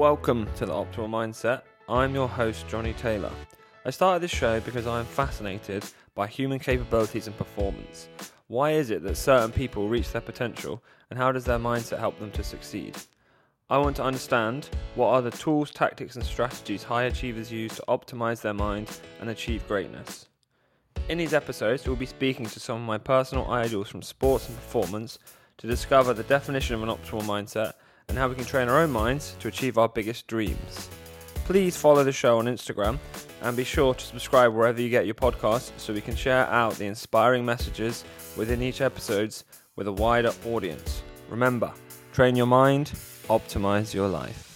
Welcome 0.00 0.48
to 0.56 0.64
the 0.64 0.72
Optimal 0.72 1.10
Mindset. 1.10 1.60
I'm 1.86 2.14
your 2.14 2.26
host, 2.26 2.66
Johnny 2.68 2.94
Taylor. 2.94 3.30
I 3.84 3.90
started 3.90 4.22
this 4.22 4.30
show 4.30 4.58
because 4.60 4.86
I 4.86 5.00
am 5.00 5.04
fascinated 5.04 5.84
by 6.14 6.26
human 6.26 6.58
capabilities 6.58 7.26
and 7.26 7.36
performance. 7.36 8.08
Why 8.46 8.70
is 8.70 8.88
it 8.88 9.02
that 9.02 9.18
certain 9.18 9.52
people 9.52 9.90
reach 9.90 10.10
their 10.10 10.22
potential, 10.22 10.82
and 11.10 11.18
how 11.18 11.32
does 11.32 11.44
their 11.44 11.58
mindset 11.58 11.98
help 11.98 12.18
them 12.18 12.30
to 12.30 12.42
succeed? 12.42 12.96
I 13.68 13.76
want 13.76 13.94
to 13.96 14.02
understand 14.02 14.70
what 14.94 15.08
are 15.08 15.20
the 15.20 15.32
tools, 15.32 15.70
tactics, 15.70 16.16
and 16.16 16.24
strategies 16.24 16.82
high 16.82 17.04
achievers 17.04 17.52
use 17.52 17.76
to 17.76 17.84
optimize 17.86 18.40
their 18.40 18.54
mind 18.54 18.88
and 19.20 19.28
achieve 19.28 19.68
greatness. 19.68 20.30
In 21.10 21.18
these 21.18 21.34
episodes, 21.34 21.86
we'll 21.86 21.94
be 21.94 22.06
speaking 22.06 22.46
to 22.46 22.58
some 22.58 22.76
of 22.80 22.86
my 22.86 22.96
personal 22.96 23.50
idols 23.50 23.90
from 23.90 24.00
sports 24.00 24.48
and 24.48 24.56
performance 24.56 25.18
to 25.58 25.66
discover 25.66 26.14
the 26.14 26.22
definition 26.22 26.74
of 26.74 26.82
an 26.82 26.88
optimal 26.88 27.24
mindset 27.24 27.74
and 28.10 28.18
how 28.18 28.26
we 28.28 28.34
can 28.34 28.44
train 28.44 28.68
our 28.68 28.80
own 28.80 28.90
minds 28.90 29.36
to 29.38 29.46
achieve 29.46 29.78
our 29.78 29.88
biggest 29.88 30.26
dreams. 30.26 30.90
Please 31.44 31.76
follow 31.76 32.02
the 32.02 32.12
show 32.12 32.38
on 32.38 32.46
Instagram 32.46 32.98
and 33.42 33.56
be 33.56 33.62
sure 33.62 33.94
to 33.94 34.04
subscribe 34.04 34.52
wherever 34.52 34.80
you 34.80 34.90
get 34.90 35.06
your 35.06 35.14
podcasts 35.14 35.70
so 35.76 35.92
we 35.92 36.00
can 36.00 36.16
share 36.16 36.46
out 36.48 36.74
the 36.74 36.86
inspiring 36.86 37.44
messages 37.44 38.04
within 38.36 38.62
each 38.62 38.80
episodes 38.80 39.44
with 39.76 39.86
a 39.86 39.92
wider 39.92 40.32
audience. 40.44 41.02
Remember, 41.28 41.72
train 42.12 42.34
your 42.34 42.46
mind, 42.46 42.88
optimize 43.28 43.94
your 43.94 44.08
life. 44.08 44.48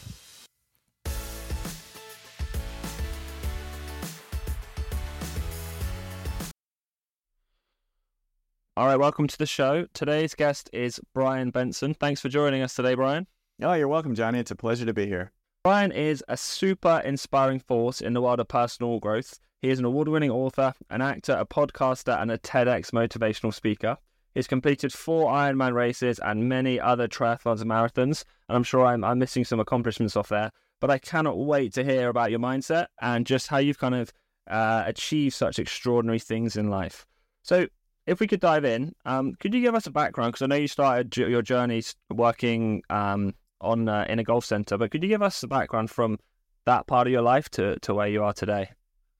All 8.76 8.86
right, 8.86 8.98
welcome 8.98 9.28
to 9.28 9.38
the 9.38 9.46
show. 9.46 9.86
Today's 9.94 10.34
guest 10.34 10.68
is 10.72 11.00
Brian 11.14 11.50
Benson. 11.50 11.94
Thanks 11.94 12.20
for 12.20 12.28
joining 12.28 12.60
us 12.60 12.74
today, 12.74 12.96
Brian. 12.96 13.28
Oh, 13.62 13.74
you're 13.74 13.86
welcome, 13.86 14.16
Johnny. 14.16 14.40
It's 14.40 14.50
a 14.50 14.56
pleasure 14.56 14.84
to 14.84 14.92
be 14.92 15.06
here. 15.06 15.30
Brian 15.62 15.92
is 15.92 16.24
a 16.26 16.36
super 16.36 17.00
inspiring 17.04 17.60
force 17.60 18.00
in 18.00 18.12
the 18.12 18.20
world 18.20 18.40
of 18.40 18.48
personal 18.48 18.98
growth. 18.98 19.38
He 19.62 19.70
is 19.70 19.78
an 19.78 19.84
award 19.84 20.08
winning 20.08 20.30
author, 20.30 20.74
an 20.90 21.00
actor, 21.00 21.34
a 21.34 21.46
podcaster, 21.46 22.20
and 22.20 22.32
a 22.32 22.38
TEDx 22.38 22.90
motivational 22.90 23.54
speaker. 23.54 23.96
He's 24.34 24.48
completed 24.48 24.92
four 24.92 25.30
Ironman 25.30 25.72
races 25.72 26.18
and 26.18 26.48
many 26.48 26.80
other 26.80 27.06
triathlons 27.06 27.60
and 27.60 27.70
marathons. 27.70 28.24
And 28.48 28.56
I'm 28.56 28.64
sure 28.64 28.84
I'm, 28.84 29.04
I'm 29.04 29.20
missing 29.20 29.44
some 29.44 29.60
accomplishments 29.60 30.16
off 30.16 30.30
there. 30.30 30.50
But 30.80 30.90
I 30.90 30.98
cannot 30.98 31.38
wait 31.38 31.72
to 31.74 31.84
hear 31.84 32.08
about 32.08 32.32
your 32.32 32.40
mindset 32.40 32.86
and 33.00 33.24
just 33.24 33.46
how 33.46 33.58
you've 33.58 33.78
kind 33.78 33.94
of 33.94 34.12
uh, 34.50 34.82
achieved 34.84 35.36
such 35.36 35.60
extraordinary 35.60 36.18
things 36.18 36.56
in 36.56 36.70
life. 36.70 37.06
So, 37.42 37.68
if 38.06 38.18
we 38.18 38.26
could 38.26 38.40
dive 38.40 38.64
in, 38.64 38.94
um, 39.06 39.34
could 39.38 39.54
you 39.54 39.62
give 39.62 39.76
us 39.76 39.86
a 39.86 39.90
background? 39.90 40.32
Because 40.32 40.42
I 40.42 40.46
know 40.46 40.56
you 40.56 40.68
started 40.68 41.16
your 41.16 41.40
journey 41.40 41.82
working 42.10 42.82
um, 42.90 43.32
on 43.64 43.88
uh, 43.88 44.06
in 44.08 44.18
a 44.18 44.24
golf 44.24 44.44
center, 44.44 44.78
but 44.78 44.90
could 44.90 45.02
you 45.02 45.08
give 45.08 45.22
us 45.22 45.40
the 45.40 45.48
background 45.48 45.90
from 45.90 46.18
that 46.66 46.86
part 46.86 47.06
of 47.06 47.12
your 47.12 47.22
life 47.22 47.48
to, 47.50 47.78
to 47.80 47.94
where 47.94 48.08
you 48.08 48.22
are 48.22 48.32
today? 48.32 48.70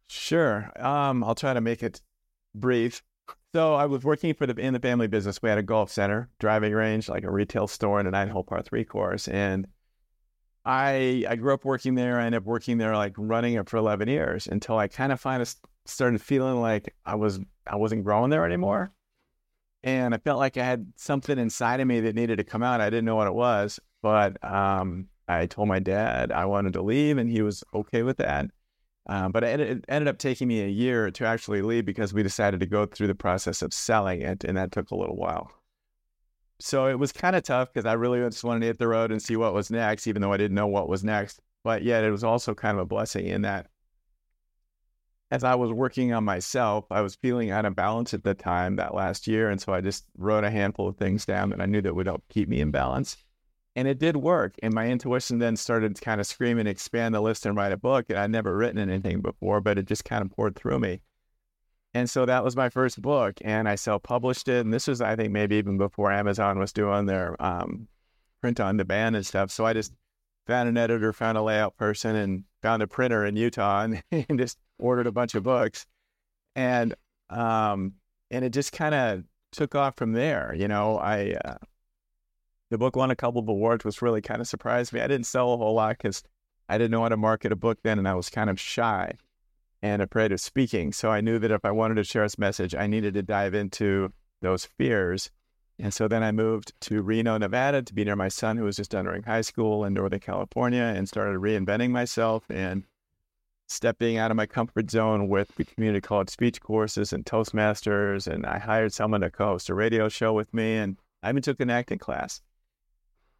Sure. 0.09 0.70
Um, 0.78 1.25
I'll 1.25 1.34
try 1.34 1.55
to 1.55 1.61
make 1.61 1.83
it 1.83 2.00
brief. 2.55 3.03
So 3.55 3.75
I 3.75 3.87
was 3.87 4.03
working 4.03 4.34
for 4.34 4.47
the 4.47 4.55
in 4.61 4.72
the 4.72 4.81
family 4.81 5.06
business. 5.06 5.41
We 5.41 5.48
had 5.48 5.59
a 5.59 5.62
golf 5.62 5.91
center, 5.91 6.28
driving 6.41 6.72
range, 6.72 7.09
like 7.09 7.25
a 7.25 7.31
retail 7.31 7.69
store, 7.69 8.00
and 8.00 8.09
a 8.09 8.11
nine 8.11 8.28
hole 8.28 8.42
par 8.42 8.62
three 8.62 8.84
course. 8.84 9.28
And 9.28 9.67
I 10.65 11.25
I 11.28 11.37
grew 11.37 11.55
up 11.55 11.65
working 11.65 11.95
there. 11.95 12.19
I 12.19 12.27
ended 12.27 12.42
up 12.42 12.47
working 12.47 12.78
there, 12.78 12.97
like 12.97 13.15
running 13.17 13.55
it 13.55 13.69
for 13.69 13.77
eleven 13.77 14.09
years, 14.09 14.48
until 14.48 14.77
I 14.77 14.89
kind 14.89 15.12
of 15.12 15.20
finally 15.20 15.48
started 15.87 16.20
feeling 16.20 16.61
like 16.61 16.95
I 17.06 17.15
was 17.15 17.39
I 17.67 17.77
wasn't 17.77 18.05
growing 18.05 18.31
there 18.31 18.45
anymore. 18.45 18.92
And 19.84 20.15
I 20.15 20.19
felt 20.19 20.39
like 20.39 20.56
I 20.56 20.65
had 20.65 20.92
something 20.97 21.39
inside 21.39 21.81
of 21.81 21.87
me 21.87 22.00
that 22.00 22.15
needed 22.15 22.39
to 22.39 22.45
come 22.45 22.62
out. 22.62 22.81
I 22.81 22.91
didn't 22.91 23.05
know 23.05 23.17
what 23.17 23.27
it 23.27 23.34
was, 23.34 23.78
but 24.05 24.36
um, 24.44 25.08
I 25.28 25.47
told 25.47 25.66
my 25.66 25.78
dad 25.78 26.30
I 26.30 26.44
wanted 26.44 26.74
to 26.74 26.83
leave, 26.83 27.16
and 27.16 27.30
he 27.30 27.41
was 27.41 27.64
okay 27.72 28.02
with 28.02 28.19
that. 28.19 28.50
Um, 29.06 29.33
but 29.33 29.42
it, 29.44 29.60
it 29.60 29.84
ended 29.88 30.09
up 30.09 30.19
taking 30.19 30.47
me 30.47 30.60
a 30.60 30.69
year 30.69 31.10
to 31.10 31.25
actually 31.25 31.62
leave 31.62 31.87
because 31.87 32.12
we 32.12 32.22
decided 32.22 32.60
to 32.60 32.66
go 32.66 32.84
through 32.84 33.06
the 33.06 33.14
process 33.14 33.62
of 33.62 33.72
selling 33.72 34.20
it, 34.20 34.44
and 34.44 34.59
that 34.59 34.72
took 34.72 34.91
a 34.91 34.94
little 34.94 35.16
while. 35.16 35.50
So 36.60 36.87
it 36.87 36.98
was 36.98 37.12
kind 37.12 37.34
of 37.34 37.44
tough 37.44 37.72
because 37.72 37.87
I 37.87 37.94
really 37.94 38.19
just 38.20 38.44
wanted 38.44 38.60
to 38.60 38.66
hit 38.66 38.78
the 38.78 38.88
road 38.88 39.10
and 39.10 39.22
see 39.22 39.37
what 39.37 39.54
was 39.54 39.70
next, 39.70 40.06
even 40.06 40.20
though 40.20 40.34
I 40.34 40.37
didn't 40.37 40.54
know 40.54 40.66
what 40.66 40.87
was 40.87 41.03
next. 41.03 41.41
But 41.62 41.82
yet 41.82 42.04
it 42.04 42.10
was 42.10 42.25
also 42.25 42.54
kind 42.54 42.76
of 42.76 42.82
a 42.82 42.87
blessing 42.87 43.26
in 43.26 43.41
that 43.43 43.69
as 45.31 45.44
I 45.44 45.54
was 45.54 45.72
working 45.72 46.12
on 46.12 46.25
myself, 46.25 46.84
I 46.91 47.00
was 47.00 47.14
feeling 47.14 47.50
out 47.50 47.64
of 47.64 47.75
balance 47.75 48.12
at 48.12 48.22
the 48.22 48.34
time 48.34 48.76
that 48.76 48.94
last 48.94 49.26
year. 49.26 49.48
And 49.48 49.59
so 49.59 49.72
I 49.72 49.81
just 49.81 50.04
wrote 50.19 50.44
a 50.44 50.50
handful 50.50 50.88
of 50.88 50.98
things 50.98 51.25
down 51.25 51.48
that 51.50 51.62
I 51.62 51.66
knew 51.66 51.81
that 51.81 51.94
would 51.94 52.06
help 52.06 52.22
keep 52.28 52.50
me 52.50 52.60
in 52.60 52.70
balance. 52.70 53.16
And 53.77 53.89
it 53.89 53.99
did 53.99 54.17
work. 54.17 54.55
And 54.62 54.73
my 54.73 54.89
intuition 54.89 55.39
then 55.39 55.57
started 55.57 55.97
to 55.97 56.01
kind 56.01 56.21
of 56.21 56.27
scream 56.27 56.59
and 56.59 56.69
expand 56.69 57.15
the 57.15 57.21
list 57.21 57.45
and 57.45 57.57
write 57.57 57.73
a 57.73 57.77
book. 57.77 58.07
And 58.09 58.19
I'd 58.19 58.31
never 58.31 58.57
written 58.57 58.79
anything 58.79 59.21
before, 59.21 59.61
but 59.61 59.79
it 59.79 59.87
just 59.87 60.05
kind 60.05 60.23
of 60.23 60.31
poured 60.31 60.55
through 60.55 60.79
me. 60.79 61.01
And 61.93 62.09
so 62.11 62.27
that 62.27 62.45
was 62.45 62.57
my 62.57 62.69
first 62.69 63.01
book. 63.03 63.35
And 63.43 63.69
I 63.69 63.75
self 63.75 64.03
published 64.03 64.49
it. 64.49 64.65
And 64.65 64.73
this 64.73 64.87
was, 64.87 65.01
I 65.01 65.17
think, 65.17 65.33
maybe 65.33 65.57
even 65.57 65.77
before 65.77 66.12
Amazon 66.12 66.59
was 66.59 66.73
doing 66.73 67.07
their 67.07 67.41
um, 67.43 67.89
print 68.41 68.61
on 68.61 68.77
demand 68.77 69.17
and 69.17 69.27
stuff. 69.27 69.51
So 69.51 69.65
I 69.65 69.73
just 69.73 69.93
found 70.47 70.69
an 70.69 70.77
editor, 70.77 71.12
found 71.12 71.39
a 71.39 71.43
layout 71.43 71.77
person, 71.77 72.15
and 72.15 72.45
found 72.62 72.83
a 72.83 72.87
printer 72.87 73.25
in 73.25 73.37
Utah 73.37 73.83
and, 73.83 74.03
and 74.29 74.39
just 74.39 74.59
ordered 74.79 75.06
a 75.06 75.12
bunch 75.12 75.35
of 75.35 75.43
books. 75.43 75.87
And 76.55 76.95
um, 77.31 77.95
and 78.31 78.45
it 78.45 78.53
just 78.53 78.73
kind 78.73 78.95
of 78.95 79.25
took 79.53 79.75
off 79.75 79.97
from 79.97 80.12
there. 80.12 80.55
You 80.56 80.69
know, 80.69 80.99
I 80.99 81.37
uh, 81.45 81.56
the 82.75 82.79
book 82.79 82.97
won 82.97 83.12
a 83.12 83.15
couple 83.15 83.41
of 83.41 83.49
awards, 83.49 83.85
which 83.85 84.03
really 84.03 84.21
kind 84.21 84.41
of 84.41 84.49
surprised 84.49 84.93
me. 84.93 85.01
I 85.01 85.07
didn't 85.07 85.27
sell 85.27 85.53
a 85.53 85.57
whole 85.57 85.75
lot 85.75 85.97
because 85.97 86.25
I 86.69 86.77
didn't 86.77 86.91
know 86.91 87.03
how 87.03 87.09
to 87.09 87.17
market 87.17 87.53
a 87.53 87.57
book 87.57 87.79
then, 87.85 88.01
and 88.01 88.09
I 88.09 88.15
was 88.15 88.29
kind 88.29 88.51
of 88.51 88.59
shy 88.59 89.12
and 89.81 90.03
afraid 90.03 90.33
of 90.33 90.41
speaking. 90.41 90.93
So 90.93 91.09
I 91.09 91.21
knew 91.21 91.39
that 91.39 91.53
if 91.53 91.65
I 91.65 91.71
wanted 91.71 91.95
to 91.95 92.03
share 92.03 92.25
this 92.25 92.37
message, 92.37 92.75
I 92.75 92.89
needed 92.89 93.15
to 93.15 93.23
dive 93.23 93.55
into 93.55 94.12
those 94.43 94.65
fears. 94.65 95.31
And 95.79 95.95
so 95.95 96.09
then 96.09 96.25
I 96.25 96.33
moved 96.33 96.73
to 96.81 97.01
Reno, 97.01 97.39
Nevada 97.39 97.81
to 97.81 97.95
be 97.95 98.03
near 98.03 98.17
my 98.17 98.27
son 98.27 98.57
who 98.57 98.65
was 98.65 98.75
just 98.75 98.93
entering 98.93 99.23
high 99.23 99.43
school 99.43 99.85
in 99.85 99.95
Northern 99.95 100.19
California 100.19 100.83
and 100.83 101.06
started 101.09 101.39
reinventing 101.39 101.91
myself 101.91 102.43
and 102.51 102.83
stepping 103.69 104.17
out 104.17 104.33
of 104.33 104.37
my 104.37 104.47
comfort 104.47 104.91
zone 104.91 105.29
with 105.29 105.53
community 105.77 106.01
college 106.01 106.31
speech 106.31 106.61
courses 106.61 107.12
and 107.12 107.25
Toastmasters. 107.25 108.27
And 108.27 108.45
I 108.45 108.59
hired 108.59 108.93
someone 108.93 109.21
to 109.21 109.31
co 109.31 109.47
host 109.47 109.69
a 109.69 109.75
radio 109.75 110.09
show 110.09 110.33
with 110.33 110.53
me. 110.53 110.75
And 110.79 110.97
I 111.23 111.29
even 111.29 111.41
took 111.41 111.61
an 111.61 111.71
acting 111.71 112.01
class 112.01 112.43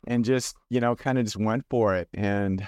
and 0.07 0.25
just, 0.25 0.57
you 0.71 0.81
know, 0.81 0.95
kind 0.95 1.19
of 1.19 1.25
just 1.25 1.37
went 1.37 1.65
for 1.69 1.95
it. 1.95 2.09
And 2.15 2.67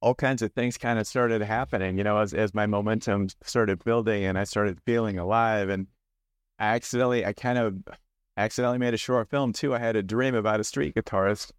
all 0.00 0.14
kinds 0.14 0.42
of 0.42 0.52
things 0.52 0.78
kind 0.78 0.98
of 0.98 1.06
started 1.06 1.42
happening, 1.42 1.98
you 1.98 2.04
know, 2.04 2.18
as, 2.18 2.32
as 2.32 2.54
my 2.54 2.66
momentum 2.66 3.28
started 3.44 3.84
building 3.84 4.24
and 4.24 4.38
I 4.38 4.44
started 4.44 4.78
feeling 4.86 5.18
alive. 5.18 5.68
And 5.68 5.86
I 6.58 6.74
accidentally, 6.74 7.24
I 7.24 7.32
kind 7.32 7.58
of 7.58 7.76
accidentally 8.36 8.78
made 8.78 8.94
a 8.94 8.98
short 8.98 9.28
film 9.28 9.52
too. 9.52 9.74
I 9.74 9.78
had 9.78 9.96
a 9.96 10.02
dream 10.02 10.34
about 10.34 10.60
a 10.60 10.64
street 10.64 10.94
guitarist 10.94 11.52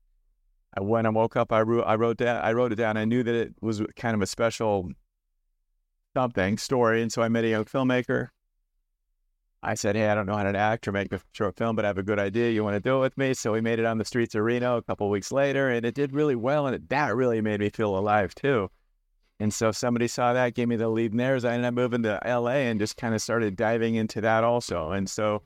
when 0.80 1.06
I 1.06 1.10
woke 1.10 1.36
up, 1.36 1.52
I 1.52 1.62
wrote, 1.62 1.84
I 1.84 1.96
wrote 1.96 2.18
down, 2.18 2.42
I 2.42 2.54
wrote 2.54 2.72
it 2.72 2.76
down. 2.76 2.98
I 2.98 3.06
knew 3.06 3.24
that 3.24 3.36
it 3.36 3.56
was 3.62 3.82
kind 3.96 4.16
of 4.16 4.22
a 4.22 4.28
special 4.28 4.90
something 6.16 6.58
story, 6.58 7.02
and 7.02 7.12
so 7.12 7.22
I 7.22 7.30
met 7.30 7.44
a 7.44 7.50
young 7.50 7.66
filmmaker. 7.66 8.30
I 9.64 9.76
said, 9.76 9.96
"Hey, 9.96 10.10
I 10.10 10.16
don't 10.16 10.26
know 10.26 10.36
how 10.36 10.50
to 10.50 10.58
act 10.58 10.88
or 10.88 10.92
make 10.92 11.14
a 11.14 11.22
short 11.34 11.56
film, 11.56 11.76
but 11.76 11.86
I 11.86 11.90
have 11.90 11.98
a 11.98 12.04
good 12.04 12.20
idea. 12.20 12.52
You 12.52 12.64
want 12.64 12.76
to 12.76 12.80
do 12.80 12.98
it 12.98 13.02
with 13.02 13.18
me?" 13.18 13.34
So 13.34 13.54
we 13.54 13.62
made 13.62 13.80
it 13.80 13.86
on 13.86 13.98
the 13.98 14.06
streets 14.06 14.36
of 14.36 14.44
Reno 14.44 14.78
a 14.78 14.82
couple 14.82 15.10
weeks 15.10 15.32
later, 15.32 15.70
and 15.70 15.86
it 15.86 15.96
did 15.96 16.14
really 16.14 16.36
well, 16.36 16.68
and 16.68 16.76
it, 16.76 16.90
that 16.90 17.16
really 17.16 17.42
made 17.42 17.60
me 17.60 17.70
feel 17.70 17.98
alive 17.98 18.34
too. 18.36 18.70
And 19.40 19.54
so 19.54 19.72
somebody 19.72 20.08
saw 20.08 20.34
that, 20.34 20.54
gave 20.54 20.68
me 20.68 20.76
the 20.76 20.90
lead 20.90 21.12
in 21.12 21.18
there. 21.18 21.34
I 21.34 21.54
ended 21.54 21.66
up 21.66 21.74
moving 21.74 22.04
to 22.04 22.20
LA 22.26 22.68
and 22.70 22.80
just 22.80 22.98
kind 22.98 23.16
of 23.16 23.22
started 23.22 23.56
diving 23.56 23.96
into 23.96 24.22
that 24.22 24.44
also. 24.44 24.92
And 24.92 25.10
so 25.10 25.44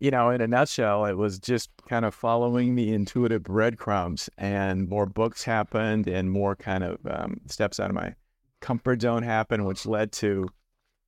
you 0.00 0.10
know, 0.10 0.30
in 0.30 0.40
a 0.40 0.46
nutshell, 0.46 1.06
it 1.06 1.16
was 1.16 1.38
just 1.38 1.70
kind 1.88 2.04
of 2.04 2.14
following 2.14 2.74
the 2.74 2.92
intuitive 2.92 3.42
breadcrumbs, 3.42 4.28
and 4.36 4.88
more 4.88 5.06
books 5.06 5.44
happened, 5.44 6.08
and 6.08 6.30
more 6.30 6.56
kind 6.56 6.84
of 6.84 6.98
um, 7.08 7.40
steps 7.46 7.80
out 7.80 7.90
of 7.90 7.94
my 7.94 8.14
comfort 8.60 9.00
zone 9.00 9.22
happened, 9.22 9.66
which 9.66 9.86
led 9.86 10.12
to 10.12 10.48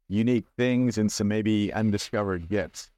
unique 0.08 0.46
things 0.56 0.98
and 0.98 1.10
some 1.10 1.28
maybe 1.28 1.72
undiscovered 1.72 2.48
gifts. 2.48 2.90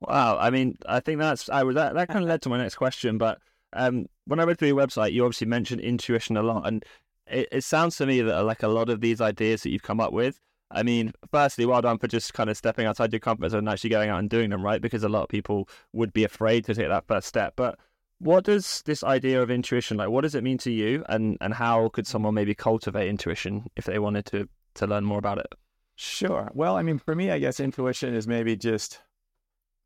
Wow, 0.00 0.38
I 0.38 0.50
mean, 0.50 0.78
I 0.86 1.00
think 1.00 1.18
that's 1.18 1.48
I 1.48 1.62
was 1.62 1.74
that 1.74 1.94
that 1.94 2.08
kind 2.08 2.22
of 2.22 2.28
led 2.28 2.42
to 2.42 2.48
my 2.48 2.58
next 2.58 2.76
question, 2.76 3.18
but 3.18 3.38
um, 3.72 4.06
when 4.26 4.40
I 4.40 4.44
read 4.44 4.58
through 4.58 4.68
your 4.68 4.76
website, 4.76 5.12
you 5.12 5.24
obviously 5.24 5.46
mentioned 5.46 5.80
intuition 5.82 6.36
a 6.36 6.42
lot, 6.42 6.66
and 6.66 6.84
it, 7.26 7.48
it 7.52 7.64
sounds 7.64 7.96
to 7.96 8.06
me 8.06 8.22
that 8.22 8.44
like 8.44 8.62
a 8.62 8.68
lot 8.68 8.88
of 8.88 9.00
these 9.00 9.20
ideas 9.20 9.62
that 9.62 9.70
you've 9.70 9.82
come 9.82 10.00
up 10.00 10.12
with 10.12 10.40
I 10.70 10.82
mean, 10.82 11.12
firstly, 11.30 11.66
well 11.66 11.82
done 11.82 11.98
for 11.98 12.06
just 12.06 12.32
kind 12.32 12.48
of 12.48 12.56
stepping 12.56 12.86
outside 12.86 13.12
your 13.12 13.20
comfort 13.20 13.50
zone 13.50 13.60
and 13.60 13.68
actually 13.68 13.90
going 13.90 14.08
out 14.08 14.20
and 14.20 14.30
doing 14.30 14.50
them, 14.50 14.62
right? 14.62 14.80
Because 14.80 15.02
a 15.02 15.08
lot 15.08 15.22
of 15.24 15.28
people 15.28 15.68
would 15.92 16.12
be 16.12 16.24
afraid 16.24 16.64
to 16.66 16.74
take 16.74 16.88
that 16.88 17.06
first 17.08 17.26
step. 17.26 17.54
But 17.56 17.78
what 18.18 18.44
does 18.44 18.82
this 18.82 19.02
idea 19.02 19.42
of 19.42 19.50
intuition 19.50 19.96
like? 19.96 20.10
What 20.10 20.20
does 20.20 20.34
it 20.34 20.44
mean 20.44 20.58
to 20.58 20.70
you, 20.70 21.04
and 21.08 21.36
and 21.40 21.54
how 21.54 21.88
could 21.88 22.06
someone 22.06 22.34
maybe 22.34 22.54
cultivate 22.54 23.08
intuition 23.08 23.66
if 23.76 23.84
they 23.84 23.98
wanted 23.98 24.26
to 24.26 24.48
to 24.74 24.86
learn 24.86 25.04
more 25.04 25.18
about 25.18 25.38
it? 25.38 25.52
Sure. 26.02 26.50
Well, 26.54 26.76
I 26.78 26.82
mean, 26.82 26.98
for 26.98 27.14
me, 27.14 27.30
I 27.30 27.38
guess 27.38 27.60
intuition 27.60 28.14
is 28.14 28.26
maybe 28.26 28.56
just 28.56 29.00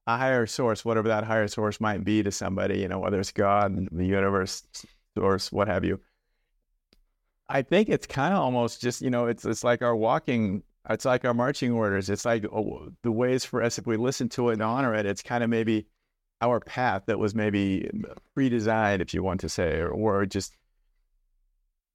a 0.07 0.17
higher 0.17 0.47
source, 0.47 0.85
whatever 0.85 1.09
that 1.09 1.25
higher 1.25 1.49
source 1.49 1.81
might 1.81 2.05
be 2.05 2.23
to 2.23 2.31
somebody. 2.31 2.79
You 2.79 2.87
know, 2.87 3.01
whether 3.01 3.19
it's 3.19 3.33
God, 3.33 3.89
the 3.91 4.07
universe, 4.07 4.63
or 5.21 5.41
what 5.51 5.67
have 5.67 5.85
you. 5.85 5.99
I 7.49 7.63
think 7.63 7.89
it's 7.89 8.07
kind 8.07 8.33
of 8.33 8.39
almost 8.39 8.81
just 8.81 9.03
you 9.03 9.11
know 9.11 9.27
it's 9.27 9.45
it's 9.45 9.65
like 9.65 9.83
our 9.83 9.97
walking 9.97 10.63
it's 10.89 11.05
like 11.05 11.25
our 11.25 11.35
marching 11.35 11.73
orders 11.73 12.09
it's 12.09 12.25
like 12.25 12.45
oh, 12.45 12.91
the 13.03 13.11
ways 13.11 13.45
for 13.45 13.61
us 13.61 13.79
if 13.79 13.87
we 13.87 13.97
listen 13.97 14.29
to 14.31 14.51
it 14.51 14.55
and 14.55 14.63
honor 14.63 14.95
it 14.95 15.07
it's 15.07 15.23
kind 15.23 15.43
of 15.43 15.51
maybe 15.51 15.87
our 16.41 16.61
path 16.61 17.03
that 17.07 17.19
was 17.19 17.35
maybe 17.35 17.91
pre-designed 18.35 19.03
if 19.03 19.13
you 19.13 19.23
want 19.23 19.41
to 19.41 19.49
say 19.49 19.79
or, 19.79 19.91
or 19.91 20.27
just 20.27 20.55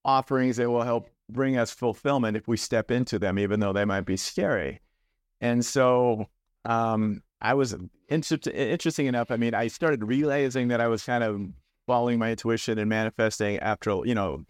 offerings 0.03 0.57
that 0.57 0.69
will 0.69 0.83
help 0.83 1.09
bring 1.29 1.57
us 1.57 1.71
fulfillment 1.71 2.35
if 2.35 2.47
we 2.47 2.57
step 2.57 2.91
into 2.91 3.19
them 3.19 3.39
even 3.39 3.59
though 3.59 3.73
they 3.73 3.85
might 3.85 4.05
be 4.05 4.17
scary 4.17 4.81
and 5.41 5.65
so 5.65 6.25
um, 6.65 7.21
I 7.41 7.53
was 7.53 7.75
inter- 8.09 8.51
interesting 8.51 9.05
enough 9.05 9.31
I 9.31 9.37
mean 9.37 9.53
I 9.53 9.67
started 9.67 10.03
realizing 10.03 10.67
that 10.69 10.81
I 10.81 10.87
was 10.87 11.03
kind 11.03 11.23
of 11.23 11.41
following 11.87 12.19
my 12.19 12.31
intuition 12.31 12.77
and 12.77 12.89
manifesting 12.89 13.57
after 13.59 14.01
you 14.05 14.15
know 14.15 14.43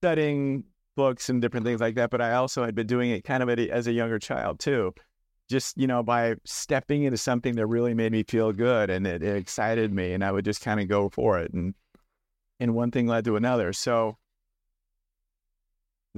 studying 0.00 0.64
books 0.96 1.28
and 1.28 1.40
different 1.40 1.64
things 1.64 1.80
like 1.80 1.94
that, 1.94 2.10
but 2.10 2.20
I 2.20 2.32
also 2.32 2.64
had 2.64 2.74
been 2.74 2.86
doing 2.86 3.10
it 3.10 3.22
kind 3.22 3.42
of 3.42 3.48
as 3.48 3.86
a 3.86 3.92
younger 3.92 4.18
child 4.18 4.58
too. 4.58 4.94
Just, 5.48 5.76
you 5.78 5.86
know, 5.86 6.02
by 6.02 6.34
stepping 6.44 7.04
into 7.04 7.18
something 7.18 7.54
that 7.54 7.66
really 7.66 7.94
made 7.94 8.10
me 8.10 8.24
feel 8.24 8.52
good 8.52 8.90
and 8.90 9.06
it, 9.06 9.22
it 9.22 9.36
excited 9.36 9.92
me 9.92 10.12
and 10.12 10.24
I 10.24 10.32
would 10.32 10.44
just 10.44 10.60
kind 10.60 10.80
of 10.80 10.88
go 10.88 11.08
for 11.08 11.38
it. 11.38 11.52
And, 11.52 11.74
and 12.58 12.74
one 12.74 12.90
thing 12.90 13.06
led 13.06 13.24
to 13.26 13.36
another. 13.36 13.72
So 13.72 14.16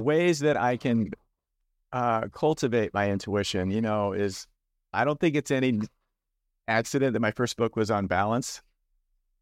ways 0.01 0.41
that 0.41 0.57
I 0.57 0.77
can 0.77 1.11
uh, 1.93 2.29
cultivate 2.29 2.95
my 2.95 3.11
intuition, 3.11 3.71
you 3.71 3.81
know, 3.81 4.13
is 4.13 4.47
I 4.93 5.05
don't 5.05 5.19
think 5.21 5.37
it's 5.37 5.51
any 5.51 5.81
accident 6.67 7.15
that 7.15 7.21
my 7.21 7.31
first 7.31 7.57
book 7.57 7.77
was 7.77 7.91
on 7.91 8.07
balance 8.07 8.63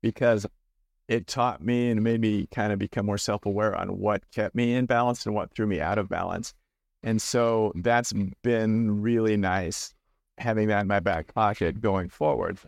because 0.03 0.47
it 1.09 1.27
taught 1.27 1.63
me 1.63 1.91
and 1.91 2.03
made 2.03 2.21
me 2.21 2.47
kind 2.53 2.73
of 2.73 2.79
become 2.79 3.07
more 3.07 3.19
self 3.19 3.47
aware 3.47 3.77
on 3.77 3.99
what 3.99 4.29
kept 4.33 4.55
me 4.55 4.75
in 4.75 4.87
balance 4.87 5.27
and 5.27 5.35
what 5.35 5.53
threw 5.55 5.67
me 5.67 5.81
out 5.81 5.99
of 5.99 6.09
balance. 6.09 6.55
And 7.03 7.21
so 7.23 7.73
that's 7.77 8.13
been 8.43 9.01
really 9.03 9.37
nice 9.37 9.95
having 10.39 10.69
that 10.69 10.83
in 10.83 10.87
my 10.89 11.01
back 11.01 11.33
pocket 11.35 11.81
going 11.81 12.09
forward. 12.09 12.59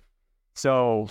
So, 0.54 1.08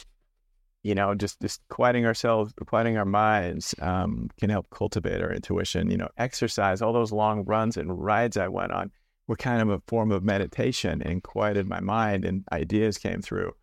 you 0.84 0.96
know, 0.96 1.16
just 1.16 1.42
just 1.42 1.62
quieting 1.70 2.06
ourselves, 2.06 2.54
quieting 2.66 2.98
our 2.98 3.06
minds 3.06 3.76
um, 3.82 4.30
can 4.40 4.50
help 4.50 4.70
cultivate 4.70 5.22
our 5.22 5.34
intuition. 5.34 5.90
You 5.92 5.98
know, 5.98 6.10
exercise, 6.18 6.82
all 6.82 6.94
those 6.94 7.12
long 7.12 7.44
runs 7.46 7.78
and 7.78 8.04
rides 8.04 8.38
I 8.38 8.48
went 8.48 8.72
on 8.72 8.92
were 9.28 9.36
kind 9.36 9.62
of 9.62 9.70
a 9.70 9.82
form 9.88 10.12
of 10.12 10.24
meditation 10.24 11.02
and 11.02 11.24
quieted 11.24 11.68
my 11.68 11.80
mind, 11.80 12.26
and 12.26 12.44
ideas 12.52 12.98
came 12.98 13.22
through. 13.22 13.54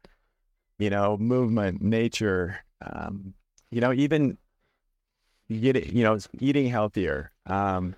You 0.79 0.91
know, 0.91 1.17
movement, 1.17 1.81
nature, 1.81 2.59
um, 2.85 3.35
you 3.71 3.81
know, 3.81 3.93
even 3.93 4.37
get 5.49 5.87
you 5.87 6.03
know, 6.03 6.19
eating 6.41 6.69
healthier. 6.69 7.31
Um, 7.47 7.95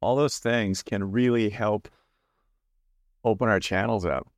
all 0.00 0.16
those 0.16 0.38
things 0.38 0.82
can 0.82 1.10
really 1.10 1.50
help 1.50 1.88
open 3.24 3.48
our 3.48 3.60
channels 3.60 4.04
up. 4.04 4.28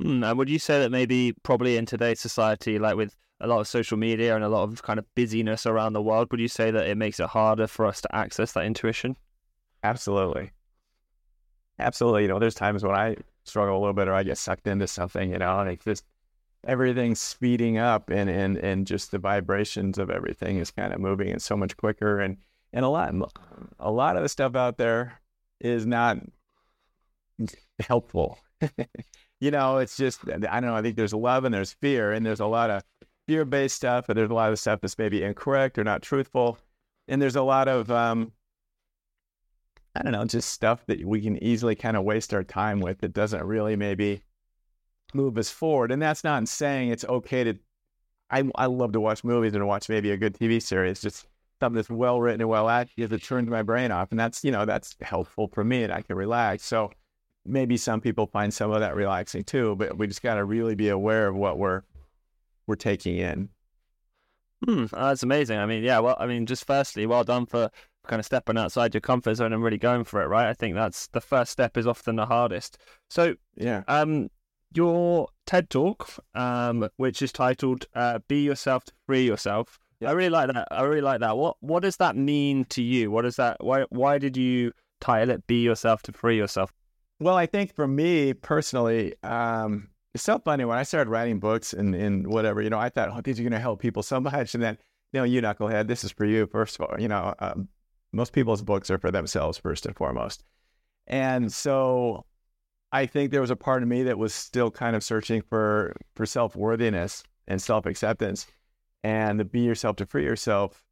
Mm, 0.00 0.28
and 0.28 0.38
would 0.38 0.48
you 0.48 0.58
say 0.58 0.78
that 0.80 0.90
maybe 0.90 1.34
probably 1.42 1.76
in 1.76 1.84
today's 1.84 2.20
society, 2.20 2.78
like 2.78 2.96
with 2.96 3.16
a 3.40 3.46
lot 3.46 3.60
of 3.60 3.68
social 3.68 3.98
media 3.98 4.34
and 4.34 4.42
a 4.42 4.48
lot 4.48 4.62
of 4.62 4.82
kind 4.82 4.98
of 4.98 5.04
busyness 5.14 5.66
around 5.66 5.92
the 5.92 6.02
world, 6.02 6.28
would 6.30 6.40
you 6.40 6.48
say 6.48 6.70
that 6.70 6.86
it 6.86 6.96
makes 6.96 7.20
it 7.20 7.26
harder 7.26 7.66
for 7.66 7.86
us 7.86 8.00
to 8.00 8.14
access 8.14 8.52
that 8.52 8.64
intuition? 8.64 9.16
Absolutely. 9.82 10.52
Absolutely. 11.78 12.22
You 12.22 12.28
know, 12.28 12.38
there's 12.38 12.54
times 12.54 12.82
when 12.82 12.94
I 12.94 13.16
struggle 13.44 13.76
a 13.76 13.80
little 13.80 13.94
bit 13.94 14.08
or 14.08 14.14
I 14.14 14.22
get 14.22 14.38
sucked 14.38 14.66
into 14.66 14.86
something, 14.86 15.32
you 15.32 15.38
know, 15.38 15.60
and 15.60 15.70
it 15.70 15.80
just 15.82 16.04
everything's 16.66 17.20
speeding 17.20 17.78
up 17.78 18.10
and 18.10 18.28
and 18.28 18.58
and 18.58 18.86
just 18.86 19.10
the 19.10 19.18
vibrations 19.18 19.96
of 19.98 20.10
everything 20.10 20.58
is 20.58 20.70
kind 20.70 20.92
of 20.92 21.00
moving 21.00 21.30
and 21.30 21.40
so 21.40 21.56
much 21.56 21.74
quicker 21.76 22.20
and 22.20 22.36
and 22.74 22.84
a 22.84 22.88
lot 22.88 23.14
a 23.78 23.90
lot 23.90 24.16
of 24.16 24.22
the 24.22 24.28
stuff 24.28 24.54
out 24.54 24.76
there 24.76 25.22
is 25.58 25.86
not 25.86 26.18
helpful 27.80 28.38
you 29.40 29.50
know 29.50 29.78
it's 29.78 29.96
just 29.96 30.20
i 30.28 30.38
don't 30.38 30.62
know 30.62 30.74
i 30.74 30.82
think 30.82 30.96
there's 30.96 31.14
love 31.14 31.44
and 31.44 31.54
there's 31.54 31.72
fear 31.72 32.12
and 32.12 32.24
there's 32.24 32.40
a 32.40 32.46
lot 32.46 32.70
of 32.70 32.82
fear-based 33.26 33.76
stuff 33.76 34.08
and 34.08 34.18
there's 34.18 34.30
a 34.30 34.34
lot 34.34 34.50
of 34.50 34.58
stuff 34.58 34.80
that's 34.80 34.98
maybe 34.98 35.22
incorrect 35.22 35.78
or 35.78 35.84
not 35.84 36.02
truthful 36.02 36.58
and 37.08 37.20
there's 37.20 37.36
a 37.36 37.42
lot 37.42 37.68
of 37.68 37.90
um 37.90 38.32
i 39.94 40.02
don't 40.02 40.12
know 40.12 40.24
just 40.24 40.50
stuff 40.50 40.84
that 40.86 41.04
we 41.04 41.20
can 41.20 41.42
easily 41.42 41.74
kind 41.74 41.96
of 41.96 42.04
waste 42.04 42.34
our 42.34 42.44
time 42.44 42.80
with 42.80 42.98
that 42.98 43.12
doesn't 43.12 43.44
really 43.44 43.76
maybe 43.76 44.22
move 45.14 45.38
us 45.38 45.50
forward. 45.50 45.90
And 45.90 46.00
that's 46.00 46.24
not 46.24 46.46
saying 46.48 46.90
it's 46.90 47.04
okay 47.04 47.44
to. 47.44 47.54
I 48.30 48.48
I 48.54 48.66
love 48.66 48.92
to 48.92 49.00
watch 49.00 49.24
movies 49.24 49.54
and 49.54 49.66
watch 49.66 49.88
maybe 49.88 50.10
a 50.12 50.16
good 50.16 50.34
TV 50.34 50.62
series, 50.62 51.00
just 51.00 51.26
something 51.60 51.76
that's 51.76 51.90
well 51.90 52.20
written 52.20 52.40
and 52.40 52.50
well 52.50 52.68
acted 52.68 53.10
that 53.10 53.22
turns 53.22 53.48
my 53.48 53.62
brain 53.62 53.90
off, 53.90 54.10
and 54.10 54.20
that's 54.20 54.44
you 54.44 54.52
know 54.52 54.64
that's 54.64 54.96
helpful 55.00 55.48
for 55.48 55.64
me, 55.64 55.82
and 55.82 55.92
I 55.92 56.02
can 56.02 56.16
relax. 56.16 56.64
So 56.64 56.90
maybe 57.44 57.76
some 57.76 58.00
people 58.00 58.26
find 58.26 58.52
some 58.52 58.70
of 58.70 58.80
that 58.80 58.94
relaxing 58.94 59.44
too, 59.44 59.76
but 59.76 59.96
we 59.96 60.06
just 60.06 60.22
got 60.22 60.34
to 60.34 60.44
really 60.44 60.74
be 60.74 60.88
aware 60.88 61.26
of 61.28 61.36
what 61.36 61.58
we're 61.58 61.82
we're 62.66 62.76
taking 62.76 63.16
in. 63.16 63.48
Hmm, 64.64 64.86
that's 64.92 65.22
amazing. 65.22 65.58
I 65.58 65.66
mean, 65.66 65.82
yeah. 65.82 65.98
Well, 66.00 66.16
I 66.20 66.26
mean, 66.26 66.46
just 66.46 66.66
firstly, 66.66 67.06
well 67.06 67.24
done 67.24 67.46
for 67.46 67.70
kind 68.06 68.20
of 68.20 68.26
stepping 68.26 68.58
outside 68.58 68.94
your 68.94 69.00
comfort 69.00 69.34
zone 69.34 69.52
and 69.52 69.62
really 69.62 69.78
going 69.78 70.04
for 70.04 70.22
it. 70.22 70.26
Right. 70.26 70.48
I 70.48 70.54
think 70.54 70.74
that's 70.74 71.06
the 71.08 71.20
first 71.20 71.52
step 71.52 71.76
is 71.76 71.86
often 71.86 72.16
the 72.16 72.26
hardest. 72.26 72.78
So 73.08 73.36
yeah. 73.56 73.82
Um, 73.88 74.28
your 74.72 75.28
TED 75.46 75.68
talk, 75.68 76.08
um, 76.34 76.88
which 76.96 77.22
is 77.22 77.32
titled 77.32 77.86
uh, 77.94 78.20
"Be 78.28 78.42
Yourself 78.42 78.84
to 78.84 78.92
Free 79.06 79.24
Yourself." 79.24 79.78
I 80.06 80.12
really 80.12 80.30
like 80.30 80.52
that. 80.52 80.68
I 80.70 80.82
really 80.82 81.00
like 81.00 81.20
that. 81.20 81.36
What 81.36 81.56
What 81.60 81.82
does 81.82 81.96
that 81.96 82.16
mean 82.16 82.64
to 82.66 82.82
you? 82.82 83.10
What 83.10 83.24
is 83.24 83.36
that? 83.36 83.62
Why 83.64 83.86
Why 83.90 84.18
did 84.18 84.36
you 84.36 84.72
title 85.00 85.30
it 85.30 85.46
"Be 85.46 85.62
Yourself 85.62 86.02
to 86.02 86.12
Free 86.12 86.36
Yourself"? 86.36 86.72
Well, 87.20 87.36
I 87.36 87.44
think 87.44 87.74
for 87.74 87.86
me 87.86 88.32
personally, 88.32 89.14
um, 89.22 89.88
it's 90.14 90.24
so 90.24 90.38
funny 90.38 90.64
when 90.64 90.78
I 90.78 90.84
started 90.84 91.10
writing 91.10 91.38
books 91.38 91.74
and, 91.74 91.94
and 91.94 92.26
whatever. 92.26 92.62
You 92.62 92.70
know, 92.70 92.78
I 92.78 92.88
thought, 92.88 93.10
oh, 93.12 93.20
these 93.20 93.38
are 93.38 93.42
going 93.42 93.52
to 93.52 93.60
help 93.60 93.80
people 93.80 94.02
so 94.02 94.18
much, 94.20 94.54
and 94.54 94.62
then 94.62 94.78
you 95.12 95.20
know, 95.20 95.24
you 95.24 95.42
knucklehead, 95.42 95.86
this 95.86 96.02
is 96.02 96.12
for 96.12 96.24
you 96.24 96.46
first 96.46 96.80
of 96.80 96.86
all. 96.86 96.98
You 96.98 97.08
know, 97.08 97.34
um, 97.38 97.68
most 98.12 98.32
people's 98.32 98.62
books 98.62 98.90
are 98.90 98.98
for 98.98 99.10
themselves 99.10 99.58
first 99.58 99.84
and 99.84 99.94
foremost, 99.94 100.44
and 101.06 101.52
so 101.52 102.24
I 102.90 103.04
think 103.04 103.30
there 103.30 103.42
was 103.42 103.50
a 103.50 103.56
part 103.56 103.82
of 103.82 103.88
me 103.88 104.02
that 104.04 104.18
was 104.18 104.32
still 104.32 104.70
kind 104.70 104.96
of 104.96 105.04
searching 105.04 105.42
for 105.42 105.94
for 106.14 106.24
self 106.24 106.56
worthiness 106.56 107.22
and 107.46 107.60
self 107.60 107.84
acceptance, 107.84 108.46
and 109.04 109.38
the 109.38 109.44
"Be 109.44 109.60
Yourself 109.60 109.96
to 109.96 110.06
Free 110.06 110.24
Yourself" 110.24 110.82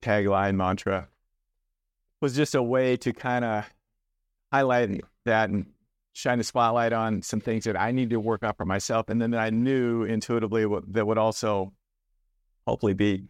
tagline 0.00 0.54
mantra 0.56 1.08
was 2.22 2.34
just 2.34 2.54
a 2.54 2.62
way 2.62 2.96
to 2.96 3.12
kind 3.12 3.44
of 3.44 3.64
highlight 4.52 5.00
that 5.24 5.50
and 5.50 5.66
shine 6.12 6.40
a 6.40 6.44
spotlight 6.44 6.92
on 6.92 7.22
some 7.22 7.40
things 7.40 7.64
that 7.64 7.78
I 7.78 7.92
need 7.92 8.10
to 8.10 8.20
work 8.20 8.42
on 8.42 8.54
for 8.54 8.64
myself, 8.64 9.08
and 9.08 9.20
then 9.20 9.34
I 9.34 9.50
knew 9.50 10.04
intuitively 10.04 10.66
what, 10.66 10.92
that 10.92 11.06
would 11.06 11.18
also 11.18 11.72
hopefully 12.66 12.94
be 12.94 13.24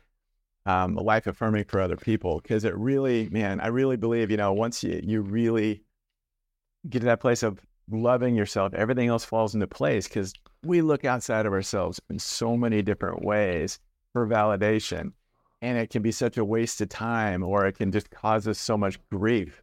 um, 0.67 0.95
life 0.95 1.27
affirming 1.27 1.65
for 1.65 1.81
other 1.81 1.97
people 1.97 2.41
because 2.41 2.65
it 2.65 2.77
really, 2.77 3.29
man, 3.31 3.61
I 3.61 3.69
really 3.69 3.97
believe 3.97 4.31
you 4.31 4.37
know 4.37 4.53
once 4.53 4.83
you 4.83 5.01
you 5.03 5.23
really 5.23 5.83
get 6.89 7.01
to 7.01 7.07
that 7.07 7.21
place 7.21 7.43
of 7.43 7.61
loving 7.91 8.35
yourself, 8.35 8.75
everything 8.75 9.09
else 9.09 9.25
falls 9.25 9.55
into 9.55 9.67
place 9.67 10.07
because 10.07 10.33
we 10.65 10.81
look 10.81 11.05
outside 11.05 11.47
of 11.47 11.53
ourselves 11.53 12.01
in 12.11 12.19
so 12.19 12.57
many 12.57 12.83
different 12.83 13.25
ways 13.25 13.79
for 14.13 14.27
validation. 14.27 15.13
And 15.61 15.77
it 15.77 15.91
can 15.91 16.03
be 16.03 16.13
such 16.13 16.37
a 16.37 16.45
waste 16.45 16.81
of 16.81 16.89
time 16.89 17.43
or 17.43 17.67
it 17.67 17.77
can 17.77 17.91
just 17.91 18.11
cause 18.11 18.47
us 18.47 18.59
so 18.59 18.77
much 18.77 18.99
grief, 19.11 19.63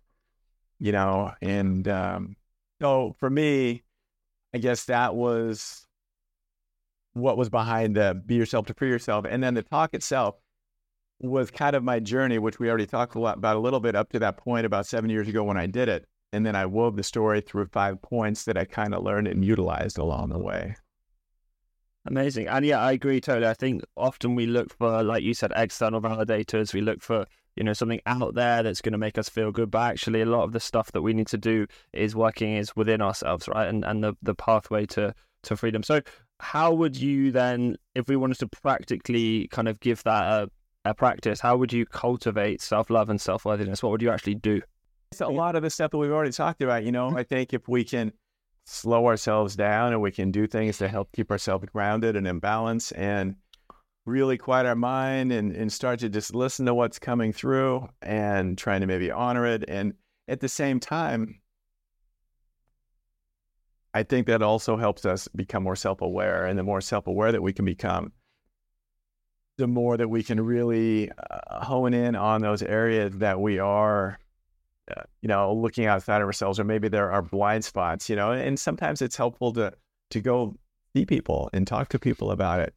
you 0.80 0.92
know. 0.92 1.32
And 1.42 1.88
um, 1.88 2.36
so 2.82 3.16
for 3.20 3.30
me, 3.30 3.84
I 4.54 4.58
guess 4.58 4.86
that 4.86 5.16
was 5.16 5.86
what 7.14 7.38
was 7.38 7.50
behind 7.50 7.96
the 7.96 8.22
be 8.26 8.36
yourself 8.36 8.66
to 8.68 8.74
free 8.74 8.90
yourself. 8.90 9.26
And 9.28 9.42
then 9.44 9.54
the 9.54 9.64
talk 9.64 9.94
itself 9.94 10.36
was 11.22 11.50
kind 11.50 11.76
of 11.76 11.84
my 11.84 12.00
journey, 12.00 12.40
which 12.40 12.60
we 12.60 12.70
already 12.70 12.86
talked 12.86 13.16
a 13.16 13.20
lot 13.20 13.38
about 13.38 13.56
a 13.56 13.60
little 13.60 13.80
bit 13.80 13.96
up 13.96 14.12
to 14.12 14.20
that 14.20 14.38
point 14.38 14.66
about 14.66 14.86
seven 14.86 15.10
years 15.10 15.28
ago 15.28 15.44
when 15.44 15.58
I 15.58 15.66
did 15.66 15.90
it. 15.90 16.06
And 16.34 16.46
then 16.46 16.56
I 16.56 16.66
wove 16.66 16.98
the 16.98 17.04
story 17.04 17.40
through 17.40 17.68
five 17.68 18.02
points 18.02 18.44
that 18.44 18.58
I 18.58 18.66
kind 18.66 18.94
of 18.94 19.04
learned 19.04 19.28
and 19.28 19.46
utilized 19.46 19.98
along 19.98 20.30
the 20.30 20.40
way. 20.40 20.76
Amazing. 22.08 22.48
And 22.48 22.66
yeah, 22.66 22.80
I 22.80 22.92
agree 22.92 23.20
totally. 23.20 23.48
I 23.48 23.56
think 23.56 23.84
often 23.98 24.36
we 24.36 24.46
look 24.46 24.72
for, 24.78 25.02
like 25.02 25.24
you 25.24 25.34
said, 25.34 25.52
external 25.56 26.02
validators. 26.02 26.74
We 26.74 26.82
look 26.82 27.02
for, 27.02 27.26
you 27.56 27.64
know, 27.64 27.74
something 27.74 28.02
out 28.06 28.36
there 28.36 28.62
that's 28.62 28.82
going 28.82 28.92
to 28.92 29.00
make 29.00 29.18
us 29.18 29.28
feel 29.28 29.52
good. 29.52 29.72
But 29.72 29.92
actually, 29.92 30.22
a 30.22 30.26
lot 30.26 30.44
of 30.44 30.52
the 30.52 30.60
stuff 30.60 30.92
that 30.92 31.02
we 31.02 31.14
need 31.14 31.28
to 31.28 31.38
do 31.38 31.66
is 31.94 32.16
working 32.16 32.56
is 32.56 32.76
within 32.76 33.02
ourselves, 33.02 33.48
right? 33.48 33.68
And 33.68 33.84
and 33.84 34.04
the, 34.04 34.14
the 34.22 34.36
pathway 34.36 34.86
to, 34.88 35.16
to 35.44 35.58
freedom. 35.58 35.82
So, 35.82 36.02
how 36.40 36.74
would 36.74 36.96
you 36.96 37.32
then, 37.32 37.78
if 37.96 38.08
we 38.08 38.16
wanted 38.16 38.38
to 38.40 38.48
practically 38.48 39.48
kind 39.48 39.68
of 39.68 39.80
give 39.80 40.04
that 40.04 40.24
a, 40.26 40.50
a 40.90 40.94
practice, 40.94 41.40
how 41.40 41.58
would 41.58 41.74
you 41.74 41.88
cultivate 41.88 42.62
self 42.62 42.92
love 42.92 43.10
and 43.10 43.20
self 43.20 43.46
worthiness? 43.46 43.82
What 43.82 43.92
would 43.94 44.02
you 44.04 44.12
actually 44.12 44.36
do? 44.36 44.62
It's 45.12 45.22
a 45.22 45.28
lot 45.28 45.56
of 45.56 45.64
the 45.64 45.72
stuff 45.72 45.90
that 45.92 45.98
we've 45.98 46.12
already 46.12 46.32
talked 46.32 46.62
about. 46.62 46.84
You 46.84 46.92
know, 46.92 47.08
mm-hmm. 47.08 47.18
I 47.18 47.24
think 47.24 47.54
if 47.54 47.68
we 47.68 47.84
can 47.84 48.12
slow 48.66 49.06
ourselves 49.08 49.56
down 49.56 49.94
and 49.94 50.02
we 50.02 50.12
can 50.12 50.32
do 50.32 50.48
things 50.48 50.78
to 50.80 50.88
help 50.88 51.12
keep 51.12 51.32
ourselves 51.32 51.66
grounded 51.72 52.16
and 52.16 52.28
in 52.28 52.40
balance 52.40 52.92
and 52.94 53.36
really 54.06 54.38
quiet 54.38 54.66
our 54.66 54.76
mind 54.76 55.32
and, 55.32 55.56
and 55.56 55.72
start 55.72 56.00
to 56.00 56.10
just 56.10 56.36
listen 56.36 56.66
to 56.66 56.74
what's 56.74 57.00
coming 57.00 57.32
through 57.32 57.88
and 58.02 58.58
trying 58.58 58.82
to 58.82 58.88
maybe 58.88 59.12
honor 59.12 59.46
it. 59.46 59.64
And 59.68 59.94
at 60.28 60.40
the 60.40 60.50
same 60.50 60.80
time, 60.80 61.40
I 63.94 64.04
think 64.04 64.28
that 64.28 64.42
also 64.42 64.78
helps 64.78 65.06
us 65.06 65.28
become 65.30 65.64
more 65.64 65.76
self 65.76 66.02
aware. 66.02 66.46
And 66.46 66.60
the 66.60 66.64
more 66.64 66.82
self 66.82 67.08
aware 67.08 67.32
that 67.32 67.42
we 67.42 67.54
can 67.54 67.66
become, 67.66 68.12
the 69.58 69.68
more 69.68 69.96
that 69.96 70.10
we 70.10 70.22
can 70.22 70.40
really 70.42 71.10
uh, 71.12 71.64
hone 71.64 71.94
in 71.94 72.16
on 72.16 72.42
those 72.42 72.62
areas 72.62 73.18
that 73.20 73.40
we 73.40 73.58
are, 73.58 74.20
uh, 74.96 75.02
you 75.22 75.28
know, 75.28 75.54
looking 75.54 75.86
outside 75.86 76.22
of 76.22 76.28
ourselves, 76.28 76.60
or 76.60 76.64
maybe 76.64 76.88
there 76.88 77.12
are 77.12 77.22
blind 77.22 77.66
spots, 77.66 78.10
you 78.10 78.16
know. 78.16 78.32
And 78.32 78.60
sometimes 78.60 79.02
it's 79.02 79.16
helpful 79.16 79.54
to 79.54 79.74
to 80.12 80.22
go 80.22 80.56
see 80.96 81.06
people 81.06 81.50
and 81.54 81.66
talk 81.66 81.90
to 81.90 82.00
people 82.00 82.32
about 82.32 82.60
it, 82.60 82.74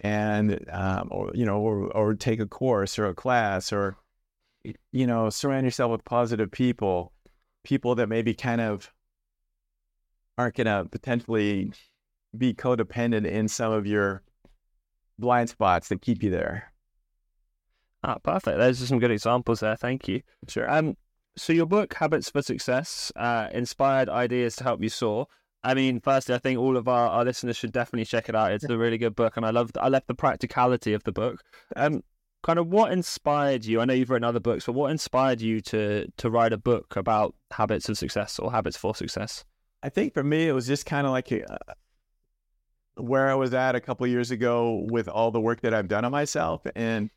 and 0.00 0.64
um, 0.70 1.08
or 1.10 1.30
you 1.34 1.44
know, 1.44 1.58
or 1.60 1.90
or 1.96 2.14
take 2.14 2.40
a 2.40 2.46
course 2.46 2.98
or 2.98 3.06
a 3.06 3.14
class, 3.14 3.72
or 3.72 3.96
you 4.92 5.06
know, 5.06 5.28
surround 5.28 5.64
yourself 5.64 5.90
with 5.92 6.04
positive 6.04 6.50
people, 6.50 7.12
people 7.64 7.94
that 7.96 8.08
maybe 8.08 8.34
kind 8.34 8.60
of 8.60 8.92
aren't 10.38 10.54
going 10.54 10.66
to 10.66 10.88
potentially 10.90 11.72
be 12.36 12.54
codependent 12.54 13.26
in 13.26 13.48
some 13.48 13.72
of 13.72 13.86
your 13.86 14.22
blind 15.18 15.50
spots 15.50 15.88
that 15.88 16.00
keep 16.00 16.22
you 16.22 16.30
there. 16.30 16.72
Ah, 18.04 18.18
perfect. 18.18 18.58
Those 18.58 18.82
are 18.82 18.86
some 18.86 18.98
good 18.98 19.10
examples 19.10 19.60
there. 19.60 19.76
Thank 19.76 20.08
you. 20.08 20.22
Sure. 20.48 20.68
Um, 20.68 20.96
so 21.36 21.52
your 21.52 21.66
book, 21.66 21.94
Habits 21.94 22.30
for 22.30 22.42
Success, 22.42 23.12
uh, 23.16 23.48
inspired 23.52 24.08
ideas 24.08 24.56
to 24.56 24.64
help 24.64 24.82
you 24.82 24.88
soar. 24.88 25.26
I 25.64 25.74
mean, 25.74 26.00
firstly, 26.00 26.34
I 26.34 26.38
think 26.38 26.58
all 26.58 26.76
of 26.76 26.88
our, 26.88 27.08
our 27.08 27.24
listeners 27.24 27.56
should 27.56 27.72
definitely 27.72 28.04
check 28.04 28.28
it 28.28 28.34
out. 28.34 28.52
It's 28.52 28.64
a 28.64 28.76
really 28.76 28.98
good 28.98 29.14
book, 29.14 29.36
and 29.36 29.46
I 29.46 29.50
love 29.50 29.70
I 29.80 29.88
love 29.88 30.02
the 30.06 30.14
practicality 30.14 30.92
of 30.92 31.04
the 31.04 31.12
book. 31.12 31.40
Um, 31.76 32.02
kind 32.42 32.58
of 32.58 32.66
what 32.66 32.92
inspired 32.92 33.64
you? 33.64 33.80
I 33.80 33.84
know 33.84 33.94
you've 33.94 34.10
written 34.10 34.24
other 34.24 34.40
books, 34.40 34.66
but 34.66 34.72
what 34.72 34.90
inspired 34.90 35.40
you 35.40 35.60
to 35.62 36.06
to 36.16 36.30
write 36.30 36.52
a 36.52 36.58
book 36.58 36.96
about 36.96 37.34
habits 37.52 37.88
of 37.88 37.96
success 37.96 38.38
or 38.38 38.50
habits 38.50 38.76
for 38.76 38.94
success? 38.94 39.44
I 39.84 39.88
think 39.88 40.14
for 40.14 40.24
me, 40.24 40.48
it 40.48 40.52
was 40.52 40.66
just 40.66 40.84
kind 40.84 41.06
of 41.06 41.12
like 41.12 41.30
a, 41.32 41.50
uh, 41.50 41.74
where 42.96 43.30
I 43.30 43.34
was 43.34 43.54
at 43.54 43.74
a 43.74 43.80
couple 43.80 44.06
years 44.06 44.30
ago 44.30 44.84
with 44.90 45.08
all 45.08 45.30
the 45.30 45.40
work 45.40 45.60
that 45.62 45.72
I've 45.72 45.88
done 45.88 46.04
on 46.04 46.12
myself 46.12 46.66
and 46.76 47.10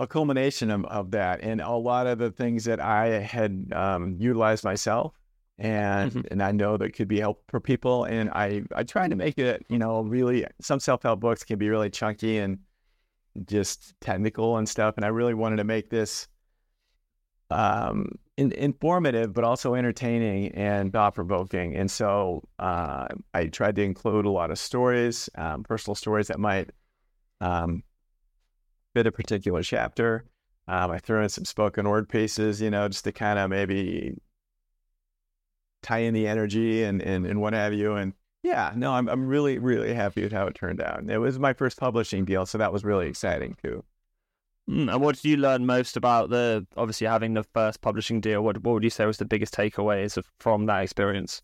a 0.00 0.06
culmination 0.06 0.70
of, 0.70 0.84
of 0.86 1.10
that 1.10 1.40
and 1.42 1.60
a 1.60 1.70
lot 1.70 2.06
of 2.06 2.18
the 2.18 2.30
things 2.30 2.64
that 2.64 2.80
I 2.80 3.20
had 3.20 3.70
um, 3.72 4.16
utilized 4.18 4.64
myself 4.64 5.14
and 5.58 6.10
mm-hmm. 6.10 6.20
and 6.30 6.42
I 6.42 6.52
know 6.52 6.78
that 6.78 6.94
could 6.94 7.06
be 7.06 7.20
helpful 7.20 7.44
for 7.48 7.60
people 7.60 8.04
and 8.04 8.30
I 8.30 8.62
I 8.74 8.82
try 8.82 9.06
to 9.08 9.14
make 9.14 9.38
it 9.38 9.64
you 9.68 9.78
know 9.78 10.00
really 10.00 10.46
some 10.60 10.80
self-help 10.80 11.20
books 11.20 11.44
can 11.44 11.58
be 11.58 11.68
really 11.68 11.90
chunky 11.90 12.38
and 12.38 12.58
just 13.44 13.94
technical 14.00 14.56
and 14.56 14.66
stuff 14.66 14.94
and 14.96 15.04
I 15.04 15.08
really 15.08 15.34
wanted 15.34 15.56
to 15.56 15.64
make 15.64 15.90
this 15.90 16.26
um, 17.50 18.12
in, 18.36 18.52
informative, 18.52 19.34
but 19.34 19.44
also 19.44 19.74
entertaining 19.74 20.52
and 20.52 20.92
thought 20.92 21.16
provoking. 21.16 21.74
And 21.74 21.90
so 21.90 22.44
uh, 22.60 23.08
I 23.34 23.46
tried 23.46 23.74
to 23.74 23.82
include 23.82 24.24
a 24.24 24.30
lot 24.30 24.52
of 24.52 24.58
stories, 24.58 25.28
um, 25.34 25.64
personal 25.64 25.96
stories 25.96 26.28
that 26.28 26.38
might 26.38 26.70
um, 27.40 27.82
fit 28.94 29.06
a 29.06 29.12
particular 29.12 29.62
chapter. 29.62 30.24
Um, 30.68 30.90
I 30.90 30.98
threw 30.98 31.22
in 31.22 31.28
some 31.28 31.44
spoken 31.44 31.88
word 31.88 32.08
pieces, 32.08 32.60
you 32.60 32.70
know, 32.70 32.88
just 32.88 33.04
to 33.04 33.12
kind 33.12 33.38
of 33.38 33.50
maybe 33.50 34.16
tie 35.82 35.98
in 35.98 36.14
the 36.14 36.28
energy 36.28 36.84
and, 36.84 37.02
and, 37.02 37.26
and 37.26 37.40
what 37.40 37.52
have 37.54 37.72
you. 37.72 37.94
And 37.94 38.12
yeah, 38.42 38.72
no, 38.76 38.92
I'm, 38.92 39.08
I'm 39.08 39.26
really, 39.26 39.58
really 39.58 39.92
happy 39.94 40.22
with 40.22 40.32
how 40.32 40.46
it 40.46 40.54
turned 40.54 40.80
out. 40.80 41.08
It 41.08 41.18
was 41.18 41.38
my 41.38 41.52
first 41.52 41.78
publishing 41.78 42.24
deal, 42.24 42.46
so 42.46 42.58
that 42.58 42.72
was 42.72 42.84
really 42.84 43.08
exciting 43.08 43.56
too. 43.62 43.84
Mm, 44.68 44.92
and 44.92 45.00
what 45.00 45.16
did 45.16 45.24
you 45.24 45.36
learn 45.36 45.66
most 45.66 45.96
about 45.96 46.30
the 46.30 46.66
obviously 46.76 47.06
having 47.06 47.34
the 47.34 47.42
first 47.42 47.80
publishing 47.80 48.20
deal? 48.20 48.42
What 48.42 48.62
what 48.62 48.74
would 48.74 48.84
you 48.84 48.90
say 48.90 49.06
was 49.06 49.16
the 49.18 49.24
biggest 49.24 49.54
takeaways 49.54 50.22
from 50.38 50.66
that 50.66 50.82
experience? 50.82 51.42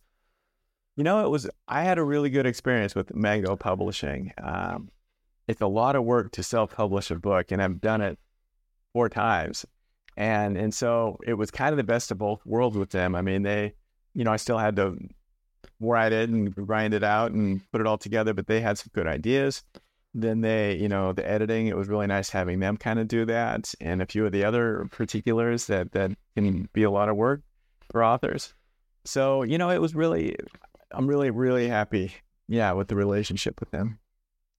You 0.97 1.05
know, 1.05 1.25
it 1.25 1.31
was 1.31 1.49
I 1.67 1.83
had 1.83 1.99
a 1.99 2.05
really 2.05 2.31
good 2.31 2.47
experience 2.47 2.95
with 2.95 3.15
Mango 3.15 3.57
Publishing. 3.57 4.33
Um, 4.43 4.91
it's 5.49 5.61
a 5.61 5.67
lot 5.67 5.97
of 5.97 6.05
work 6.05 6.33
to 6.33 6.43
self-publish 6.43 7.11
a 7.11 7.17
book, 7.17 7.53
and 7.53 7.63
I've 7.63 7.81
done 7.81 8.01
it 8.01 8.19
four 8.93 9.09
times, 9.09 9.67
and 10.17 10.57
and 10.57 10.75
so 10.75 11.19
it 11.27 11.35
was 11.35 11.51
kind 11.51 11.73
of 11.73 11.77
the 11.77 11.85
best 11.85 12.11
of 12.11 12.19
both 12.19 12.45
worlds 12.47 12.77
with 12.77 12.91
them. 12.91 13.15
I 13.15 13.23
mean, 13.23 13.43
they, 13.43 13.75
you 14.15 14.25
know, 14.25 14.33
I 14.33 14.37
still 14.37 14.59
had 14.59 14.77
to 14.77 14.97
write 15.81 16.13
it 16.13 16.31
and 16.31 16.55
grind 16.55 16.95
it 16.95 17.05
out 17.05 17.33
and 17.33 17.61
put 17.71 17.81
it 17.81 17.87
all 17.87 17.99
together, 17.99 18.33
but 18.35 18.47
they 18.47 18.61
had 18.61 18.79
some 18.79 18.91
good 18.95 19.07
ideas 19.07 19.63
then 20.17 20.41
they, 20.41 20.75
you 20.77 20.89
know, 20.89 21.13
the 21.13 21.29
editing, 21.29 21.67
it 21.67 21.77
was 21.77 21.89
really 21.89 22.07
nice 22.07 22.31
having 22.31 22.59
them 22.59 22.77
kind 22.79 22.99
of 22.99 23.07
do 23.07 23.27
that 23.27 23.75
and 23.83 24.01
a 24.01 24.07
few 24.07 24.25
of 24.25 24.33
the 24.33 24.45
other 24.45 24.89
particulars 24.91 25.67
that, 25.67 25.93
that 25.93 26.13
can 26.35 26.69
be 26.73 26.83
a 26.85 26.91
lot 26.91 27.11
of 27.11 27.17
work 27.17 27.43
for 27.91 28.03
authors. 28.03 28.55
So, 29.05 29.43
you 29.43 29.59
know, 29.59 29.71
it 29.71 29.81
was 29.81 29.95
really, 29.95 30.35
I'm 30.91 31.07
really, 31.07 31.31
really 31.31 31.69
happy, 31.69 32.15
yeah, 32.49 32.73
with 32.73 32.89
the 32.89 32.97
relationship 32.97 33.61
with 33.61 33.71
them. 33.71 33.99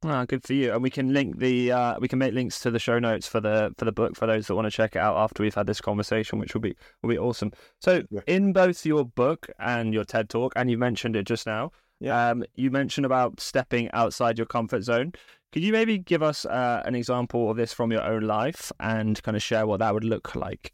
Ah, 0.04 0.26
good 0.26 0.44
for 0.44 0.54
you. 0.54 0.74
And 0.74 0.84
we 0.84 0.92
can 0.92 1.12
link 1.12 1.40
the 1.40 1.72
uh, 1.72 2.00
we 2.00 2.08
can 2.08 2.20
make 2.20 2.34
links 2.34 2.60
to 2.60 2.70
the 2.70 2.78
show 2.78 3.00
notes 3.00 3.28
for 3.28 3.40
the 3.40 3.74
for 3.78 3.86
the 3.86 3.92
book 3.92 4.16
for 4.16 4.28
those 4.28 4.46
that 4.48 4.56
want 4.56 4.68
to 4.68 4.72
check 4.72 4.96
it 4.96 5.00
out 5.00 5.18
after 5.18 5.42
we've 5.42 5.56
had 5.56 5.66
this 5.66 5.82
conversation, 5.82 6.38
which 6.38 6.54
will 6.54 6.62
be 6.62 6.76
will 7.02 7.10
be 7.10 7.18
awesome. 7.18 7.52
So 7.82 8.04
yeah. 8.12 8.22
in 8.28 8.54
both 8.54 8.86
your 8.86 9.06
book 9.06 9.50
and 9.60 9.94
your 9.94 10.04
TED 10.04 10.30
talk, 10.30 10.54
and 10.56 10.70
you 10.70 10.78
mentioned 10.78 11.16
it 11.16 11.24
just 11.24 11.48
now, 11.48 11.72
yeah. 12.00 12.30
um, 12.30 12.44
you 12.56 12.70
mentioned 12.70 13.06
about 13.06 13.40
stepping 13.40 13.90
outside 13.92 14.38
your 14.38 14.46
comfort 14.46 14.84
zone. 14.84 15.14
Could 15.52 15.64
you 15.64 15.72
maybe 15.72 15.98
give 15.98 16.22
us 16.22 16.46
uh, 16.46 16.84
an 16.86 16.94
example 16.94 17.50
of 17.50 17.58
this 17.58 17.74
from 17.74 17.92
your 17.92 18.04
own 18.04 18.22
life 18.22 18.72
and 18.80 19.22
kind 19.24 19.36
of 19.36 19.42
share 19.42 19.66
what 19.66 19.80
that 19.80 19.94
would 19.94 20.04
look 20.04 20.36
like? 20.36 20.74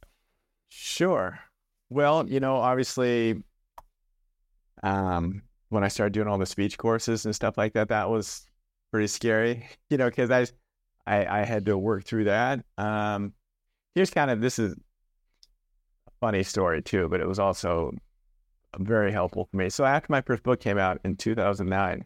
Sure. 0.68 1.40
Well, 1.90 2.28
you 2.28 2.40
know, 2.40 2.56
obviously, 2.56 3.42
um, 4.82 5.44
when 5.70 5.84
I 5.84 5.88
started 5.88 6.14
doing 6.14 6.28
all 6.28 6.40
the 6.40 6.46
speech 6.46 6.78
courses 6.78 7.26
and 7.26 7.34
stuff 7.34 7.58
like 7.58 7.74
that, 7.74 7.90
that 7.90 8.10
was 8.10 8.46
pretty 8.94 9.08
scary, 9.08 9.68
you 9.90 9.98
know, 9.98 10.08
because 10.08 10.32
I, 10.32 10.46
I, 11.06 11.42
I 11.42 11.44
had 11.44 11.66
to 11.66 11.78
work 11.78 12.06
through 12.06 12.26
that. 12.26 12.64
Um, 12.78 13.34
here's 13.96 14.12
kind 14.12 14.32
of 14.32 14.40
this 14.40 14.60
is 14.60 14.74
a 14.74 16.12
funny 16.22 16.44
story 16.44 16.82
too, 16.82 17.10
but 17.10 17.20
it 17.20 17.28
was 17.28 17.40
also 17.40 17.92
very 18.78 19.12
helpful 19.12 19.50
for 19.50 19.58
me. 19.58 19.70
So 19.70 19.84
after 19.84 20.12
my 20.12 20.22
first 20.22 20.44
book 20.44 20.60
came 20.60 20.78
out 20.78 21.02
in 21.04 21.18
2009, 21.18 22.06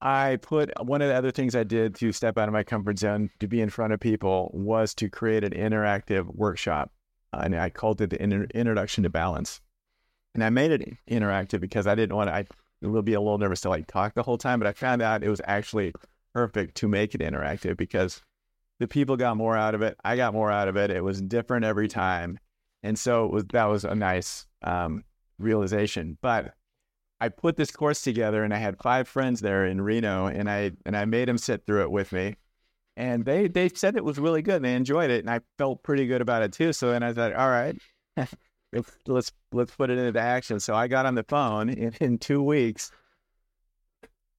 I 0.00 0.36
put 0.36 0.70
one 0.82 1.02
of 1.02 1.08
the 1.08 1.14
other 1.14 1.30
things 1.30 1.54
I 1.54 1.64
did 1.64 1.94
to 1.96 2.12
step 2.12 2.36
out 2.36 2.48
of 2.48 2.52
my 2.52 2.62
comfort 2.62 2.98
zone 2.98 3.30
to 3.40 3.46
be 3.46 3.60
in 3.60 3.70
front 3.70 3.92
of 3.92 4.00
people 4.00 4.50
was 4.52 4.94
to 4.94 5.08
create 5.08 5.44
an 5.44 5.52
interactive 5.52 6.26
workshop. 6.34 6.90
And 7.32 7.54
I 7.54 7.70
called 7.70 8.00
it 8.00 8.10
the 8.10 8.22
inter- 8.22 8.46
Introduction 8.54 9.04
to 9.04 9.10
Balance. 9.10 9.60
And 10.34 10.44
I 10.44 10.50
made 10.50 10.70
it 10.70 10.96
interactive 11.10 11.60
because 11.60 11.86
I 11.86 11.94
didn't 11.94 12.14
want 12.14 12.28
to, 12.28 12.34
I 12.34 12.44
will 12.82 13.02
be 13.02 13.14
a 13.14 13.20
little 13.20 13.38
nervous 13.38 13.62
to 13.62 13.68
like 13.68 13.86
talk 13.86 14.14
the 14.14 14.22
whole 14.22 14.38
time, 14.38 14.58
but 14.58 14.66
I 14.66 14.72
found 14.72 15.02
out 15.02 15.24
it 15.24 15.30
was 15.30 15.40
actually 15.44 15.92
perfect 16.34 16.76
to 16.76 16.88
make 16.88 17.14
it 17.14 17.20
interactive 17.20 17.76
because 17.76 18.22
the 18.78 18.86
people 18.86 19.16
got 19.16 19.36
more 19.36 19.56
out 19.56 19.74
of 19.74 19.82
it. 19.82 19.96
I 20.04 20.16
got 20.16 20.34
more 20.34 20.50
out 20.50 20.68
of 20.68 20.76
it. 20.76 20.90
It 20.90 21.02
was 21.02 21.22
different 21.22 21.64
every 21.64 21.88
time. 21.88 22.38
And 22.82 22.98
so 22.98 23.24
it 23.24 23.32
was, 23.32 23.44
that 23.52 23.64
was 23.64 23.84
a 23.84 23.94
nice 23.94 24.46
um, 24.62 25.02
realization. 25.38 26.18
But 26.20 26.54
I 27.20 27.30
put 27.30 27.56
this 27.56 27.70
course 27.70 28.02
together 28.02 28.44
and 28.44 28.52
I 28.52 28.58
had 28.58 28.78
five 28.78 29.08
friends 29.08 29.40
there 29.40 29.64
in 29.64 29.80
Reno 29.80 30.26
and 30.26 30.50
I 30.50 30.72
and 30.84 30.96
I 30.96 31.06
made 31.06 31.28
them 31.28 31.38
sit 31.38 31.64
through 31.66 31.82
it 31.82 31.90
with 31.90 32.12
me. 32.12 32.36
And 32.96 33.24
they 33.24 33.48
they 33.48 33.70
said 33.70 33.96
it 33.96 34.04
was 34.04 34.18
really 34.18 34.42
good 34.42 34.56
and 34.56 34.64
they 34.64 34.74
enjoyed 34.74 35.10
it 35.10 35.20
and 35.20 35.30
I 35.30 35.40
felt 35.58 35.82
pretty 35.82 36.06
good 36.06 36.20
about 36.20 36.42
it 36.42 36.52
too. 36.52 36.72
So 36.72 36.90
then 36.90 37.02
I 37.02 37.12
thought, 37.12 37.32
all 37.32 37.48
right, 37.48 37.76
let's 39.06 39.32
let's 39.52 39.70
put 39.74 39.90
it 39.90 39.98
into 39.98 40.20
action. 40.20 40.60
So 40.60 40.74
I 40.74 40.88
got 40.88 41.06
on 41.06 41.14
the 41.14 41.24
phone 41.24 41.68
in, 41.68 41.94
in 42.00 42.18
two 42.18 42.42
weeks. 42.42 42.90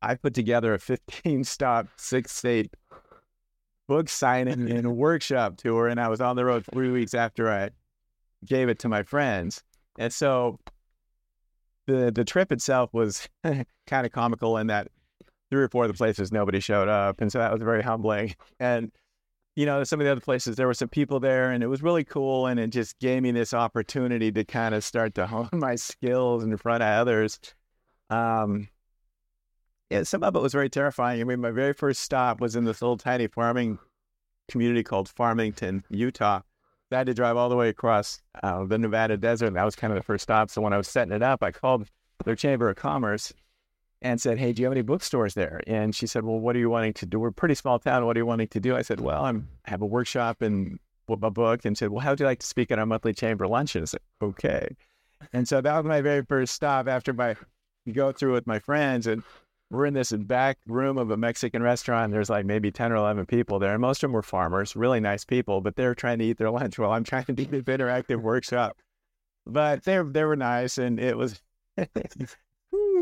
I 0.01 0.15
put 0.15 0.33
together 0.33 0.73
a 0.73 0.79
15 0.79 1.43
stop, 1.43 1.87
six 1.95 2.31
state 2.31 2.71
book 3.87 4.09
signing 4.09 4.69
and 4.69 4.95
workshop 4.95 5.57
tour. 5.57 5.87
And 5.87 5.99
I 5.99 6.07
was 6.07 6.21
on 6.21 6.35
the 6.35 6.45
road 6.45 6.65
three 6.71 6.91
weeks 6.91 7.13
after 7.13 7.49
I 7.51 7.69
gave 8.45 8.69
it 8.69 8.79
to 8.79 8.89
my 8.89 9.03
friends. 9.03 9.63
And 9.97 10.13
so 10.13 10.59
the 11.87 12.11
the 12.11 12.25
trip 12.25 12.51
itself 12.51 12.93
was 12.93 13.27
kind 13.43 14.05
of 14.05 14.11
comical 14.11 14.57
in 14.57 14.67
that 14.67 14.89
three 15.49 15.63
or 15.63 15.69
four 15.69 15.85
of 15.85 15.91
the 15.91 15.97
places 15.97 16.31
nobody 16.31 16.59
showed 16.59 16.89
up, 16.89 17.21
and 17.21 17.31
so 17.31 17.39
that 17.39 17.51
was 17.51 17.61
very 17.61 17.81
humbling. 17.81 18.35
And 18.59 18.91
you 19.57 19.65
know, 19.65 19.83
some 19.83 19.99
of 19.99 20.05
the 20.05 20.11
other 20.11 20.21
places 20.21 20.55
there 20.55 20.67
were 20.67 20.73
some 20.75 20.87
people 20.87 21.19
there, 21.19 21.49
and 21.49 21.63
it 21.63 21.67
was 21.67 21.81
really 21.81 22.03
cool, 22.03 22.45
and 22.45 22.59
it 22.59 22.67
just 22.67 22.99
gave 22.99 23.23
me 23.23 23.31
this 23.31 23.55
opportunity 23.55 24.31
to 24.31 24.45
kind 24.45 24.75
of 24.75 24.83
start 24.83 25.15
to 25.15 25.25
hone 25.27 25.49
my 25.51 25.73
skills 25.73 26.43
in 26.43 26.55
front 26.57 26.83
of 26.83 26.89
others. 26.89 27.39
Um, 28.11 28.67
yeah, 29.89 30.03
some 30.03 30.21
of 30.21 30.35
it 30.35 30.41
was 30.43 30.53
very 30.53 30.69
terrifying. 30.69 31.21
I 31.21 31.23
mean, 31.23 31.41
my 31.41 31.49
very 31.49 31.73
first 31.73 32.01
stop 32.01 32.39
was 32.39 32.55
in 32.55 32.65
this 32.65 32.83
little 32.83 32.97
tiny 32.97 33.25
farming 33.25 33.79
community 34.47 34.83
called 34.83 35.09
Farmington, 35.09 35.83
Utah. 35.89 36.41
I 36.91 36.95
had 36.95 37.07
to 37.07 37.15
drive 37.15 37.35
all 37.35 37.49
the 37.49 37.55
way 37.55 37.69
across 37.69 38.21
uh, 38.43 38.63
the 38.63 38.77
Nevada 38.77 39.17
desert. 39.17 39.47
And 39.47 39.55
that 39.55 39.65
was 39.65 39.75
kind 39.75 39.91
of 39.91 39.97
the 39.97 40.03
first 40.03 40.21
stop. 40.21 40.51
So 40.51 40.61
when 40.61 40.71
I 40.71 40.77
was 40.77 40.87
setting 40.87 41.13
it 41.13 41.23
up, 41.23 41.41
I 41.41 41.51
called 41.51 41.89
their 42.25 42.35
Chamber 42.35 42.69
of 42.69 42.75
Commerce 42.75 43.33
and 44.01 44.21
said, 44.21 44.37
Hey, 44.37 44.53
do 44.53 44.61
you 44.61 44.65
have 44.67 44.73
any 44.73 44.81
bookstores 44.81 45.33
there? 45.33 45.61
And 45.67 45.95
she 45.95 46.07
said, 46.07 46.23
Well, 46.23 46.39
what 46.39 46.55
are 46.55 46.59
you 46.59 46.69
wanting 46.69 46.93
to 46.93 47.05
do? 47.05 47.19
We're 47.19 47.29
a 47.29 47.33
pretty 47.33 47.55
small 47.55 47.79
town. 47.79 48.05
What 48.05 48.17
are 48.17 48.19
you 48.19 48.25
wanting 48.25 48.47
to 48.49 48.59
do? 48.59 48.75
I 48.75 48.81
said, 48.81 48.99
Well, 48.99 49.25
I'm 49.25 49.47
I 49.65 49.71
have 49.71 49.81
a 49.81 49.85
workshop 49.85 50.41
and 50.41 50.79
a 51.09 51.31
book 51.31 51.65
and 51.65 51.77
said, 51.77 51.89
Well, 51.89 52.01
how 52.01 52.11
would 52.11 52.19
you 52.19 52.25
like 52.25 52.39
to 52.39 52.47
speak 52.47 52.71
at 52.71 52.79
our 52.79 52.85
monthly 52.85 53.13
chamber 53.13 53.47
luncheon? 53.47 53.83
I 53.83 53.85
said, 53.85 54.01
Okay. 54.21 54.67
And 55.33 55.47
so 55.47 55.61
that 55.61 55.75
was 55.75 55.85
my 55.85 56.01
very 56.01 56.23
first 56.23 56.53
stop 56.53 56.87
after 56.87 57.13
my 57.13 57.35
go 57.91 58.11
through 58.11 58.33
with 58.33 58.45
my 58.45 58.59
friends 58.59 59.07
and 59.07 59.23
we're 59.69 59.85
in 59.85 59.93
this 59.93 60.11
back 60.11 60.57
room 60.65 60.97
of 60.97 61.11
a 61.11 61.17
Mexican 61.17 61.61
restaurant. 61.61 62.11
There's 62.11 62.29
like 62.29 62.45
maybe 62.45 62.71
10 62.71 62.91
or 62.91 62.95
11 62.95 63.25
people 63.25 63.59
there. 63.59 63.73
And 63.73 63.81
most 63.81 64.03
of 64.03 64.09
them 64.09 64.13
were 64.13 64.23
farmers, 64.23 64.75
really 64.75 64.99
nice 64.99 65.25
people, 65.25 65.61
but 65.61 65.75
they're 65.75 65.95
trying 65.95 66.19
to 66.19 66.25
eat 66.25 66.37
their 66.37 66.51
lunch 66.51 66.79
while 66.79 66.91
I'm 66.91 67.03
trying 67.03 67.25
to 67.25 67.33
do 67.33 67.45
this 67.45 67.63
interactive 67.63 68.21
workshop. 68.21 68.77
But 69.45 69.83
they, 69.83 70.01
they 70.01 70.23
were 70.23 70.35
nice. 70.35 70.77
And 70.77 70.99
it 70.99 71.17
was, 71.17 71.41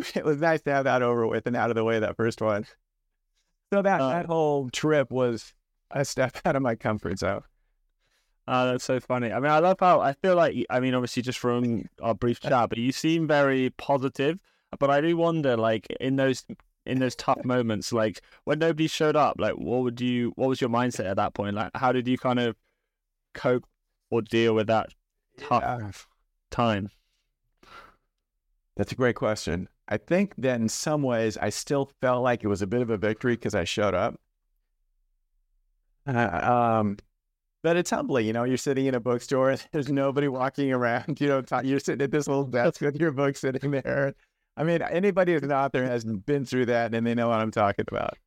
it 0.16 0.26
was 0.26 0.38
nice 0.38 0.62
to 0.64 0.72
have 0.72 0.86
that 0.86 1.02
over 1.02 1.28
with 1.28 1.48
and 1.48 1.56
out 1.56 1.70
of 1.70 1.76
the 1.76 1.84
way 1.84 2.00
that 2.00 2.18
first 2.18 2.42
one. 2.42 2.66
So 3.74 3.82
that, 3.82 4.02
uh, 4.02 4.10
that 4.10 4.26
whole 4.26 4.70
trip 4.70 5.12
was 5.12 5.54
a 5.92 6.06
step 6.06 6.38
out 6.46 6.56
of 6.56 6.62
my 6.62 6.76
comfort 6.76 7.20
zone. 7.20 7.42
Oh, 8.48 8.68
that's 8.68 8.84
so 8.84 9.00
funny. 9.00 9.32
I 9.32 9.40
mean, 9.40 9.52
I 9.52 9.58
love 9.58 9.78
how 9.80 10.02
I 10.02 10.14
feel 10.14 10.36
like, 10.36 10.56
I 10.70 10.80
mean, 10.80 10.94
obviously, 10.94 11.24
just 11.24 11.40
from 11.40 11.90
our 12.02 12.14
brief 12.14 12.40
chat, 12.40 12.70
but 12.70 12.78
you 12.78 12.92
seem 12.92 13.28
very 13.28 13.72
positive 13.72 14.40
but 14.80 14.90
I 14.90 15.02
do 15.02 15.16
wonder, 15.18 15.58
like 15.58 15.88
in 16.00 16.16
those 16.16 16.46
in 16.86 17.00
those 17.00 17.16
tough 17.16 17.44
moments, 17.44 17.92
like 17.92 18.22
when 18.44 18.60
nobody 18.60 18.88
showed 18.88 19.16
up, 19.16 19.36
like 19.40 19.54
what 19.54 19.84
would 19.84 20.02
you? 20.02 20.34
What 20.36 20.50
was 20.50 20.62
your 20.62 20.70
mindset 20.70 21.06
at 21.06 21.18
that 21.18 21.34
point? 21.34 21.56
Like, 21.56 21.72
how 21.76 21.92
did 21.92 22.08
you 22.08 22.18
kind 22.18 22.40
of 22.40 22.56
cope 23.34 23.66
or 24.10 24.22
deal 24.22 24.54
with 24.54 24.68
that 24.68 24.90
tough 25.38 25.64
yeah. 25.64 25.92
time? 26.52 26.90
That's 28.76 28.92
a 28.92 28.96
great 28.96 29.16
question. 29.16 29.70
I 29.88 29.98
think 29.98 30.34
that 30.38 30.60
in 30.60 30.70
some 30.70 31.04
ways, 31.04 31.38
I 31.38 31.50
still 31.50 31.92
felt 32.02 32.24
like 32.24 32.44
it 32.44 32.48
was 32.48 32.62
a 32.62 32.68
bit 32.68 32.82
of 32.82 32.90
a 32.90 32.98
victory 32.98 33.36
because 33.36 33.54
I 33.54 33.64
showed 33.64 33.94
up. 33.94 34.20
Uh, 36.08 36.80
um, 36.80 36.98
but 37.62 37.78
it's 37.78 37.90
humbling, 37.90 38.26
you 38.28 38.34
know. 38.34 38.44
You're 38.44 38.58
sitting 38.58 38.86
in 38.86 38.96
a 38.96 39.00
bookstore, 39.00 39.56
there's 39.72 39.90
nobody 39.90 40.28
walking 40.28 40.72
around. 40.72 41.20
You 41.20 41.28
know, 41.28 41.62
you're 41.64 41.80
sitting 41.80 42.04
at 42.04 42.12
this 42.12 42.28
little 42.28 42.46
desk 42.46 42.82
with 42.82 43.00
your 43.00 43.12
book 43.12 43.38
sitting 43.38 43.72
there. 43.72 44.14
I 44.58 44.64
mean, 44.64 44.82
anybody 44.82 45.34
who's 45.34 45.44
an 45.44 45.52
author 45.52 45.84
has 45.84 46.06
been 46.06 46.46
through 46.46 46.68
that 46.68 46.94
and 46.94 47.06
they 47.06 47.14
know 47.14 47.30
what 47.30 47.40
I'm 47.40 47.52
talking 47.52 47.86
about. 47.88 48.18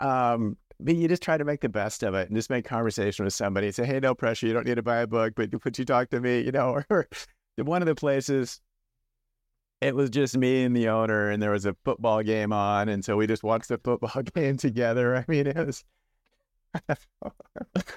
Um, 0.00 0.56
but 0.80 0.96
you 0.96 1.08
just 1.08 1.22
try 1.22 1.36
to 1.36 1.44
make 1.44 1.60
the 1.60 1.68
best 1.68 2.02
of 2.02 2.14
it 2.14 2.28
and 2.28 2.36
just 2.36 2.50
make 2.50 2.64
conversation 2.64 3.24
with 3.24 3.34
somebody. 3.34 3.70
Say, 3.72 3.84
hey, 3.84 4.00
no 4.00 4.14
pressure. 4.14 4.46
You 4.46 4.52
don't 4.52 4.66
need 4.66 4.76
to 4.76 4.82
buy 4.82 4.98
a 4.98 5.06
book, 5.06 5.34
but 5.36 5.50
would 5.64 5.78
you 5.78 5.84
talk 5.84 6.10
to 6.10 6.20
me? 6.20 6.40
You 6.40 6.52
know, 6.52 6.82
or 6.90 7.08
one 7.56 7.82
of 7.82 7.86
the 7.86 7.94
places, 7.94 8.60
it 9.80 9.94
was 9.94 10.10
just 10.10 10.36
me 10.36 10.64
and 10.64 10.74
the 10.76 10.88
owner, 10.88 11.30
and 11.30 11.42
there 11.42 11.50
was 11.50 11.66
a 11.66 11.76
football 11.84 12.22
game 12.22 12.52
on, 12.52 12.88
and 12.88 13.04
so 13.04 13.16
we 13.16 13.26
just 13.26 13.42
watched 13.42 13.68
the 13.68 13.78
football 13.78 14.22
game 14.34 14.56
together. 14.56 15.16
I 15.16 15.24
mean, 15.28 15.46
it 15.46 15.56
was. 15.56 15.84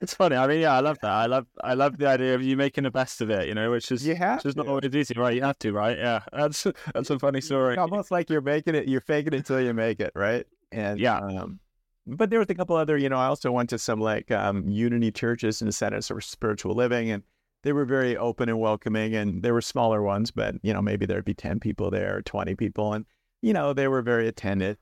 It's 0.00 0.14
funny. 0.14 0.36
I 0.36 0.46
mean, 0.46 0.60
yeah, 0.60 0.72
I 0.72 0.80
love 0.80 0.98
that. 1.02 1.10
I 1.10 1.26
love, 1.26 1.46
I 1.62 1.74
love 1.74 1.98
the 1.98 2.06
idea 2.06 2.34
of 2.34 2.42
you 2.42 2.56
making 2.56 2.84
the 2.84 2.90
best 2.90 3.20
of 3.20 3.28
it. 3.28 3.46
You 3.46 3.54
know, 3.54 3.70
which 3.70 3.92
is, 3.92 4.06
you 4.06 4.14
have 4.14 4.38
which 4.38 4.46
is 4.46 4.56
not 4.56 4.68
always 4.68 4.94
easy, 4.94 5.14
right? 5.14 5.34
You 5.34 5.42
have 5.42 5.58
to, 5.58 5.72
right? 5.72 5.98
Yeah, 5.98 6.22
that's 6.32 6.66
that's 6.94 7.10
a 7.10 7.18
funny 7.18 7.40
story. 7.40 7.74
It's 7.74 7.80
almost 7.80 8.10
like 8.10 8.30
you're 8.30 8.40
making 8.40 8.74
it, 8.74 8.88
you're 8.88 9.02
faking 9.02 9.34
it 9.34 9.38
until 9.38 9.60
you 9.60 9.74
make 9.74 10.00
it, 10.00 10.12
right? 10.14 10.46
And 10.72 10.98
yeah. 10.98 11.18
Um, 11.18 11.60
but 12.06 12.30
there 12.30 12.38
was 12.38 12.48
a 12.48 12.54
couple 12.54 12.76
other, 12.76 12.96
you 12.96 13.08
know, 13.08 13.18
I 13.18 13.26
also 13.26 13.50
went 13.50 13.68
to 13.70 13.78
some 13.78 14.00
like 14.00 14.30
um, 14.30 14.66
Unity 14.66 15.10
churches 15.10 15.60
and 15.60 15.74
centers 15.74 16.08
for 16.08 16.20
spiritual 16.20 16.74
living, 16.74 17.10
and 17.10 17.22
they 17.66 17.72
were 17.72 17.84
very 17.84 18.16
open 18.16 18.48
and 18.48 18.60
welcoming. 18.60 19.16
And 19.16 19.42
there 19.42 19.52
were 19.52 19.60
smaller 19.60 20.00
ones, 20.00 20.30
but 20.30 20.54
you 20.62 20.72
know, 20.72 20.80
maybe 20.80 21.04
there'd 21.04 21.24
be 21.24 21.34
ten 21.34 21.58
people 21.58 21.90
there 21.90 22.16
or 22.18 22.22
twenty 22.22 22.54
people, 22.54 22.92
and 22.92 23.04
you 23.42 23.52
know, 23.52 23.72
they 23.72 23.88
were 23.88 24.02
very 24.02 24.28
attentive 24.28 24.78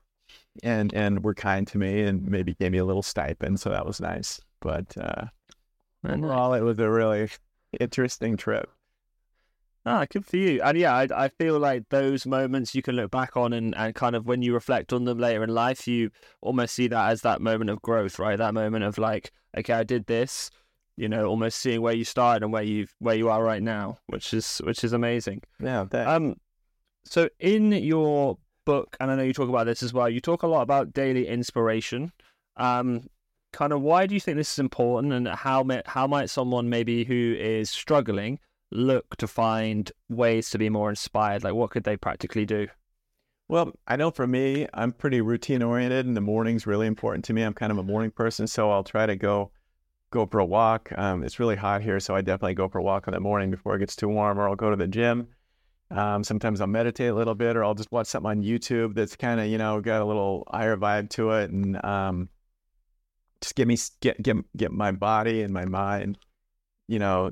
and 0.63 0.93
and 0.93 1.23
were 1.23 1.33
kind 1.33 1.67
to 1.69 1.79
me 1.79 2.03
and 2.03 2.27
maybe 2.29 2.53
gave 2.53 2.71
me 2.71 2.77
a 2.77 2.85
little 2.85 3.01
stipend, 3.01 3.59
so 3.59 3.71
that 3.71 3.87
was 3.87 3.99
nice. 3.99 4.39
But 4.61 4.95
uh, 4.97 5.25
overall, 6.07 6.53
it 6.53 6.61
was 6.61 6.77
a 6.77 6.89
really 6.89 7.29
interesting 7.79 8.37
trip. 8.37 8.69
Ah, 9.87 10.05
good 10.09 10.25
for 10.25 10.37
you. 10.37 10.61
And 10.63 10.77
yeah, 10.77 10.95
I, 10.95 11.07
I 11.25 11.27
feel 11.27 11.59
like 11.59 11.89
those 11.89 12.25
moments 12.25 12.73
you 12.73 12.81
can 12.81 12.95
look 12.95 13.11
back 13.11 13.37
on 13.37 13.53
and, 13.53 13.75
and 13.75 13.93
kind 13.93 14.15
of 14.15 14.25
when 14.25 14.41
you 14.41 14.51
reflect 14.51 14.91
on 14.91 15.05
them 15.05 15.19
later 15.19 15.43
in 15.43 15.51
life, 15.51 15.87
you 15.87 16.09
almost 16.41 16.73
see 16.73 16.87
that 16.87 17.11
as 17.11 17.21
that 17.21 17.39
moment 17.39 17.69
of 17.69 17.83
growth, 17.83 18.17
right? 18.17 18.35
That 18.35 18.55
moment 18.55 18.83
of 18.83 18.97
like, 18.97 19.31
okay, 19.55 19.73
I 19.73 19.83
did 19.83 20.07
this, 20.07 20.49
you 20.97 21.09
know, 21.09 21.25
almost 21.25 21.59
seeing 21.59 21.81
where 21.81 21.93
you 21.93 22.05
started 22.05 22.43
and 22.43 22.53
where 22.53 22.63
you 22.63 22.87
where 22.99 23.15
you 23.15 23.29
are 23.29 23.43
right 23.43 23.61
now, 23.61 23.97
which 24.07 24.33
is 24.33 24.59
which 24.59 24.83
is 24.83 24.93
amazing. 24.93 25.41
Yeah. 25.59 25.85
That... 25.89 26.07
Um. 26.07 26.35
So 27.05 27.29
in 27.39 27.71
your 27.71 28.37
book, 28.65 28.97
and 28.99 29.11
I 29.11 29.15
know 29.15 29.23
you 29.23 29.33
talk 29.33 29.49
about 29.49 29.65
this 29.65 29.83
as 29.83 29.93
well. 29.93 30.09
You 30.09 30.19
talk 30.19 30.43
a 30.43 30.47
lot 30.47 30.61
about 30.61 30.93
daily 30.93 31.27
inspiration. 31.27 32.11
Um, 32.57 33.07
kind 33.53 33.71
of 33.71 33.81
why 33.81 34.07
do 34.07 34.15
you 34.15 34.19
think 34.19 34.37
this 34.37 34.53
is 34.53 34.59
important, 34.59 35.13
and 35.13 35.27
how 35.27 35.63
may, 35.63 35.81
how 35.85 36.07
might 36.07 36.29
someone 36.29 36.69
maybe 36.69 37.03
who 37.03 37.35
is 37.37 37.69
struggling 37.69 38.39
look 38.71 39.15
to 39.17 39.27
find 39.27 39.91
ways 40.09 40.49
to 40.49 40.57
be 40.57 40.69
more 40.69 40.89
inspired? 40.89 41.43
Like, 41.43 41.53
what 41.53 41.69
could 41.69 41.83
they 41.83 41.95
practically 41.95 42.45
do? 42.45 42.67
Well, 43.47 43.73
I 43.87 43.95
know 43.95 44.09
for 44.09 44.25
me, 44.25 44.67
I'm 44.73 44.91
pretty 44.91 45.21
routine 45.21 45.61
oriented, 45.61 46.07
and 46.07 46.17
the 46.17 46.21
morning's 46.21 46.65
really 46.65 46.87
important 46.87 47.23
to 47.25 47.33
me. 47.33 47.43
I'm 47.43 47.53
kind 47.53 47.71
of 47.71 47.77
a 47.77 47.83
morning 47.83 48.09
person, 48.09 48.47
so 48.47 48.71
I'll 48.71 48.83
try 48.83 49.05
to 49.05 49.15
go 49.15 49.51
go 50.15 50.25
for 50.25 50.39
a 50.39 50.45
walk. 50.45 50.91
Um, 50.97 51.23
it's 51.23 51.39
really 51.39 51.57
hot 51.57 51.81
here, 51.81 51.99
so 51.99 52.15
I 52.15 52.21
definitely 52.21 52.55
go 52.55 52.69
for 52.69 52.79
a 52.79 52.83
walk 52.83 53.07
in 53.07 53.13
the 53.13 53.19
morning 53.19 53.51
before 53.51 53.75
it 53.75 53.79
gets 53.79 53.95
too 53.95 54.07
warm, 54.07 54.39
or 54.39 54.47
I'll 54.47 54.55
go 54.55 54.69
to 54.69 54.75
the 54.75 54.87
gym. 54.87 55.27
Um, 55.91 56.23
sometimes 56.23 56.61
I'll 56.61 56.67
meditate 56.67 57.09
a 57.09 57.13
little 57.13 57.35
bit, 57.35 57.55
or 57.55 57.63
I'll 57.63 57.75
just 57.75 57.91
watch 57.91 58.07
something 58.07 58.29
on 58.29 58.41
YouTube 58.41 58.95
that's 58.95 59.15
kind 59.15 59.39
of 59.39 59.47
you 59.47 59.57
know 59.57 59.81
got 59.81 60.01
a 60.01 60.05
little 60.05 60.47
higher 60.49 60.77
vibe 60.77 61.09
to 61.11 61.31
it, 61.31 61.51
and 61.51 61.83
um, 61.85 62.29
just 63.41 63.55
get 63.55 63.67
me 63.67 63.77
get 63.99 64.21
get 64.23 64.37
get 64.55 64.71
my 64.71 64.91
body 64.91 65.41
and 65.41 65.53
my 65.53 65.65
mind, 65.65 66.17
you 66.87 66.97
know, 66.97 67.31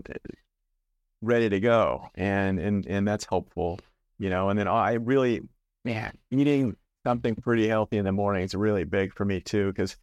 ready 1.21 1.49
to 1.49 1.59
go, 1.59 2.09
and 2.15 2.59
and 2.59 2.85
and 2.85 3.07
that's 3.07 3.25
helpful, 3.25 3.79
you 4.19 4.29
know. 4.29 4.49
And 4.49 4.59
then 4.59 4.67
I 4.67 4.93
really, 4.93 5.41
man, 5.85 6.17
eating 6.31 6.75
something 7.05 7.35
pretty 7.35 7.67
healthy 7.67 7.97
in 7.97 8.05
the 8.05 8.11
morning 8.11 8.43
is 8.43 8.53
really 8.53 8.83
big 8.83 9.13
for 9.13 9.25
me 9.25 9.39
too, 9.39 9.71
because 9.71 9.95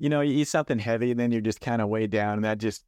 you 0.00 0.08
know 0.08 0.22
you 0.22 0.40
eat 0.40 0.48
something 0.48 0.78
heavy, 0.78 1.10
and 1.10 1.20
then 1.20 1.30
you're 1.30 1.42
just 1.42 1.60
kind 1.60 1.82
of 1.82 1.88
way 1.88 2.06
down, 2.06 2.34
and 2.34 2.44
that 2.44 2.58
just 2.58 2.84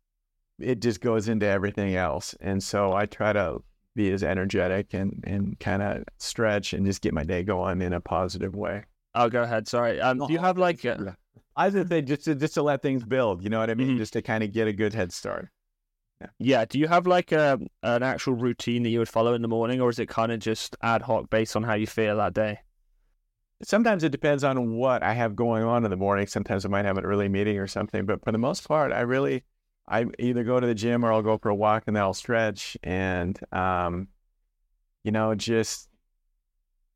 it 0.58 0.80
just 0.80 1.00
goes 1.00 1.28
into 1.28 1.46
everything 1.46 1.94
else. 1.94 2.34
And 2.40 2.62
so 2.62 2.94
I 2.94 3.06
try 3.06 3.32
to 3.34 3.62
be 3.94 4.10
as 4.10 4.24
energetic 4.24 4.94
and 4.94 5.22
and 5.24 5.60
kind 5.60 5.82
of 5.82 6.04
stretch 6.18 6.72
and 6.72 6.86
just 6.86 7.02
get 7.02 7.12
my 7.12 7.22
day 7.22 7.42
going 7.42 7.82
in 7.82 7.92
a 7.92 8.00
positive 8.00 8.56
way. 8.56 8.84
I'll 9.14 9.28
go 9.28 9.42
ahead. 9.42 9.68
Sorry. 9.68 10.00
Um, 10.00 10.18
do 10.26 10.32
you 10.32 10.38
have 10.38 10.56
like 10.68 10.84
a... 10.86 11.16
I 11.54 11.68
would 11.68 11.88
say 11.90 12.00
just 12.00 12.24
to, 12.24 12.34
just 12.34 12.54
to 12.54 12.62
let 12.62 12.80
things 12.80 13.04
build. 13.04 13.44
You 13.44 13.50
know 13.50 13.58
what 13.58 13.68
I 13.68 13.74
mean? 13.74 13.88
Mm-hmm. 13.88 13.98
Just 13.98 14.14
to 14.14 14.22
kind 14.22 14.42
of 14.42 14.52
get 14.52 14.68
a 14.68 14.72
good 14.72 14.94
head 14.94 15.12
start. 15.12 15.50
Yeah. 16.18 16.26
yeah. 16.38 16.64
Do 16.64 16.78
you 16.78 16.88
have 16.88 17.06
like 17.06 17.30
a 17.30 17.60
an 17.82 18.02
actual 18.02 18.32
routine 18.32 18.84
that 18.84 18.88
you 18.88 19.00
would 19.00 19.08
follow 19.10 19.34
in 19.34 19.42
the 19.42 19.48
morning, 19.48 19.82
or 19.82 19.90
is 19.90 19.98
it 19.98 20.08
kind 20.08 20.32
of 20.32 20.40
just 20.40 20.76
ad 20.80 21.02
hoc 21.02 21.28
based 21.28 21.56
on 21.56 21.62
how 21.62 21.74
you 21.74 21.86
feel 21.86 22.16
that 22.16 22.32
day? 22.32 22.60
Sometimes 23.64 24.02
it 24.02 24.10
depends 24.10 24.42
on 24.44 24.74
what 24.74 25.02
I 25.02 25.12
have 25.14 25.36
going 25.36 25.62
on 25.62 25.84
in 25.84 25.90
the 25.90 25.96
morning. 25.96 26.26
Sometimes 26.26 26.64
I 26.64 26.68
might 26.68 26.84
have 26.84 26.98
an 26.98 27.04
early 27.04 27.28
meeting 27.28 27.58
or 27.58 27.66
something, 27.66 28.06
but 28.06 28.24
for 28.24 28.32
the 28.32 28.38
most 28.38 28.66
part, 28.66 28.92
I 28.92 29.00
really 29.00 29.44
I 29.86 30.06
either 30.18 30.44
go 30.44 30.58
to 30.60 30.66
the 30.66 30.74
gym 30.74 31.04
or 31.04 31.12
I'll 31.12 31.22
go 31.22 31.38
for 31.38 31.48
a 31.48 31.54
walk 31.54 31.84
and 31.86 31.96
then 31.96 32.02
I'll 32.02 32.14
stretch 32.14 32.76
and, 32.82 33.38
um, 33.52 34.08
you 35.04 35.12
know, 35.12 35.34
just 35.34 35.88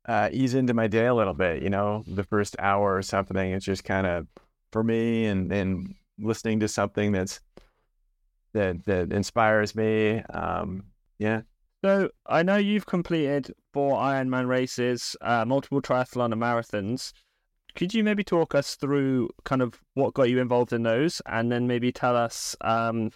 uh, 0.07 0.29
ease 0.31 0.53
into 0.53 0.73
my 0.73 0.87
day 0.87 1.05
a 1.05 1.13
little 1.13 1.33
bit. 1.33 1.61
You 1.61 1.69
know, 1.69 2.03
the 2.07 2.23
first 2.23 2.55
hour 2.59 2.95
or 2.95 3.01
something, 3.01 3.51
it's 3.51 3.65
just 3.65 3.83
kind 3.83 4.07
of 4.07 4.27
for 4.71 4.83
me 4.83 5.25
and 5.25 5.51
and 5.51 5.95
listening 6.19 6.59
to 6.61 6.67
something 6.67 7.11
that's 7.11 7.39
that 8.53 8.83
that 8.85 9.11
inspires 9.13 9.75
me. 9.75 10.21
Um, 10.21 10.85
yeah. 11.19 11.41
So 11.83 12.09
I 12.25 12.43
know 12.43 12.57
you've 12.57 12.87
completed 12.87 13.53
four 13.71 13.97
Ironman 13.97 14.47
races, 14.47 15.15
uh, 15.21 15.45
multiple 15.45 15.81
triathlon 15.81 16.31
and 16.31 16.41
marathons. 16.41 17.13
Could 17.75 17.93
you 17.93 18.03
maybe 18.03 18.23
talk 18.23 18.55
us 18.55 18.75
through 18.75 19.29
kind 19.43 19.61
of 19.61 19.79
what 19.93 20.15
got 20.15 20.29
you 20.29 20.39
involved 20.39 20.73
in 20.73 20.81
those, 20.81 21.21
and 21.27 21.51
then 21.51 21.67
maybe 21.67 21.91
tell 21.91 22.15
us 22.15 22.55
um, 22.61 23.11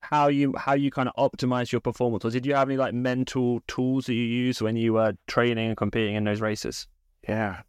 how 0.00 0.28
you 0.28 0.54
how 0.56 0.72
you 0.72 0.90
kind 0.90 1.10
of 1.10 1.30
optimize 1.30 1.70
your 1.70 1.82
performance, 1.82 2.24
or 2.24 2.30
did 2.30 2.46
you 2.46 2.54
have 2.54 2.68
any 2.68 2.78
like 2.78 2.94
mental 2.94 3.60
tools 3.68 4.06
that 4.06 4.14
you 4.14 4.24
use 4.24 4.62
when 4.62 4.76
you 4.76 4.94
were 4.94 5.12
training 5.26 5.68
and 5.68 5.76
competing 5.76 6.14
in 6.14 6.24
those 6.24 6.40
races? 6.40 6.86
Yeah. 7.28 7.60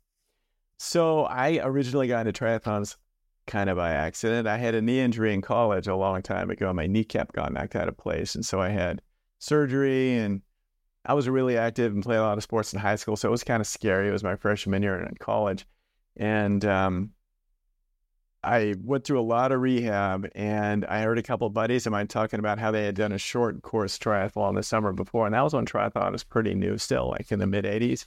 So 0.78 1.24
I 1.26 1.60
originally 1.62 2.08
got 2.08 2.26
into 2.26 2.44
triathlons 2.44 2.96
kind 3.46 3.70
of 3.70 3.76
by 3.76 3.92
accident. 3.92 4.48
I 4.48 4.58
had 4.58 4.74
a 4.74 4.82
knee 4.82 5.02
injury 5.02 5.34
in 5.34 5.42
college 5.42 5.88
a 5.88 5.96
long 5.96 6.22
time 6.22 6.50
ago. 6.50 6.70
And 6.70 6.78
my 6.78 6.88
kneecap 6.88 7.34
got 7.34 7.52
knocked 7.52 7.76
out 7.76 7.90
of 7.90 7.98
place, 7.98 8.36
and 8.36 8.46
so 8.46 8.62
I 8.62 8.70
had 8.70 9.02
surgery 9.44 10.18
and 10.18 10.42
I 11.06 11.14
was 11.14 11.28
really 11.28 11.58
active 11.58 11.92
and 11.92 12.02
played 12.02 12.18
a 12.18 12.22
lot 12.22 12.38
of 12.38 12.44
sports 12.44 12.72
in 12.74 12.80
high 12.80 12.96
school, 12.96 13.18
so 13.18 13.28
it 13.28 13.32
was 13.32 13.44
kind 13.44 13.60
of 13.60 13.68
scary. 13.68 14.08
It 14.08 14.14
was 14.14 14.24
my 14.24 14.38
freshman 14.38 14.82
year 14.84 14.98
in 15.02 15.16
college, 15.20 15.66
and 16.16 16.64
um, 16.64 17.12
I 18.42 18.76
went 18.82 19.04
through 19.04 19.20
a 19.20 19.22
lot 19.22 19.52
of 19.52 19.60
rehab, 19.60 20.30
and 20.34 20.86
I 20.86 21.02
heard 21.02 21.18
a 21.18 21.24
couple 21.24 21.48
of 21.48 21.54
buddies 21.54 21.86
of 21.86 21.92
mine 21.92 22.08
talking 22.08 22.40
about 22.40 22.58
how 22.58 22.72
they 22.72 22.86
had 22.86 22.96
done 22.96 23.12
a 23.12 23.18
short 23.18 23.62
course 23.64 23.98
triathlon 23.98 24.56
the 24.56 24.64
summer 24.64 24.94
before, 24.94 25.26
and 25.26 25.36
that 25.36 25.42
was 25.42 25.54
when 25.54 25.66
triathlon 25.66 26.14
was 26.14 26.24
pretty 26.24 26.54
new 26.54 26.78
still, 26.78 27.10
like 27.10 27.30
in 27.34 27.40
the 27.40 27.48
mid 27.48 27.66
'80s. 27.66 28.06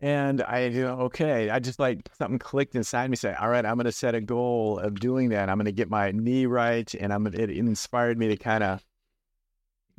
And 0.00 0.42
I, 0.42 0.66
you 0.66 0.82
know, 0.82 1.00
okay, 1.02 1.50
I 1.50 1.60
just 1.60 1.78
like 1.78 2.08
something 2.18 2.38
clicked 2.40 2.74
inside 2.74 3.10
me. 3.10 3.16
Say, 3.16 3.34
all 3.34 3.48
right, 3.48 3.66
I'm 3.66 3.74
going 3.76 3.84
to 3.84 3.92
set 3.92 4.14
a 4.16 4.20
goal 4.20 4.78
of 4.78 4.98
doing 4.98 5.28
that. 5.30 5.48
I'm 5.48 5.58
going 5.58 5.66
to 5.66 5.72
get 5.72 5.90
my 5.90 6.10
knee 6.10 6.46
right, 6.46 6.92
and 6.94 7.12
I'm. 7.12 7.24
It 7.28 7.50
inspired 7.50 8.18
me 8.18 8.28
to 8.28 8.36
kind 8.36 8.64
of 8.64 8.84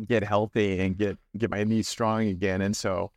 get 0.05 0.23
healthy 0.23 0.79
and 0.79 0.97
get 0.97 1.17
get 1.37 1.49
my 1.49 1.63
knees 1.63 1.87
strong 1.87 2.27
again. 2.27 2.61
And 2.61 2.75
so, 2.75 3.11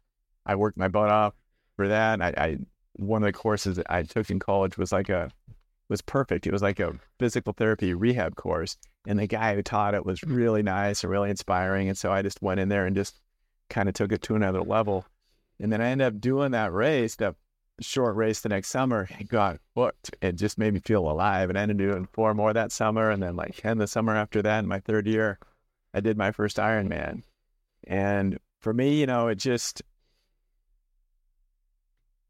I 0.47 0.55
worked 0.55 0.77
my 0.77 0.89
butt 0.89 1.11
off 1.11 1.35
for 1.77 1.89
that. 1.89 2.21
I, 2.21 2.35
I 2.37 2.59
one 2.95 3.23
of 3.23 3.27
the 3.27 3.33
courses 3.33 3.81
I 3.89 4.03
took 4.03 4.31
in 4.31 4.39
college 4.39 4.77
was 4.77 4.93
like 4.93 5.09
a 5.09 5.31
was 5.89 6.03
perfect. 6.03 6.47
It 6.47 6.53
was 6.53 6.63
like 6.63 6.81
a 6.81 6.95
physical 7.19 7.53
therapy 7.53 7.95
rehab 7.95 8.37
course, 8.37 8.77
and 9.07 9.19
the 9.19 9.27
guy 9.27 9.55
who 9.55 9.63
taught 9.63 9.95
it 9.95 10.07
was 10.07 10.23
really 10.23 10.63
nice 10.63 11.03
and 11.03 11.11
really 11.11 11.31
inspiring. 11.31 11.89
And 11.89 11.99
so 11.99 12.13
I 12.13 12.23
just 12.23 12.43
went 12.43 12.61
in 12.61 12.69
there 12.69 12.87
and 12.87 12.97
just 12.97 13.21
kind 13.69 13.89
of 13.89 13.95
took 13.95 14.13
it 14.13 14.23
to 14.23 14.35
another 14.35 14.63
level. 14.63 15.05
And 15.61 15.73
then 15.73 15.81
I 15.81 15.89
ended 15.91 16.07
up 16.07 16.21
doing 16.21 16.53
that 16.53 16.73
race, 16.73 17.17
that 17.17 17.37
short 17.81 18.17
race 18.17 18.41
the 18.41 18.49
next 18.49 18.69
summer. 18.69 19.09
and 19.19 19.29
got 19.29 19.59
booked. 19.75 20.15
It 20.21 20.37
just 20.37 20.59
made 20.59 20.75
me 20.75 20.81
feel 20.81 21.09
alive. 21.09 21.49
And 21.49 21.59
I 21.59 21.63
ended 21.63 21.81
up 21.81 21.93
doing 21.93 22.09
four 22.13 22.35
more 22.35 22.53
that 22.53 22.73
summer, 22.73 23.11
and 23.11 23.23
then 23.23 23.37
like 23.37 23.57
ten 23.57 23.79
the 23.79 23.87
summer 23.87 24.17
after 24.17 24.43
that. 24.43 24.61
In 24.61 24.67
my 24.67 24.81
third 24.81 25.07
year, 25.07 25.39
I 25.95 26.01
did 26.01 26.17
my 26.17 26.33
first 26.33 26.57
Ironman. 26.57 27.23
And 27.85 28.39
for 28.61 28.73
me, 28.73 29.01
you 29.01 29.07
know, 29.07 29.29
it 29.29 29.37
just 29.37 29.83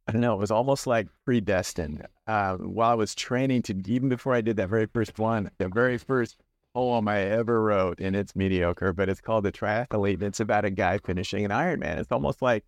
I 0.06 0.12
don't 0.12 0.20
know, 0.20 0.34
it 0.34 0.40
was 0.40 0.50
almost 0.50 0.86
like 0.86 1.08
predestined. 1.24 2.06
Uh, 2.26 2.56
while 2.56 2.90
I 2.90 2.94
was 2.94 3.14
training 3.14 3.62
to, 3.62 3.82
even 3.86 4.08
before 4.08 4.34
I 4.34 4.40
did 4.40 4.56
that 4.56 4.68
very 4.68 4.86
first 4.86 5.18
one, 5.18 5.50
the 5.58 5.68
very 5.68 5.96
first 5.96 6.36
poem 6.74 7.06
I 7.06 7.20
ever 7.20 7.62
wrote, 7.62 8.00
and 8.00 8.16
it's 8.16 8.34
mediocre, 8.34 8.92
but 8.92 9.08
it's 9.08 9.20
called 9.20 9.44
The 9.44 9.52
Triathlete. 9.52 10.22
It's 10.22 10.40
about 10.40 10.64
a 10.64 10.70
guy 10.70 10.98
finishing 10.98 11.44
an 11.44 11.50
Ironman. 11.50 11.98
It's 11.98 12.10
almost 12.10 12.42
like 12.42 12.64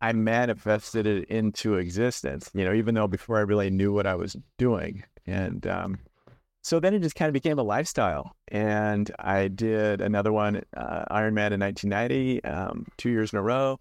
I 0.00 0.12
manifested 0.12 1.06
it 1.06 1.24
into 1.28 1.74
existence, 1.74 2.50
you 2.54 2.64
know, 2.64 2.74
even 2.74 2.94
though 2.94 3.08
before 3.08 3.38
I 3.38 3.42
really 3.42 3.70
knew 3.70 3.92
what 3.92 4.06
I 4.06 4.14
was 4.14 4.36
doing. 4.56 5.02
And 5.26 5.66
um, 5.66 5.98
so 6.66 6.80
then 6.80 6.94
it 6.94 6.98
just 6.98 7.14
kind 7.14 7.28
of 7.28 7.32
became 7.32 7.60
a 7.60 7.62
lifestyle. 7.62 8.34
And 8.48 9.08
I 9.20 9.46
did 9.46 10.00
another 10.00 10.32
one, 10.32 10.62
uh, 10.76 11.04
Ironman 11.12 11.52
in 11.52 11.60
1990, 11.60 12.42
um, 12.42 12.86
two 12.96 13.08
years 13.08 13.32
in 13.32 13.38
a 13.38 13.42
row. 13.42 13.78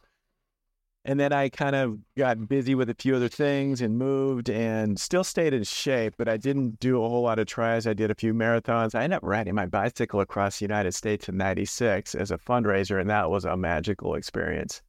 And 1.04 1.20
then 1.20 1.34
I 1.34 1.50
kind 1.50 1.76
of 1.76 1.98
got 2.16 2.48
busy 2.48 2.76
with 2.76 2.92
a 2.92 2.94
few 2.94 3.16
other 3.16 3.28
things 3.28 3.82
and 3.82 3.98
moved 3.98 4.52
and 4.52 5.00
still 5.00 5.24
stayed 5.24 5.52
in 5.52 5.64
shape, 5.64 6.14
but 6.20 6.30
I 6.30 6.38
didn't 6.38 6.80
do 6.80 7.04
a 7.04 7.10
whole 7.10 7.24
lot 7.24 7.40
of 7.40 7.48
tries. 7.48 7.88
I 7.88 7.94
did 7.94 8.12
a 8.12 8.16
few 8.16 8.36
marathons. 8.36 8.94
I 8.94 9.04
ended 9.04 9.18
up 9.18 9.24
riding 9.24 9.56
my 9.56 9.66
bicycle 9.66 10.20
across 10.20 10.60
the 10.60 10.66
United 10.66 10.94
States 10.94 11.28
in 11.28 11.38
96 11.38 12.14
as 12.14 12.30
a 12.30 12.38
fundraiser, 12.38 13.02
and 13.02 13.10
that 13.10 13.32
was 13.32 13.46
a 13.46 13.58
magical 13.58 14.14
experience. 14.14 14.84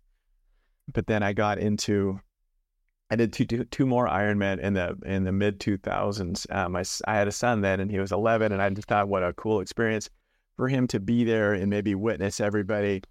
But 0.93 1.07
then 1.07 1.23
I 1.23 1.33
got 1.33 1.59
into, 1.59 2.21
I 3.11 3.17
did 3.17 3.33
two, 3.33 3.45
two, 3.45 3.65
two 3.65 3.87
more 3.87 4.09
Ironman 4.09 4.59
in 4.59 4.75
the 4.75 4.97
in 5.05 5.25
the 5.25 5.33
mid 5.33 5.61
2000s. 5.61 6.53
Um, 6.55 6.75
I, 6.75 6.85
I 7.07 7.17
had 7.17 7.29
a 7.29 7.33
son 7.33 7.61
then, 7.61 7.81
and 7.81 7.91
he 7.91 7.99
was 8.01 8.11
11, 8.13 8.53
and 8.53 8.61
I 8.61 8.69
just 8.71 8.89
thought 8.89 9.09
what 9.09 9.23
a 9.23 9.33
cool 9.33 9.61
experience 9.61 10.11
for 10.57 10.69
him 10.69 10.87
to 10.89 10.99
be 10.99 11.23
there 11.25 11.53
and 11.53 11.71
maybe 11.71 11.95
witness 11.95 12.41
everybody 12.41 13.03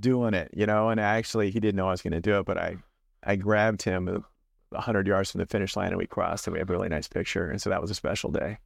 doing 0.00 0.34
it, 0.34 0.50
you 0.52 0.66
know. 0.66 0.88
And 0.88 1.00
I 1.00 1.16
actually, 1.16 1.50
he 1.50 1.60
didn't 1.60 1.76
know 1.76 1.88
I 1.88 1.92
was 1.92 2.02
going 2.02 2.14
to 2.14 2.20
do 2.20 2.38
it, 2.38 2.46
but 2.46 2.58
I, 2.58 2.76
I 3.22 3.36
grabbed 3.36 3.82
him 3.82 4.24
a 4.72 4.80
hundred 4.80 5.06
yards 5.06 5.30
from 5.30 5.38
the 5.38 5.46
finish 5.46 5.76
line, 5.76 5.88
and 5.88 5.98
we 5.98 6.06
crossed, 6.06 6.46
and 6.46 6.52
we 6.52 6.58
have 6.58 6.70
a 6.70 6.72
really 6.72 6.88
nice 6.88 7.06
picture. 7.06 7.48
And 7.48 7.62
so 7.62 7.70
that 7.70 7.80
was 7.80 7.90
a 7.90 7.94
special 7.94 8.30
day. 8.30 8.58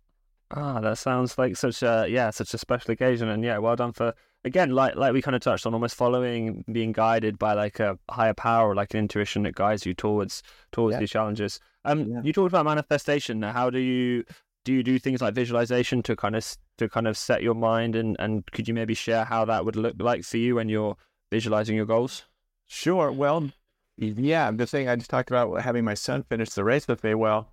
Ah, 0.52 0.80
that 0.80 0.96
sounds 0.96 1.36
like 1.38 1.56
such 1.56 1.82
a 1.82 2.06
yeah, 2.08 2.30
such 2.30 2.54
a 2.54 2.58
special 2.58 2.92
occasion, 2.92 3.28
and 3.28 3.44
yeah, 3.44 3.58
well 3.58 3.76
done 3.76 3.92
for 3.92 4.14
again, 4.46 4.70
like 4.70 4.96
like 4.96 5.12
we 5.12 5.20
kind 5.20 5.34
of 5.34 5.42
touched 5.42 5.66
on, 5.66 5.74
almost 5.74 5.96
following, 5.96 6.64
being 6.72 6.92
guided 6.92 7.38
by 7.38 7.52
like 7.52 7.80
a 7.80 7.98
higher 8.08 8.32
power, 8.32 8.74
like 8.74 8.94
an 8.94 9.00
intuition 9.00 9.42
that 9.42 9.54
guides 9.54 9.84
you 9.84 9.92
towards 9.92 10.42
towards 10.72 10.94
yeah. 10.94 11.00
these 11.00 11.10
challenges. 11.10 11.60
Um, 11.84 12.10
yeah. 12.10 12.20
you 12.22 12.32
talked 12.32 12.52
about 12.52 12.64
manifestation. 12.64 13.42
How 13.42 13.68
do 13.68 13.78
you 13.78 14.24
do 14.64 14.72
you 14.72 14.82
do 14.82 14.98
things 14.98 15.20
like 15.20 15.34
visualization 15.34 16.02
to 16.04 16.16
kind 16.16 16.36
of 16.36 16.56
to 16.78 16.88
kind 16.88 17.06
of 17.06 17.18
set 17.18 17.42
your 17.42 17.54
mind 17.54 17.96
and 17.96 18.16
and 18.18 18.46
could 18.52 18.66
you 18.68 18.74
maybe 18.74 18.94
share 18.94 19.24
how 19.24 19.44
that 19.44 19.64
would 19.64 19.76
look 19.76 19.94
like 19.98 20.24
for 20.24 20.38
you 20.38 20.54
when 20.54 20.68
you're 20.68 20.96
visualizing 21.30 21.76
your 21.76 21.86
goals? 21.86 22.24
Sure. 22.68 23.12
Well, 23.12 23.50
yeah, 23.96 24.50
the 24.50 24.66
thing 24.66 24.88
I 24.88 24.96
just 24.96 25.10
talked 25.10 25.30
about 25.30 25.60
having 25.60 25.84
my 25.84 25.94
son 25.94 26.22
finish 26.22 26.50
the 26.50 26.64
race 26.64 26.86
with 26.86 27.02
me. 27.04 27.14
Well, 27.14 27.48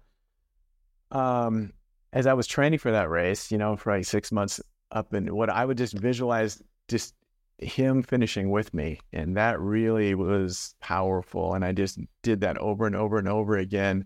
um, 1.11 1.73
as 2.11 2.27
I 2.27 2.33
was 2.33 2.47
training 2.47 2.79
for 2.79 2.91
that 2.91 3.09
race, 3.09 3.51
you 3.51 3.57
know, 3.57 3.75
for 3.75 3.91
like 3.91 4.05
six 4.05 4.31
months 4.31 4.61
up, 4.91 5.13
and 5.13 5.31
what 5.31 5.49
I 5.49 5.65
would 5.65 5.77
just 5.77 5.93
visualize 5.97 6.61
just 6.93 7.15
him 7.57 8.03
finishing 8.03 8.51
with 8.51 8.73
me, 8.73 8.99
and 9.11 9.35
that 9.35 9.59
really 9.59 10.13
was 10.13 10.75
powerful. 10.79 11.55
And 11.55 11.65
I 11.65 11.71
just 11.71 11.99
did 12.21 12.41
that 12.41 12.57
over 12.59 12.85
and 12.85 12.95
over 12.95 13.17
and 13.17 13.27
over 13.27 13.57
again. 13.57 14.05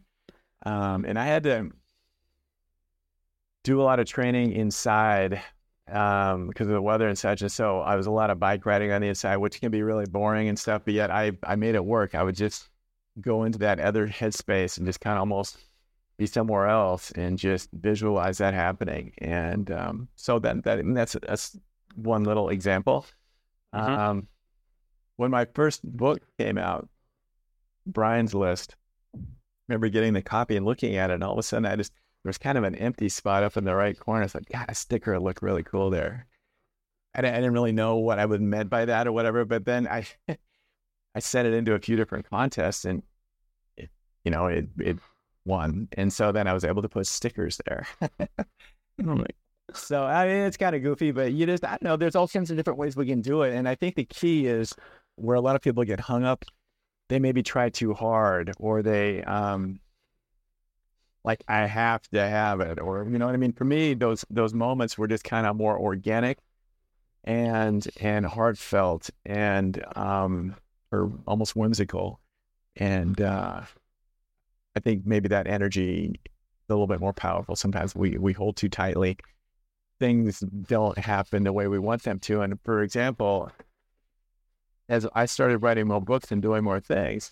Um, 0.66 1.06
and 1.06 1.20
I 1.20 1.26
had 1.26 1.44
to 1.44 1.70
do 3.64 3.82
a 3.82 3.84
lot 3.84 4.00
of 4.00 4.08
training 4.08 4.54
inside 4.54 5.42
um, 5.90 6.48
because 6.48 6.68
of 6.68 6.74
the 6.74 6.82
weather 6.82 7.10
and 7.10 7.18
such. 7.18 7.42
And 7.42 7.52
so 7.52 7.82
I 7.82 7.96
was 7.96 8.08
a 8.08 8.12
lot 8.12 8.30
of 8.30 8.40
bike 8.40 8.66
riding 8.66 8.92
on 8.92 9.02
the 9.02 9.10
inside, 9.10 9.38
which 9.38 9.60
can 9.60 9.72
be 9.72 9.84
really 9.84 10.06
boring 10.06 10.48
and 10.48 10.58
stuff. 10.58 10.84
But 10.86 10.94
yet 10.94 11.12
I, 11.12 11.34
I 11.44 11.58
made 11.58 11.76
it 11.76 11.84
work. 11.84 12.16
I 12.16 12.24
would 12.24 12.36
just 12.36 12.70
go 13.20 13.44
into 13.44 13.60
that 13.60 13.80
other 13.80 14.08
headspace 14.08 14.78
and 14.78 14.86
just 14.86 15.02
kind 15.02 15.18
of 15.18 15.22
almost 15.22 15.58
be 16.18 16.26
somewhere 16.26 16.68
else 16.68 17.12
and 17.12 17.38
just 17.38 17.70
visualize 17.74 18.38
that 18.38 18.54
happening. 18.54 19.14
And 19.20 19.70
um, 19.72 20.08
so 20.16 20.40
that, 20.40 20.64
that 20.64 20.82
that's 20.94 21.16
that's 21.28 21.58
one 21.98 22.24
little 22.24 22.50
example. 22.50 23.06
Mm-hmm. 23.74 23.94
Um, 23.94 24.28
when 25.18 25.32
my 25.32 25.46
first 25.46 25.84
book 25.84 26.22
came 26.38 26.58
out, 26.58 26.88
Brian's 27.86 28.34
List, 28.34 28.76
I 29.16 29.20
remember 29.68 29.90
getting 29.90 30.14
the 30.14 30.22
copy 30.22 30.56
and 30.56 30.66
looking 30.66 30.96
at 30.96 31.10
it, 31.10 31.16
and 31.16 31.24
all 31.24 31.34
of 31.34 31.40
a 31.40 31.44
sudden 31.44 31.66
I 31.66 31.76
just 31.76 31.94
there 32.24 32.30
was 32.30 32.38
kind 32.38 32.58
of 32.58 32.64
an 32.64 32.76
empty 32.76 33.10
spot 33.10 33.44
up 33.44 33.58
in 33.58 33.64
the 33.64 33.76
right 33.76 33.98
corner. 33.98 34.24
I 34.24 34.28
thought, 34.28 34.50
God, 34.52 34.66
a 34.70 34.76
sticker 34.76 35.14
would 35.14 35.24
look 35.24 35.42
really 35.42 35.64
cool 35.64 35.90
there. 35.90 36.26
I 37.16 37.22
didn't, 37.22 37.36
I 37.36 37.38
didn't 37.38 37.54
really 37.54 37.72
know 37.72 37.98
what 37.98 38.20
I 38.20 38.26
was 38.26 38.40
meant 38.40 38.70
by 38.70 38.86
that 38.86 39.08
or 39.08 39.12
whatever, 39.12 39.46
but 39.46 39.66
then 39.66 39.88
I 39.88 40.06
I 41.16 41.20
sent 41.20 41.48
it 41.48 41.54
into 41.54 41.74
a 41.74 41.80
few 41.80 41.96
different 41.96 42.30
contests 42.30 42.86
and 42.86 43.02
it, 43.76 43.90
you 44.24 44.32
know, 44.32 44.48
it 44.48 44.68
it 44.80 44.98
won. 45.46 45.88
And 45.94 46.12
so 46.14 46.32
then 46.32 46.48
I 46.48 46.54
was 46.54 46.64
able 46.64 46.82
to 46.82 46.90
put 46.90 47.08
stickers 47.08 47.60
there. 47.66 47.88
oh 49.08 49.24
so 49.78 50.04
I 50.04 50.28
mean, 50.28 50.38
it's 50.44 50.58
kind 50.58 50.76
of 50.76 50.84
goofy, 50.84 51.12
but 51.12 51.34
you 51.34 51.46
just 51.46 51.64
I 51.64 51.78
know. 51.82 51.98
There's 51.98 52.16
all 52.16 52.28
kinds 52.28 52.52
of 52.52 52.58
different 52.58 52.80
ways 52.80 52.96
we 52.96 53.06
can 53.06 53.22
do 53.22 53.44
it, 53.44 53.54
and 53.54 53.68
I 53.68 53.76
think 53.76 53.96
the 53.96 54.06
key 54.06 54.48
is 54.48 54.74
where 55.16 55.36
a 55.36 55.42
lot 55.42 55.56
of 55.56 55.62
people 55.62 55.84
get 55.84 56.00
hung 56.00 56.24
up. 56.24 56.46
They 57.10 57.20
maybe 57.20 57.44
try 57.44 57.70
too 57.70 57.94
hard, 57.94 58.52
or 58.60 58.82
they 58.82 59.24
um, 59.24 59.80
like 61.24 61.44
I 61.48 61.66
have 61.66 62.04
to 62.10 62.20
have 62.20 62.62
it, 62.62 62.80
or 62.80 63.04
you 63.06 63.18
know 63.18 63.26
what 63.26 63.36
I 63.36 63.38
mean. 63.38 63.54
For 63.54 63.66
me, 63.66 63.94
those 63.94 64.26
those 64.30 64.54
moments 64.54 64.98
were 64.98 65.08
just 65.08 65.24
kind 65.24 65.48
of 65.48 65.56
more 65.56 65.78
organic 65.80 66.40
and 67.24 67.86
and 68.00 68.26
heartfelt 68.26 69.10
and 69.26 69.84
um 69.98 70.56
or 70.92 71.12
almost 71.28 71.56
whimsical, 71.56 72.20
and 72.78 73.20
uh, 73.22 73.62
I 74.76 74.80
think 74.80 75.06
maybe 75.06 75.28
that 75.30 75.48
energy 75.48 76.20
a 76.70 76.74
little 76.74 76.88
bit 76.88 77.00
more 77.00 77.14
powerful. 77.14 77.56
Sometimes 77.56 77.96
we 77.96 78.18
we 78.18 78.34
hold 78.34 78.56
too 78.56 78.70
tightly. 78.70 79.18
Things 80.00 80.40
don't 80.40 80.98
happen 80.98 81.44
the 81.44 81.54
way 81.54 81.68
we 81.68 81.80
want 81.80 82.04
them 82.04 82.20
to. 82.20 82.42
And 82.42 82.60
for 82.64 82.84
example, 82.84 83.52
as 84.90 85.08
I 85.14 85.26
started 85.26 85.60
writing 85.60 85.88
more 85.88 86.02
books 86.02 86.32
and 86.32 86.42
doing 86.42 86.64
more 86.64 86.80
things, 86.80 87.32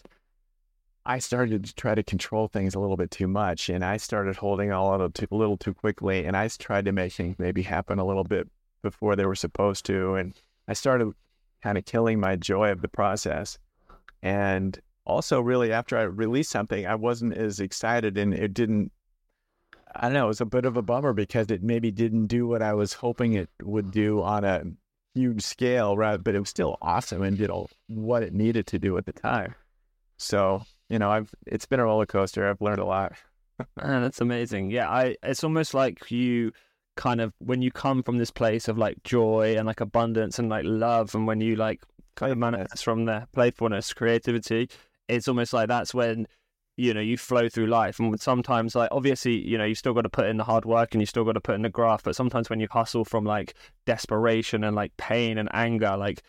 I 1.06 1.20
started 1.20 1.64
to 1.66 1.76
try 1.76 1.94
to 1.94 2.02
control 2.04 2.48
things 2.48 2.74
a 2.74 2.80
little 2.80 2.98
bit 2.98 3.12
too 3.12 3.28
much, 3.28 3.70
and 3.70 3.86
I 3.86 3.98
started 3.98 4.38
holding 4.38 4.72
all 4.72 4.92
of 4.92 5.02
it 5.02 5.32
a 5.32 5.36
little 5.36 5.56
too 5.56 5.74
quickly, 5.76 6.26
and 6.26 6.36
I 6.36 6.48
tried 6.48 6.86
to 6.86 6.92
make 6.92 7.14
things 7.14 7.36
maybe 7.38 7.62
happen 7.62 8.00
a 8.00 8.06
little 8.06 8.24
bit 8.24 8.50
before 8.82 9.16
they 9.16 9.26
were 9.26 9.36
supposed 9.36 9.86
to, 9.86 10.16
and 10.16 10.34
I 10.68 10.74
started 10.74 11.12
kind 11.62 11.78
of 11.78 11.86
killing 11.86 12.20
my 12.20 12.36
joy 12.36 12.72
of 12.72 12.82
the 12.82 12.88
process. 12.88 13.60
And 14.24 14.80
also, 15.06 15.40
really, 15.40 15.72
after 15.72 15.96
I 15.96 16.04
released 16.04 16.50
something, 16.50 16.88
I 16.88 16.96
wasn't 16.96 17.38
as 17.38 17.60
excited, 17.60 18.18
and 18.18 18.34
it 18.34 18.56
didn't. 18.56 18.92
I 19.96 20.08
don't 20.08 20.14
know. 20.14 20.26
It 20.26 20.30
was 20.30 20.42
a 20.42 20.46
bit 20.46 20.66
of 20.66 20.78
a 20.78 20.82
bummer 20.82 21.14
because 21.14 21.50
it 21.50 21.64
maybe 21.64 21.92
didn't 21.92 22.28
do 22.28 22.48
what 22.48 22.62
I 22.62 22.74
was 22.74 22.94
hoping 22.94 23.34
it 23.34 23.50
would 23.64 23.92
do 23.92 24.22
on 24.22 24.44
a 24.44 24.64
huge 25.14 25.42
scale, 25.42 25.96
right? 25.96 26.22
But 26.22 26.36
it 26.36 26.40
was 26.40 26.50
still 26.50 26.78
awesome 26.82 27.22
and 27.22 27.38
did 27.38 27.50
all, 27.50 27.70
what 27.88 28.24
it 28.24 28.34
needed 28.34 28.68
to 28.68 28.80
do 28.80 28.98
at 28.98 29.06
the 29.06 29.14
time. 29.14 29.56
So 30.18 30.64
you 30.90 31.00
know, 31.00 31.10
I've 31.10 31.34
it's 31.46 31.66
been 31.66 31.80
a 31.80 31.86
roller 31.86 32.06
coaster. 32.06 32.48
I've 32.48 32.62
learned 32.62 32.80
a 32.80 32.86
lot. 32.86 33.14
Man, 33.60 33.68
ah, 33.80 34.00
that's 34.02 34.22
amazing. 34.22 34.72
Yeah, 34.72 34.90
I 34.90 35.16
it's 35.24 35.44
almost 35.44 35.74
like 35.74 36.12
you 36.12 36.52
kind 36.96 37.22
of 37.22 37.34
when 37.40 37.62
you 37.62 37.72
come 37.72 38.04
from 38.04 38.18
this 38.18 38.32
place 38.32 38.68
of 38.68 38.78
like 38.78 39.04
joy 39.04 39.56
and 39.58 39.68
like 39.68 39.82
abundance 39.82 40.40
and 40.40 40.50
like 40.50 40.64
love 40.66 41.14
and 41.14 41.28
when 41.28 41.42
you 41.42 41.56
like 41.56 41.82
kind 42.16 42.32
of 42.32 42.38
manifest 42.38 42.84
from 42.84 43.06
the 43.06 43.28
playfulness, 43.34 43.94
creativity, 43.94 44.70
it's 45.08 45.28
almost 45.28 45.54
like 45.54 45.68
that's 45.68 45.94
when 45.94 46.28
you 46.78 46.94
know 46.94 47.00
you 47.00 47.18
flow 47.18 47.48
through 47.48 47.68
life 47.68 48.00
and 48.00 48.20
sometimes 48.20 48.76
like 48.76 48.90
obviously 48.92 49.36
you 49.48 49.58
know 49.58 49.64
you've 49.64 49.78
still 49.78 49.94
got 49.94 50.02
to 50.02 50.10
put 50.10 50.28
in 50.28 50.38
the 50.38 50.44
hard 50.44 50.66
work 50.66 50.94
and 50.94 51.02
you 51.02 51.06
still 51.06 51.24
got 51.24 51.32
to 51.34 51.42
put 51.42 51.56
in 51.56 51.62
the 51.62 51.70
graft 51.70 52.04
but 52.04 52.16
sometimes 52.16 52.50
when 52.50 52.60
you 52.60 52.68
hustle 52.70 53.06
from 53.06 53.24
like 53.24 53.54
desperation 53.86 54.64
and 54.64 54.76
like 54.76 54.96
pain 54.98 55.38
and 55.38 55.50
anger 55.54 55.96
like 55.96 56.22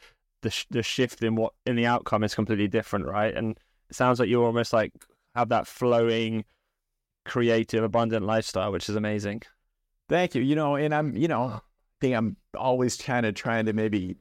the 0.42 0.50
sh- 0.50 0.66
the 0.70 0.82
shift 0.82 1.22
in 1.22 1.34
what 1.34 1.52
in 1.66 1.74
the 1.74 1.86
outcome 1.86 2.22
is 2.22 2.34
completely 2.34 2.68
different 2.68 3.06
right 3.06 3.34
and 3.34 3.58
it 3.88 3.96
sounds 3.96 4.18
like 4.18 4.28
you 4.28 4.42
almost 4.42 4.72
like 4.72 4.92
have 5.34 5.48
that 5.50 5.66
flowing, 5.66 6.44
creative, 7.24 7.84
abundant 7.84 8.24
lifestyle, 8.24 8.72
which 8.72 8.88
is 8.88 8.96
amazing. 8.96 9.42
Thank 10.08 10.34
you. 10.34 10.42
You 10.42 10.56
know, 10.56 10.76
and 10.76 10.94
I'm, 10.94 11.16
you 11.16 11.28
know, 11.28 11.42
I 11.44 11.60
think 12.00 12.16
I'm 12.16 12.36
always 12.56 12.96
kind 12.96 13.26
of 13.26 13.34
trying 13.34 13.66
to 13.66 13.72
maybe 13.72 14.16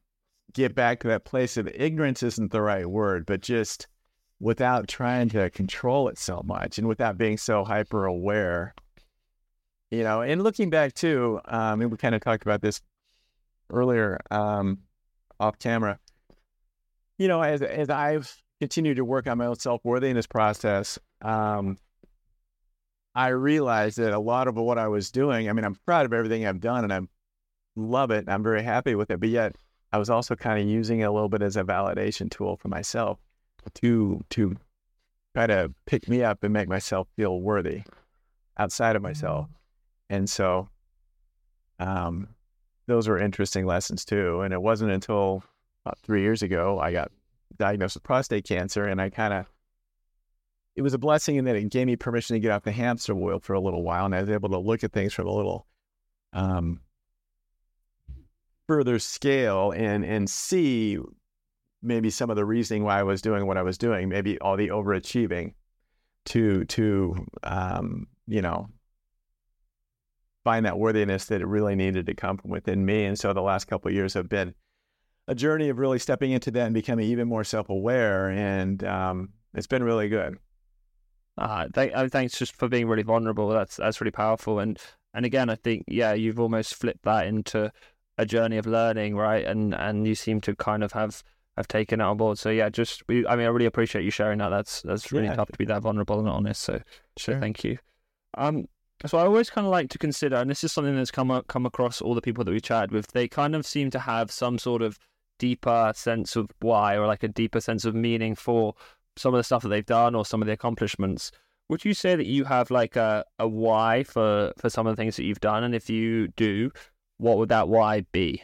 get 0.53 0.75
back 0.75 0.99
to 1.01 1.07
that 1.07 1.25
place 1.25 1.57
of 1.57 1.67
ignorance 1.67 2.21
isn't 2.21 2.51
the 2.51 2.61
right 2.61 2.89
word, 2.89 3.25
but 3.25 3.41
just 3.41 3.87
without 4.39 4.87
trying 4.87 5.29
to 5.29 5.49
control 5.49 6.07
it 6.09 6.17
so 6.17 6.41
much 6.45 6.77
and 6.77 6.87
without 6.87 7.17
being 7.17 7.37
so 7.37 7.63
hyper 7.63 8.05
aware. 8.05 8.73
You 9.91 10.03
know, 10.03 10.21
and 10.21 10.43
looking 10.43 10.69
back 10.69 10.93
too, 10.93 11.39
um, 11.45 11.81
and 11.81 11.91
we 11.91 11.97
kind 11.97 12.15
of 12.15 12.21
talked 12.21 12.43
about 12.43 12.61
this 12.61 12.81
earlier 13.69 14.19
um, 14.31 14.79
off 15.39 15.57
camera. 15.59 15.99
You 17.17 17.27
know, 17.27 17.41
as 17.41 17.61
as 17.61 17.89
I've 17.89 18.35
continued 18.59 18.97
to 18.97 19.05
work 19.05 19.27
on 19.27 19.37
my 19.37 19.45
own 19.45 19.57
self 19.57 19.81
worthiness 19.85 20.27
process, 20.27 20.99
um, 21.21 21.77
I 23.13 23.29
realized 23.29 23.97
that 23.99 24.11
a 24.11 24.19
lot 24.19 24.47
of 24.47 24.55
what 24.55 24.77
I 24.77 24.89
was 24.89 25.11
doing. 25.11 25.49
I 25.49 25.53
mean, 25.53 25.63
I'm 25.63 25.75
proud 25.85 26.05
of 26.05 26.13
everything 26.13 26.45
I've 26.45 26.59
done, 26.59 26.83
and 26.83 26.91
I 26.91 27.01
love 27.77 28.11
it. 28.11 28.19
and 28.19 28.29
I'm 28.29 28.43
very 28.43 28.63
happy 28.63 28.95
with 28.95 29.11
it. 29.11 29.19
But 29.21 29.29
yet, 29.29 29.55
I 29.93 29.97
was 29.97 30.09
also 30.09 30.35
kind 30.35 30.59
of 30.59 30.67
using 30.67 30.99
it 30.99 31.03
a 31.03 31.11
little 31.11 31.29
bit 31.29 31.41
as 31.41 31.55
a 31.55 31.63
validation 31.63 32.29
tool 32.29 32.57
for 32.57 32.67
myself 32.67 33.19
to 33.75 34.23
to 34.31 34.55
try 35.33 35.47
to 35.47 35.73
pick 35.85 36.07
me 36.07 36.23
up 36.23 36.43
and 36.43 36.53
make 36.53 36.69
myself 36.69 37.07
feel 37.15 37.41
worthy 37.41 37.83
outside 38.57 38.95
of 38.95 39.01
myself. 39.01 39.47
And 40.09 40.29
so, 40.29 40.69
um, 41.79 42.29
those 42.87 43.07
were 43.07 43.17
interesting 43.17 43.65
lessons 43.65 44.05
too. 44.05 44.41
And 44.41 44.53
it 44.53 44.61
wasn't 44.61 44.91
until 44.91 45.43
about 45.85 45.99
three 45.99 46.21
years 46.21 46.41
ago 46.41 46.79
I 46.79 46.91
got 46.91 47.11
diagnosed 47.57 47.95
with 47.95 48.03
prostate 48.03 48.45
cancer, 48.45 48.85
and 48.85 49.01
I 49.01 49.09
kind 49.09 49.33
of 49.33 49.45
it 50.75 50.81
was 50.81 50.93
a 50.93 50.97
blessing 50.97 51.37
in 51.37 51.45
that 51.45 51.55
it 51.55 51.69
gave 51.69 51.87
me 51.87 51.95
permission 51.95 52.35
to 52.35 52.39
get 52.39 52.51
off 52.51 52.63
the 52.63 52.71
hamster 52.71 53.15
wheel 53.15 53.39
for 53.39 53.53
a 53.53 53.61
little 53.61 53.83
while, 53.83 54.05
and 54.05 54.13
I 54.13 54.21
was 54.21 54.29
able 54.29 54.49
to 54.49 54.57
look 54.57 54.83
at 54.83 54.91
things 54.91 55.13
from 55.13 55.27
a 55.27 55.33
little 55.33 55.65
um, 56.33 56.81
further 58.67 58.99
scale 58.99 59.71
and 59.71 60.03
and 60.03 60.29
see 60.29 60.99
maybe 61.85 62.09
some 62.09 62.29
of 62.29 62.35
the 62.35 62.45
reasoning 62.45 62.83
why 62.83 62.99
I 62.99 63.03
was 63.03 63.21
doing 63.21 63.45
what 63.47 63.57
I 63.57 63.61
was 63.61 63.77
doing, 63.77 64.09
maybe 64.09 64.39
all 64.39 64.57
the 64.57 64.69
overachieving 64.69 65.53
to 66.25 66.65
to 66.65 67.25
um, 67.43 68.07
you 68.27 68.41
know 68.41 68.69
find 70.43 70.65
that 70.65 70.77
worthiness 70.77 71.25
that 71.25 71.41
it 71.41 71.47
really 71.47 71.75
needed 71.75 72.05
to 72.05 72.13
come 72.13 72.37
from 72.37 72.51
within 72.51 72.85
me. 72.85 73.05
And 73.05 73.17
so 73.17 73.33
the 73.33 73.41
last 73.41 73.65
couple 73.65 73.89
of 73.89 73.95
years 73.95 74.13
have 74.13 74.29
been 74.29 74.53
a 75.27 75.33
journey 75.33 75.69
of 75.69 75.79
really 75.79 75.97
stepping 75.97 76.31
into 76.31 76.51
that 76.51 76.65
and 76.65 76.73
becoming 76.73 77.07
even 77.07 77.27
more 77.27 77.43
self 77.43 77.69
aware, 77.69 78.29
and 78.29 78.83
um, 78.83 79.29
it's 79.53 79.67
been 79.67 79.83
really 79.83 80.07
good. 80.07 80.37
Uh, 81.37 81.67
th- 81.73 81.91
uh, 81.93 82.07
thanks 82.07 82.37
just 82.37 82.55
for 82.55 82.69
being 82.69 82.87
really 82.87 83.03
vulnerable. 83.03 83.49
That's 83.49 83.77
that's 83.77 83.99
really 83.99 84.11
powerful. 84.11 84.59
And 84.59 84.79
and 85.13 85.25
again, 85.25 85.49
I 85.49 85.55
think 85.55 85.85
yeah, 85.87 86.13
you've 86.13 86.39
almost 86.39 86.75
flipped 86.75 87.03
that 87.03 87.27
into 87.27 87.71
a 88.17 88.25
journey 88.25 88.57
of 88.57 88.67
learning, 88.67 89.15
right? 89.15 89.45
And 89.45 89.73
and 89.73 90.07
you 90.07 90.15
seem 90.15 90.41
to 90.41 90.55
kind 90.55 90.83
of 90.83 90.91
have 90.93 91.23
have 91.57 91.67
taken 91.67 92.01
it 92.01 92.03
on 92.03 92.17
board. 92.17 92.37
So 92.37 92.49
yeah, 92.49 92.69
just 92.69 93.07
we, 93.07 93.25
I 93.25 93.35
mean, 93.35 93.45
I 93.45 93.49
really 93.49 93.65
appreciate 93.65 94.03
you 94.03 94.11
sharing 94.11 94.39
that. 94.39 94.49
That's 94.49 94.81
that's 94.81 95.11
really 95.11 95.27
yeah. 95.27 95.35
tough 95.35 95.51
to 95.51 95.57
be 95.57 95.65
that 95.65 95.81
vulnerable 95.81 96.19
and 96.19 96.29
honest. 96.29 96.61
So 96.61 96.81
sure. 97.17 97.35
so 97.35 97.39
thank 97.39 97.63
you. 97.63 97.77
Um, 98.37 98.67
so 99.05 99.17
I 99.17 99.23
always 99.23 99.49
kind 99.49 99.65
of 99.65 99.71
like 99.71 99.89
to 99.89 99.97
consider, 99.97 100.37
and 100.37 100.49
this 100.49 100.63
is 100.63 100.71
something 100.71 100.95
that's 100.95 101.11
come 101.11 101.31
up, 101.31 101.47
come 101.47 101.65
across 101.65 102.01
all 102.01 102.15
the 102.15 102.21
people 102.21 102.43
that 102.43 102.51
we 102.51 102.59
chatted 102.59 102.91
with. 102.91 103.07
They 103.07 103.27
kind 103.27 103.55
of 103.55 103.65
seem 103.65 103.89
to 103.91 103.99
have 103.99 104.31
some 104.31 104.57
sort 104.57 104.81
of 104.81 104.97
deeper 105.37 105.91
sense 105.95 106.35
of 106.35 106.49
why, 106.61 106.97
or 106.97 107.07
like 107.07 107.23
a 107.23 107.27
deeper 107.27 107.59
sense 107.59 107.85
of 107.85 107.93
meaning 107.93 108.35
for 108.35 108.73
some 109.17 109.33
of 109.33 109.37
the 109.37 109.43
stuff 109.43 109.63
that 109.63 109.69
they've 109.69 109.85
done 109.85 110.15
or 110.15 110.25
some 110.25 110.41
of 110.41 110.47
the 110.47 110.53
accomplishments. 110.53 111.31
Would 111.69 111.83
you 111.83 111.93
say 111.93 112.15
that 112.15 112.25
you 112.25 112.43
have 112.45 112.69
like 112.69 112.95
a, 112.95 113.25
a 113.39 113.47
why 113.47 114.03
for 114.03 114.53
for 114.57 114.69
some 114.69 114.87
of 114.87 114.95
the 114.95 115.01
things 115.01 115.15
that 115.17 115.23
you've 115.23 115.39
done? 115.39 115.63
And 115.63 115.73
if 115.73 115.89
you 115.89 116.29
do, 116.29 116.71
what 117.17 117.37
would 117.37 117.49
that 117.49 117.67
why 117.69 118.01
be? 118.11 118.43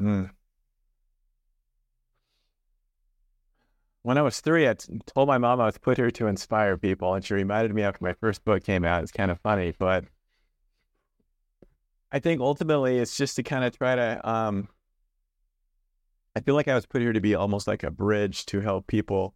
Mm. 0.00 0.30
When 4.06 4.18
I 4.18 4.22
was 4.22 4.38
three, 4.38 4.68
I 4.68 4.76
told 5.06 5.26
my 5.26 5.36
mom 5.36 5.60
I 5.60 5.66
was 5.66 5.78
put 5.78 5.96
here 5.96 6.12
to 6.12 6.28
inspire 6.28 6.76
people, 6.76 7.14
and 7.14 7.24
she 7.24 7.34
reminded 7.34 7.74
me 7.74 7.82
after 7.82 8.04
my 8.04 8.12
first 8.12 8.44
book 8.44 8.62
came 8.62 8.84
out. 8.84 9.02
It's 9.02 9.10
kind 9.10 9.32
of 9.32 9.40
funny, 9.40 9.74
but 9.76 10.04
I 12.12 12.20
think 12.20 12.40
ultimately 12.40 12.98
it's 12.98 13.16
just 13.16 13.34
to 13.34 13.42
kind 13.42 13.64
of 13.64 13.76
try 13.76 13.96
to. 13.96 14.20
Um, 14.30 14.68
I 16.36 16.40
feel 16.40 16.54
like 16.54 16.68
I 16.68 16.76
was 16.76 16.86
put 16.86 17.02
here 17.02 17.12
to 17.12 17.20
be 17.20 17.34
almost 17.34 17.66
like 17.66 17.82
a 17.82 17.90
bridge 17.90 18.46
to 18.46 18.60
help 18.60 18.86
people 18.86 19.34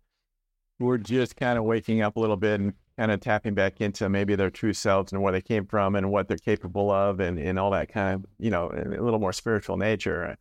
who 0.79 0.89
are 0.91 0.99
just 0.99 1.35
kind 1.35 1.59
of 1.59 1.65
waking 1.65 2.03
up 2.03 2.15
a 2.15 2.21
little 2.21 2.37
bit 2.37 2.61
and 2.61 2.75
kind 2.97 3.11
of 3.11 3.19
tapping 3.19 3.55
back 3.55 3.81
into 3.81 4.09
maybe 4.09 4.37
their 4.37 4.51
true 4.51 4.73
selves 4.73 5.13
and 5.13 5.21
where 5.21 5.33
they 5.33 5.43
came 5.43 5.67
from 5.67 5.97
and 5.97 6.13
what 6.13 6.29
they're 6.29 6.37
capable 6.37 6.93
of 6.93 7.19
and, 7.19 7.41
and 7.41 7.59
all 7.59 7.73
that 7.73 7.93
kind 7.93 8.15
of, 8.15 8.27
you 8.39 8.51
know, 8.51 8.71
a 8.71 9.03
little 9.03 9.19
more 9.19 9.33
spiritual 9.33 9.77
nature 9.77 10.37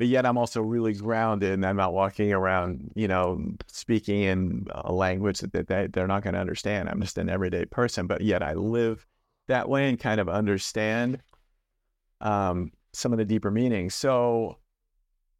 but 0.00 0.08
yet 0.08 0.24
I'm 0.24 0.38
also 0.38 0.62
really 0.62 0.94
grounded 0.94 1.52
and 1.52 1.66
I'm 1.66 1.76
not 1.76 1.92
walking 1.92 2.32
around, 2.32 2.90
you 2.94 3.06
know, 3.06 3.38
speaking 3.66 4.22
in 4.22 4.66
a 4.70 4.90
language 4.90 5.40
that 5.40 5.68
they, 5.68 5.88
they're 5.88 6.06
not 6.06 6.22
going 6.22 6.32
to 6.32 6.40
understand. 6.40 6.88
I'm 6.88 7.02
just 7.02 7.18
an 7.18 7.28
everyday 7.28 7.66
person, 7.66 8.06
but 8.06 8.22
yet 8.22 8.42
I 8.42 8.54
live 8.54 9.06
that 9.48 9.68
way 9.68 9.90
and 9.90 10.00
kind 10.00 10.18
of 10.18 10.26
understand 10.26 11.20
um, 12.22 12.72
some 12.94 13.12
of 13.12 13.18
the 13.18 13.26
deeper 13.26 13.50
meanings. 13.50 13.94
So 13.94 14.56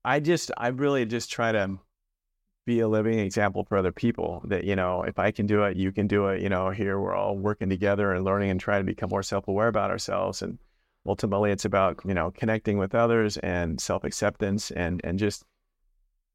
I 0.04 0.20
just, 0.20 0.50
I 0.58 0.68
really 0.68 1.06
just 1.06 1.32
try 1.32 1.52
to 1.52 1.78
be 2.66 2.80
a 2.80 2.88
living 2.88 3.18
example 3.18 3.64
for 3.64 3.78
other 3.78 3.92
people 3.92 4.42
that, 4.44 4.64
you 4.64 4.76
know, 4.76 5.04
if 5.04 5.18
I 5.18 5.30
can 5.30 5.46
do 5.46 5.62
it, 5.62 5.78
you 5.78 5.90
can 5.90 6.06
do 6.06 6.26
it. 6.26 6.42
You 6.42 6.50
know, 6.50 6.68
here 6.68 7.00
we're 7.00 7.14
all 7.14 7.38
working 7.38 7.70
together 7.70 8.12
and 8.12 8.26
learning 8.26 8.50
and 8.50 8.60
trying 8.60 8.80
to 8.80 8.92
become 8.92 9.08
more 9.08 9.22
self 9.22 9.48
aware 9.48 9.68
about 9.68 9.90
ourselves. 9.90 10.42
And, 10.42 10.58
ultimately 11.06 11.50
it's 11.50 11.64
about 11.64 11.98
you 12.04 12.14
know 12.14 12.30
connecting 12.30 12.78
with 12.78 12.94
others 12.94 13.36
and 13.38 13.80
self-acceptance 13.80 14.70
and 14.70 15.00
and 15.04 15.18
just 15.18 15.44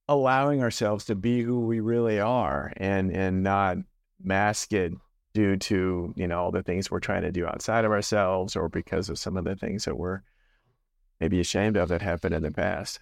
allowing 0.08 0.62
ourselves 0.62 1.06
to 1.06 1.16
be 1.16 1.42
who 1.42 1.66
we 1.66 1.80
really 1.80 2.20
are 2.20 2.72
and 2.78 3.12
and 3.12 3.44
not 3.44 3.78
mask 4.24 4.74
it 4.74 4.94
due 5.34 5.58
to 5.58 6.14
you 6.16 6.28
know 6.28 6.40
all 6.40 6.52
the 6.52 6.64
things 6.64 6.90
we're 6.90 7.00
trying 7.00 7.24
to 7.24 7.32
do 7.32 7.46
outside 7.46 7.86
of 7.86 7.92
ourselves 7.92 8.56
or 8.56 8.70
because 8.70 9.10
of 9.10 9.20
some 9.20 9.36
of 9.38 9.44
the 9.44 9.56
things 9.56 9.86
that 9.86 9.98
we're 9.98 10.22
maybe 11.20 11.40
ashamed 11.40 11.78
of 11.78 11.90
that 11.90 12.02
happened 12.02 12.36
in 12.36 12.44
the 12.44 12.52
past. 12.52 13.00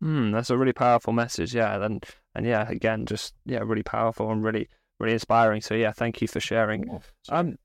Hmm, 0.00 0.30
that's 0.30 0.50
a 0.50 0.56
really 0.56 0.72
powerful 0.72 1.12
message 1.12 1.54
yeah 1.54 1.82
and 1.82 2.04
and 2.34 2.46
yeah 2.46 2.68
again 2.68 3.04
just 3.04 3.34
yeah 3.44 3.58
really 3.58 3.82
powerful 3.82 4.30
and 4.30 4.44
really 4.44 4.68
really 5.00 5.14
inspiring 5.14 5.60
so 5.60 5.74
yeah 5.74 5.90
thank 5.90 6.22
you 6.22 6.28
for 6.28 6.40
sharing. 6.40 7.00
Um 7.28 7.58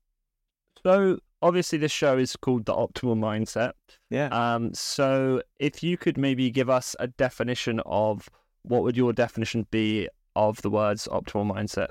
so 0.82 1.18
obviously 1.44 1.78
this 1.78 1.92
show 1.92 2.16
is 2.16 2.34
called 2.36 2.64
the 2.64 2.72
optimal 2.72 3.18
mindset. 3.18 3.72
Yeah. 4.10 4.28
Um. 4.32 4.72
So 4.74 5.42
if 5.60 5.82
you 5.82 5.96
could 5.96 6.18
maybe 6.18 6.50
give 6.50 6.70
us 6.70 6.96
a 6.98 7.06
definition 7.06 7.80
of 7.86 8.28
what 8.62 8.82
would 8.82 8.96
your 8.96 9.12
definition 9.12 9.66
be 9.70 10.08
of 10.34 10.60
the 10.62 10.70
words 10.70 11.06
optimal 11.12 11.54
mindset? 11.54 11.88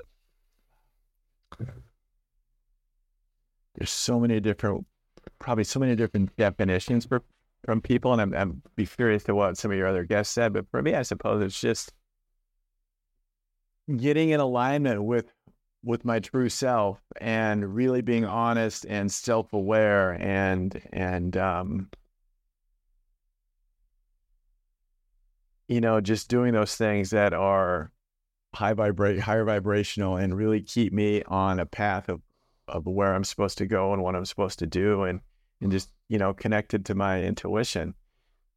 There's 3.76 3.90
so 3.90 4.20
many 4.20 4.40
different, 4.40 4.86
probably 5.38 5.64
so 5.64 5.80
many 5.80 5.96
different 5.96 6.36
definitions 6.36 7.06
for 7.06 7.22
from 7.64 7.80
people, 7.80 8.12
and 8.12 8.20
I'm, 8.20 8.34
I'm 8.34 8.62
be 8.76 8.86
curious 8.86 9.24
to 9.24 9.34
what 9.34 9.56
some 9.56 9.70
of 9.70 9.76
your 9.78 9.86
other 9.86 10.04
guests 10.04 10.34
said. 10.34 10.52
But 10.52 10.68
for 10.70 10.82
me, 10.82 10.94
I 10.94 11.02
suppose 11.02 11.42
it's 11.42 11.60
just 11.60 11.92
getting 13.96 14.30
in 14.30 14.40
alignment 14.40 15.04
with 15.04 15.32
with 15.84 16.04
my 16.04 16.18
true 16.18 16.48
self 16.48 17.00
and 17.20 17.74
really 17.74 18.00
being 18.00 18.24
honest 18.24 18.86
and 18.88 19.10
self-aware 19.10 20.12
and 20.20 20.80
and 20.92 21.36
um, 21.36 21.88
you 25.68 25.80
know 25.80 26.00
just 26.00 26.28
doing 26.28 26.52
those 26.52 26.76
things 26.76 27.10
that 27.10 27.32
are 27.34 27.90
high 28.54 28.72
vibrate 28.72 29.20
higher 29.20 29.44
vibrational 29.44 30.16
and 30.16 30.36
really 30.36 30.60
keep 30.60 30.92
me 30.92 31.22
on 31.24 31.60
a 31.60 31.66
path 31.66 32.08
of 32.08 32.20
of 32.68 32.86
where 32.86 33.14
I'm 33.14 33.24
supposed 33.24 33.58
to 33.58 33.66
go 33.66 33.92
and 33.92 34.02
what 34.02 34.16
I'm 34.16 34.24
supposed 34.24 34.58
to 34.60 34.66
do 34.66 35.02
and 35.02 35.20
and 35.60 35.70
just 35.70 35.90
you 36.08 36.18
know 36.18 36.32
connected 36.32 36.86
to 36.86 36.94
my 36.94 37.22
intuition. 37.22 37.94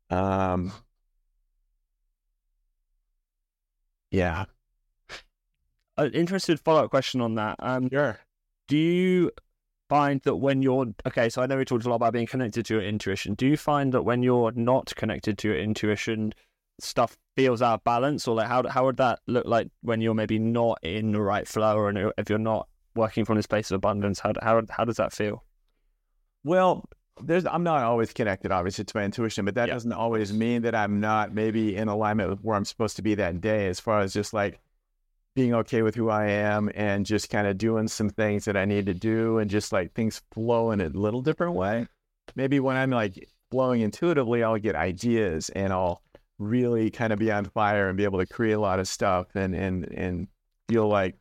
Um 0.10 0.72
yeah 4.12 4.46
an 5.98 6.12
interested 6.14 6.60
follow 6.60 6.86
up 6.86 6.90
question 6.90 7.22
on 7.22 7.36
that. 7.36 7.56
Um, 7.60 7.90
sure. 7.90 8.20
Do 8.68 8.78
you 8.78 9.32
find 9.90 10.22
that 10.24 10.36
when 10.36 10.62
you're 10.62 10.88
okay? 11.08 11.30
So 11.30 11.42
I 11.42 11.46
know 11.46 11.58
we 11.58 11.66
talked 11.66 11.86
a 11.86 11.90
lot 11.90 11.96
about 11.96 12.14
being 12.14 12.28
connected 12.28 12.66
to 12.66 12.76
your 12.76 12.84
intuition. 12.84 13.34
Do 13.34 13.48
you 13.48 13.58
find 13.58 13.94
that 13.94 14.04
when 14.04 14.24
you're 14.24 14.52
not 14.52 14.94
connected 14.96 15.38
to 15.40 15.48
your 15.50 15.58
intuition, 15.58 16.34
stuff 16.80 17.18
feels 17.36 17.62
out 17.62 17.76
of 17.76 17.84
balance, 17.84 18.28
or 18.28 18.36
like 18.36 18.48
how 18.48 18.68
how 18.68 18.86
would 18.86 18.98
that 18.98 19.20
look 19.28 19.46
like 19.46 19.70
when 19.82 20.02
you're 20.02 20.14
maybe 20.14 20.40
not 20.40 20.80
in 20.84 21.12
the 21.12 21.22
right 21.22 21.48
flow, 21.48 21.78
or 21.78 22.14
if 22.18 22.30
you're 22.30 22.40
not 22.40 22.68
working 22.96 23.26
from 23.26 23.38
this 23.38 23.48
place 23.48 23.72
of 23.72 23.76
abundance? 23.76 24.20
How 24.20 24.34
how 24.42 24.62
how 24.70 24.86
does 24.86 24.98
that 24.98 25.14
feel? 25.14 25.44
Well, 26.44 26.86
there's 27.24 27.46
I'm 27.46 27.64
not 27.64 27.82
always 27.84 28.14
connected, 28.14 28.52
obviously, 28.52 28.86
to 28.86 28.98
my 28.98 29.04
intuition, 29.04 29.46
but 29.46 29.56
that 29.56 29.68
doesn't 29.68 29.94
always 29.94 30.32
mean 30.34 30.62
that 30.64 30.76
I'm 30.76 31.00
not 31.00 31.34
maybe 31.34 31.76
in 31.76 31.88
alignment 31.88 32.30
with 32.30 32.42
where 32.42 32.56
I'm 32.56 32.66
supposed 32.66 32.96
to 32.98 33.02
be 33.02 33.16
that 33.16 33.42
day, 33.42 33.68
as 33.68 33.80
far 33.80 34.02
as 34.02 34.14
just 34.14 34.34
like 34.34 34.60
being 35.38 35.54
okay 35.54 35.84
with 35.84 35.94
who 35.94 36.10
I 36.10 36.30
am 36.30 36.72
and 36.74 37.06
just 37.06 37.30
kind 37.30 37.46
of 37.46 37.60
doing 37.60 37.88
some 37.88 38.10
things 38.10 38.46
that 38.46 38.58
I 38.58 38.66
need 38.66 38.88
to 38.88 38.96
do 38.96 39.38
and 39.38 39.48
just 39.48 39.72
like 39.72 39.94
things 39.94 40.20
flow 40.34 40.72
in 40.72 40.82
a 40.82 40.90
little 40.90 41.22
different 41.22 41.54
way. 41.54 41.86
Maybe 42.36 42.60
when 42.60 42.76
I'm 42.76 42.90
like 42.90 43.30
flowing 43.52 43.82
intuitively, 43.82 44.42
I'll 44.42 44.58
get 44.58 44.76
ideas 44.76 45.50
and 45.50 45.72
I'll 45.72 46.02
really 46.40 46.90
kind 46.90 47.14
of 47.14 47.20
be 47.20 47.32
on 47.32 47.46
fire 47.46 47.88
and 47.88 47.96
be 47.96 48.04
able 48.04 48.18
to 48.18 48.26
create 48.26 48.54
a 48.54 48.60
lot 48.60 48.80
of 48.80 48.88
stuff 48.88 49.28
and 49.36 49.54
and 49.54 49.86
and 49.92 50.28
feel 50.68 50.88
like 50.88 51.16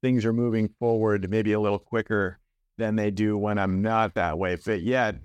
things 0.00 0.24
are 0.24 0.32
moving 0.32 0.70
forward 0.80 1.28
maybe 1.28 1.52
a 1.52 1.60
little 1.60 1.78
quicker 1.78 2.38
than 2.78 2.96
they 2.96 3.10
do 3.10 3.36
when 3.36 3.58
I'm 3.58 3.82
not 3.82 4.14
that 4.14 4.38
way. 4.38 4.56
But 4.56 4.80
yet 4.80 5.16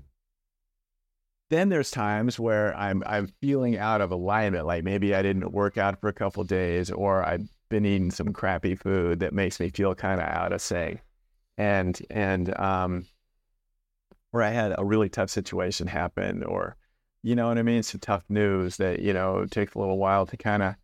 then 1.50 1.70
there's 1.70 1.90
times 1.90 2.38
where 2.38 2.76
I'm 2.76 3.02
I'm 3.06 3.28
feeling 3.40 3.78
out 3.78 4.02
of 4.02 4.12
alignment. 4.12 4.66
Like 4.66 4.84
maybe 4.84 5.16
I 5.16 5.22
didn't 5.22 5.54
work 5.54 5.78
out 5.78 6.02
for 6.02 6.10
a 6.10 6.14
couple 6.14 6.44
days 6.44 6.92
or 6.92 7.24
I've 7.24 7.48
been 7.70 7.86
eating 7.86 8.12
some 8.12 8.34
crappy 8.34 8.76
food 8.76 9.20
that 9.20 9.34
makes 9.34 9.60
me 9.60 9.70
feel 9.70 9.96
kind 9.96 10.22
of 10.22 10.28
out 10.28 10.54
of 10.54 10.62
sync. 10.62 11.02
And 11.58 12.00
and 12.10 12.58
um 12.60 13.06
or 14.32 14.42
I 14.42 14.50
had 14.50 14.74
a 14.78 14.84
really 14.84 15.10
tough 15.10 15.30
situation 15.30 15.88
happen 15.88 16.44
or 16.44 16.76
you 17.22 17.36
know 17.36 17.48
what 17.48 17.58
I 17.58 17.64
mean? 17.64 17.84
Some 17.84 18.02
tough 18.02 18.24
news 18.28 18.76
that, 18.78 19.00
you 19.00 19.14
know, 19.14 19.46
takes 19.46 19.76
a 19.76 19.80
little 19.80 19.98
while 19.98 20.26
to 20.26 20.36
kind 20.36 20.62
of 20.62 20.76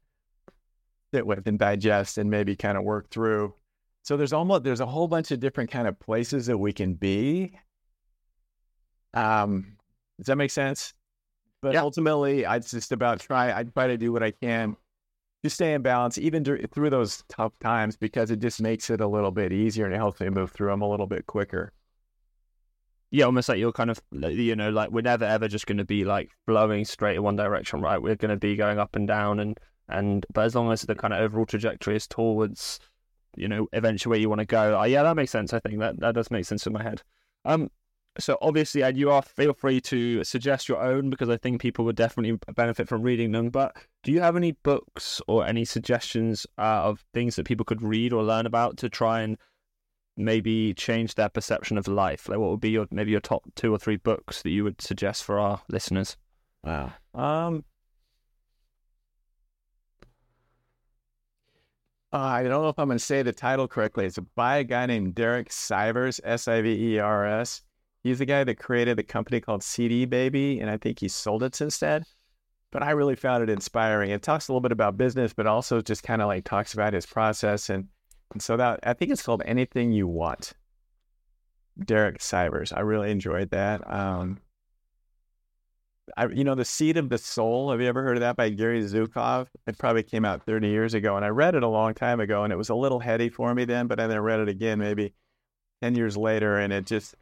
sit 1.14 1.26
with 1.26 1.48
and 1.48 1.60
digest 1.60 2.18
and 2.18 2.30
maybe 2.30 2.56
kind 2.56 2.78
of 2.78 2.84
work 2.84 3.10
through. 3.10 3.54
So 4.04 4.16
there's 4.16 4.32
almost 4.32 4.64
there's 4.64 4.80
a 4.80 4.86
whole 4.86 5.08
bunch 5.08 5.32
of 5.32 5.40
different 5.40 5.70
kind 5.70 5.88
of 5.88 6.00
places 6.00 6.46
that 6.46 6.58
we 6.58 6.72
can 6.72 6.94
be. 6.94 7.60
Um, 9.14 9.78
does 10.18 10.28
that 10.28 10.38
make 10.38 10.52
sense? 10.52 10.94
But 11.62 11.74
Yeah. 11.74 11.82
ultimately, 11.82 12.46
I 12.46 12.60
just 12.60 12.92
about 12.92 13.20
try. 13.20 13.52
I 13.58 13.64
try 13.64 13.88
to 13.88 13.98
do 13.98 14.14
what 14.14 14.24
I 14.24 14.32
can 14.32 14.78
to 15.44 15.50
stay 15.50 15.74
in 15.74 15.82
balance, 15.82 16.18
even 16.18 16.44
through 16.44 16.90
those 16.90 17.24
tough 17.30 17.58
times, 17.60 17.96
because 17.98 18.32
it 18.32 18.40
just 18.40 18.62
makes 18.62 18.90
it 18.90 19.02
a 19.02 19.08
little 19.08 19.32
bit 19.32 19.54
easier 19.54 19.86
and 19.86 19.94
it 19.94 19.98
helps 19.98 20.20
me 20.20 20.30
move 20.30 20.52
through 20.52 20.70
them 20.70 20.82
a 20.82 20.90
little 20.90 21.08
bit 21.08 21.26
quicker. 21.28 21.72
yeah, 23.12 23.26
almost 23.26 23.50
like 23.50 23.58
you're 23.58 23.72
kind 23.72 23.90
of, 23.90 24.00
you 24.12 24.56
know, 24.56 24.70
like 24.70 24.92
we're 24.92 25.02
never 25.02 25.26
ever 25.26 25.48
just 25.48 25.66
going 25.66 25.80
to 25.80 25.86
be 25.86 26.06
like 26.06 26.30
flowing 26.46 26.86
straight 26.86 27.16
in 27.16 27.24
one 27.24 27.36
direction, 27.36 27.82
right? 27.82 28.02
We're 28.02 28.16
going 28.16 28.30
to 28.30 28.38
be 28.38 28.56
going 28.56 28.78
up 28.78 28.96
and 28.96 29.08
down, 29.08 29.40
and 29.40 29.60
and 29.88 30.26
but 30.34 30.46
as 30.46 30.56
long 30.56 30.72
as 30.72 30.84
the 30.84 30.96
kind 30.96 31.14
of 31.14 31.22
overall 31.22 31.46
trajectory 31.46 31.96
is 31.96 32.06
towards, 32.08 32.80
you 33.36 33.48
know, 33.48 33.68
eventually 33.74 34.12
where 34.12 34.20
you 34.20 34.30
want 34.30 34.40
to 34.40 34.46
go. 34.46 34.80
Uh, 34.80 34.84
yeah, 34.84 35.02
that 35.04 35.16
makes 35.16 35.32
sense. 35.32 35.54
I 35.54 35.60
think 35.60 35.80
that 35.80 36.00
that 36.00 36.14
does 36.14 36.30
make 36.30 36.46
sense 36.46 36.68
in 36.68 36.74
my 36.74 36.84
head. 36.84 37.02
Um, 37.46 37.72
so 38.18 38.38
obviously, 38.42 38.82
and 38.82 38.98
you 38.98 39.12
are 39.12 39.22
feel 39.22 39.54
free 39.54 39.80
to 39.82 40.24
suggest 40.24 40.68
your 40.68 40.82
own 40.82 41.10
because 41.10 41.30
I 41.30 41.38
think 41.38 41.62
people 41.62 41.86
would 41.86 41.96
definitely 41.96 42.40
benefit 42.56 42.88
from 42.88 43.02
reading 43.02 43.32
them. 43.32 43.50
But 43.50 43.76
do 44.04 44.12
you 44.12 44.20
have 44.22 44.36
any 44.36 44.54
books 44.54 45.22
or 45.28 45.46
any 45.46 45.66
suggestions 45.66 46.48
uh, 46.58 46.84
of 46.84 47.06
things 47.14 47.36
that 47.36 47.46
people 47.46 47.66
could 47.66 47.82
read 47.82 48.12
or 48.12 48.24
learn 48.24 48.46
about 48.46 48.78
to 48.78 48.90
try 48.90 49.22
and 49.22 49.38
maybe 50.18 50.74
change 50.74 51.16
their 51.16 51.30
perception 51.30 51.78
of 51.78 51.88
life? 51.88 52.28
Like, 52.28 52.40
what 52.40 52.50
would 52.50 52.60
be 52.60 52.72
your 52.72 52.88
maybe 52.92 53.12
your 53.12 53.20
top 53.20 53.44
two 53.56 53.74
or 53.74 53.78
three 53.78 53.98
books 53.98 54.42
that 54.42 54.50
you 54.50 54.64
would 54.64 54.82
suggest 54.82 55.24
for 55.24 55.40
our 55.40 55.62
listeners? 55.70 56.18
Wow. 56.64 56.92
Um, 57.14 57.64
uh, 62.12 62.18
I 62.18 62.44
don't 62.44 62.64
know 62.64 62.70
if 62.70 62.80
I'm 62.80 62.88
going 62.88 62.98
to 62.98 63.04
say 63.04 63.22
the 63.22 63.32
title 63.32 63.68
correctly. 63.68 64.06
It's 64.06 64.20
by 64.36 64.58
a 64.58 64.64
guy 64.64 64.88
named 64.88 65.16
Derek 65.16 65.50
Sivers, 65.50 66.20
S 66.24 66.48
I 66.48 66.62
V 66.62 66.96
E 66.96 67.00
R 67.00 67.26
S. 67.26 67.62
He's 68.04 68.20
the 68.20 68.26
guy 68.26 68.44
that 68.44 68.60
created 68.60 68.98
the 68.98 69.04
company 69.04 69.42
called 69.42 69.64
CD 69.64 70.06
Baby, 70.06 70.60
and 70.60 70.70
I 70.70 70.78
think 70.78 71.00
he 71.00 71.08
sold 71.08 71.44
it 71.44 71.60
then. 71.80 72.04
But 72.72 72.84
I 72.84 72.92
really 72.92 73.16
found 73.16 73.44
it 73.44 73.50
inspiring. 73.50 74.12
It 74.12 74.22
talks 74.22 74.48
a 74.48 74.52
little 74.52 74.62
bit 74.62 74.72
about 74.72 74.98
business, 74.98 75.34
but 75.34 75.48
also 75.48 75.82
just 75.82 76.04
kind 76.04 76.22
of 76.22 76.28
like 76.28 76.46
talks 76.46 76.74
about 76.74 76.94
his 76.94 77.06
process. 77.06 77.70
And, 77.70 77.88
and 78.32 78.42
so 78.42 78.58
that 78.58 78.80
I 78.84 78.94
think 78.94 79.12
it's 79.12 79.24
called 79.24 79.42
Anything 79.46 79.92
You 79.92 80.08
Want. 80.08 80.54
Derek 81.86 82.20
Sivers. 82.20 82.76
I 82.76 82.82
really 82.82 83.12
enjoyed 83.12 83.52
that. 83.52 83.82
Um, 83.92 84.40
I, 86.18 86.28
you 86.28 86.44
know, 86.44 86.56
The 86.56 86.66
Seat 86.66 86.98
of 86.98 87.10
the 87.10 87.18
Soul. 87.18 87.72
Have 87.72 87.82
you 87.82 87.88
ever 87.88 88.04
heard 88.04 88.18
of 88.18 88.22
that 88.22 88.36
by 88.36 88.50
Gary 88.50 88.82
Zukav? 88.84 89.48
It 89.68 89.78
probably 89.78 90.04
came 90.04 90.26
out 90.26 90.44
30 90.44 90.68
years 90.68 90.94
ago, 90.94 91.16
and 91.16 91.26
I 91.26 91.30
read 91.30 91.56
it 91.56 91.64
a 91.64 91.68
long 91.68 91.94
time 91.94 92.20
ago, 92.20 92.44
and 92.44 92.52
it 92.52 92.58
was 92.58 92.70
a 92.70 92.76
little 92.76 93.00
heady 93.00 93.30
for 93.30 93.54
me 93.54 93.66
then, 93.66 93.88
but 93.88 93.98
then 93.98 94.12
I 94.12 94.18
read 94.18 94.40
it 94.40 94.50
again 94.50 94.80
maybe 94.80 95.14
10 95.82 95.96
years 95.96 96.18
later, 96.18 96.58
and 96.58 96.74
it 96.74 96.86
just 96.86 97.16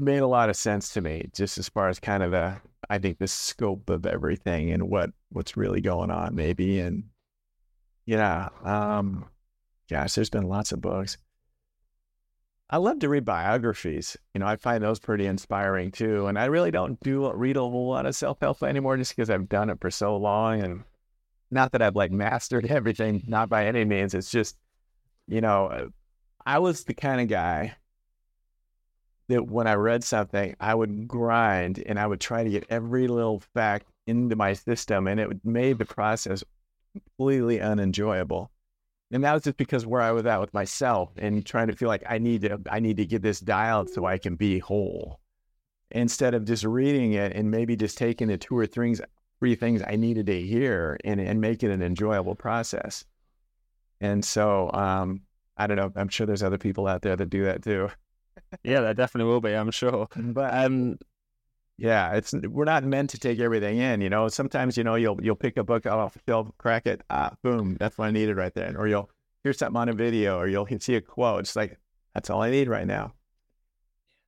made 0.00 0.18
a 0.18 0.26
lot 0.26 0.50
of 0.50 0.56
sense 0.56 0.92
to 0.94 1.00
me, 1.00 1.28
just 1.34 1.58
as 1.58 1.68
far 1.68 1.88
as 1.88 2.00
kind 2.00 2.22
of 2.22 2.30
the, 2.32 2.56
I 2.88 2.98
think, 2.98 3.18
the 3.18 3.28
scope 3.28 3.90
of 3.90 4.06
everything 4.06 4.70
and 4.70 4.88
what 4.88 5.10
what's 5.30 5.56
really 5.56 5.80
going 5.80 6.10
on, 6.10 6.34
maybe. 6.34 6.80
And 6.80 7.04
yeah, 8.06 8.48
um, 8.64 9.26
gosh, 9.88 10.14
there's 10.14 10.30
been 10.30 10.48
lots 10.48 10.72
of 10.72 10.80
books. 10.80 11.16
I 12.72 12.76
love 12.76 13.00
to 13.00 13.08
read 13.08 13.24
biographies. 13.24 14.16
You 14.32 14.38
know, 14.40 14.46
I 14.46 14.56
find 14.56 14.82
those 14.82 15.00
pretty 15.00 15.26
inspiring 15.26 15.90
too. 15.90 16.28
And 16.28 16.38
I 16.38 16.44
really 16.44 16.70
don't 16.70 17.00
do 17.00 17.32
read 17.32 17.56
a 17.56 17.60
whole 17.60 17.88
lot 17.88 18.06
of 18.06 18.14
self 18.14 18.38
help 18.40 18.62
anymore, 18.62 18.96
just 18.96 19.14
because 19.14 19.28
I've 19.28 19.48
done 19.48 19.70
it 19.70 19.80
for 19.80 19.90
so 19.90 20.16
long. 20.16 20.62
And 20.62 20.84
not 21.50 21.72
that 21.72 21.82
I've 21.82 21.96
like 21.96 22.12
mastered 22.12 22.66
everything, 22.70 23.24
not 23.26 23.48
by 23.48 23.66
any 23.66 23.84
means. 23.84 24.14
It's 24.14 24.30
just, 24.30 24.56
you 25.26 25.40
know, 25.40 25.90
I 26.46 26.58
was 26.60 26.84
the 26.84 26.94
kind 26.94 27.20
of 27.20 27.28
guy 27.28 27.74
that 29.30 29.46
when 29.48 29.66
I 29.66 29.74
read 29.74 30.04
something, 30.04 30.54
I 30.60 30.74
would 30.74 31.08
grind 31.08 31.82
and 31.86 31.98
I 31.98 32.06
would 32.06 32.20
try 32.20 32.44
to 32.44 32.50
get 32.50 32.66
every 32.70 33.08
little 33.08 33.40
fact 33.54 33.86
into 34.06 34.36
my 34.36 34.52
system, 34.52 35.06
and 35.06 35.18
it 35.18 35.44
made 35.44 35.78
the 35.78 35.84
process 35.84 36.44
completely 36.94 37.60
unenjoyable 37.60 38.50
and 39.12 39.24
that 39.24 39.34
was 39.34 39.42
just 39.42 39.56
because 39.56 39.86
where 39.86 40.00
I 40.00 40.12
was 40.12 40.24
at 40.26 40.40
with 40.40 40.54
myself 40.54 41.10
and 41.16 41.44
trying 41.44 41.66
to 41.66 41.76
feel 41.76 41.88
like 41.88 42.04
I 42.08 42.18
need 42.18 42.42
to 42.42 42.60
I 42.70 42.80
need 42.80 42.96
to 42.98 43.06
get 43.06 43.22
this 43.22 43.40
dialed 43.40 43.90
so 43.90 44.04
I 44.04 44.18
can 44.18 44.36
be 44.36 44.58
whole. 44.58 45.20
Instead 45.90 46.34
of 46.34 46.44
just 46.44 46.64
reading 46.64 47.14
it 47.14 47.32
and 47.34 47.50
maybe 47.50 47.74
just 47.74 47.98
taking 47.98 48.28
the 48.28 48.38
two 48.38 48.56
or 48.56 48.66
three 48.66 48.94
things 48.94 49.00
three 49.40 49.54
things 49.54 49.82
I 49.86 49.96
needed 49.96 50.26
to 50.26 50.40
hear 50.40 50.98
and 51.04 51.20
and 51.20 51.40
make 51.40 51.62
it 51.62 51.70
an 51.70 51.82
enjoyable 51.82 52.36
process. 52.36 53.04
And 54.00 54.24
so 54.24 54.70
um 54.72 55.22
I 55.56 55.66
don't 55.66 55.76
know, 55.76 55.92
I'm 55.96 56.08
sure 56.08 56.26
there's 56.26 56.42
other 56.42 56.58
people 56.58 56.86
out 56.86 57.02
there 57.02 57.16
that 57.16 57.30
do 57.30 57.44
that 57.44 57.62
too. 57.62 57.90
Yeah, 58.64 58.80
there 58.80 58.94
definitely 58.94 59.30
will 59.30 59.40
be. 59.40 59.52
I'm 59.54 59.70
sure. 59.70 60.08
But 60.16 60.54
Um, 60.54 60.98
yeah, 61.78 62.14
it's 62.14 62.32
we're 62.34 62.64
not 62.64 62.84
meant 62.84 63.10
to 63.10 63.18
take 63.18 63.38
everything 63.40 63.78
in. 63.78 64.00
You 64.00 64.10
know, 64.10 64.28
sometimes 64.28 64.76
you 64.76 64.84
know 64.84 64.96
you'll 64.96 65.18
you'll 65.22 65.36
pick 65.36 65.56
a 65.56 65.64
book 65.64 65.86
off 65.86 66.14
the 66.14 66.20
shelf, 66.28 66.48
crack 66.58 66.86
it, 66.86 67.02
ah, 67.10 67.36
boom, 67.42 67.76
that's 67.80 67.96
what 67.98 68.08
I 68.08 68.10
needed 68.10 68.36
right 68.36 68.52
there. 68.54 68.74
Or 68.78 68.86
you'll 68.88 69.10
hear 69.42 69.52
something 69.52 69.76
on 69.80 69.88
a 69.88 69.94
video, 69.94 70.38
or 70.38 70.46
you'll 70.48 70.68
see 70.80 70.96
a 70.96 71.00
quote. 71.00 71.40
It's 71.40 71.56
like 71.56 71.78
that's 72.14 72.28
all 72.30 72.42
I 72.42 72.50
need 72.50 72.68
right 72.68 72.86
now. 72.86 73.14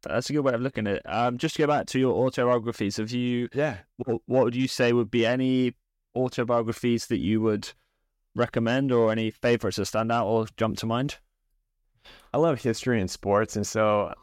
that's 0.02 0.30
a 0.30 0.32
good 0.32 0.40
way 0.44 0.54
of 0.54 0.60
looking 0.62 0.86
at 0.86 0.96
it. 0.96 1.02
Um, 1.04 1.38
just 1.38 1.56
to 1.56 1.62
go 1.62 1.68
back 1.68 1.86
to 1.86 1.98
your 1.98 2.14
autobiographies, 2.14 2.96
have 2.96 3.10
you? 3.10 3.48
Yeah. 3.52 3.78
What, 3.98 4.22
what 4.26 4.44
would 4.44 4.56
you 4.56 4.68
say 4.68 4.92
would 4.92 5.10
be 5.10 5.26
any 5.26 5.74
autobiographies 6.16 7.06
that 7.08 7.18
you 7.18 7.40
would 7.42 7.70
recommend, 8.34 8.92
or 8.92 9.12
any 9.12 9.30
favorites 9.30 9.76
that 9.76 9.86
stand 9.86 10.10
out 10.10 10.26
or 10.26 10.46
jump 10.56 10.78
to 10.78 10.86
mind? 10.86 11.18
I 12.32 12.38
love 12.38 12.60
history 12.60 13.00
and 13.00 13.10
sports, 13.10 13.56
and 13.56 13.66
so 13.66 14.14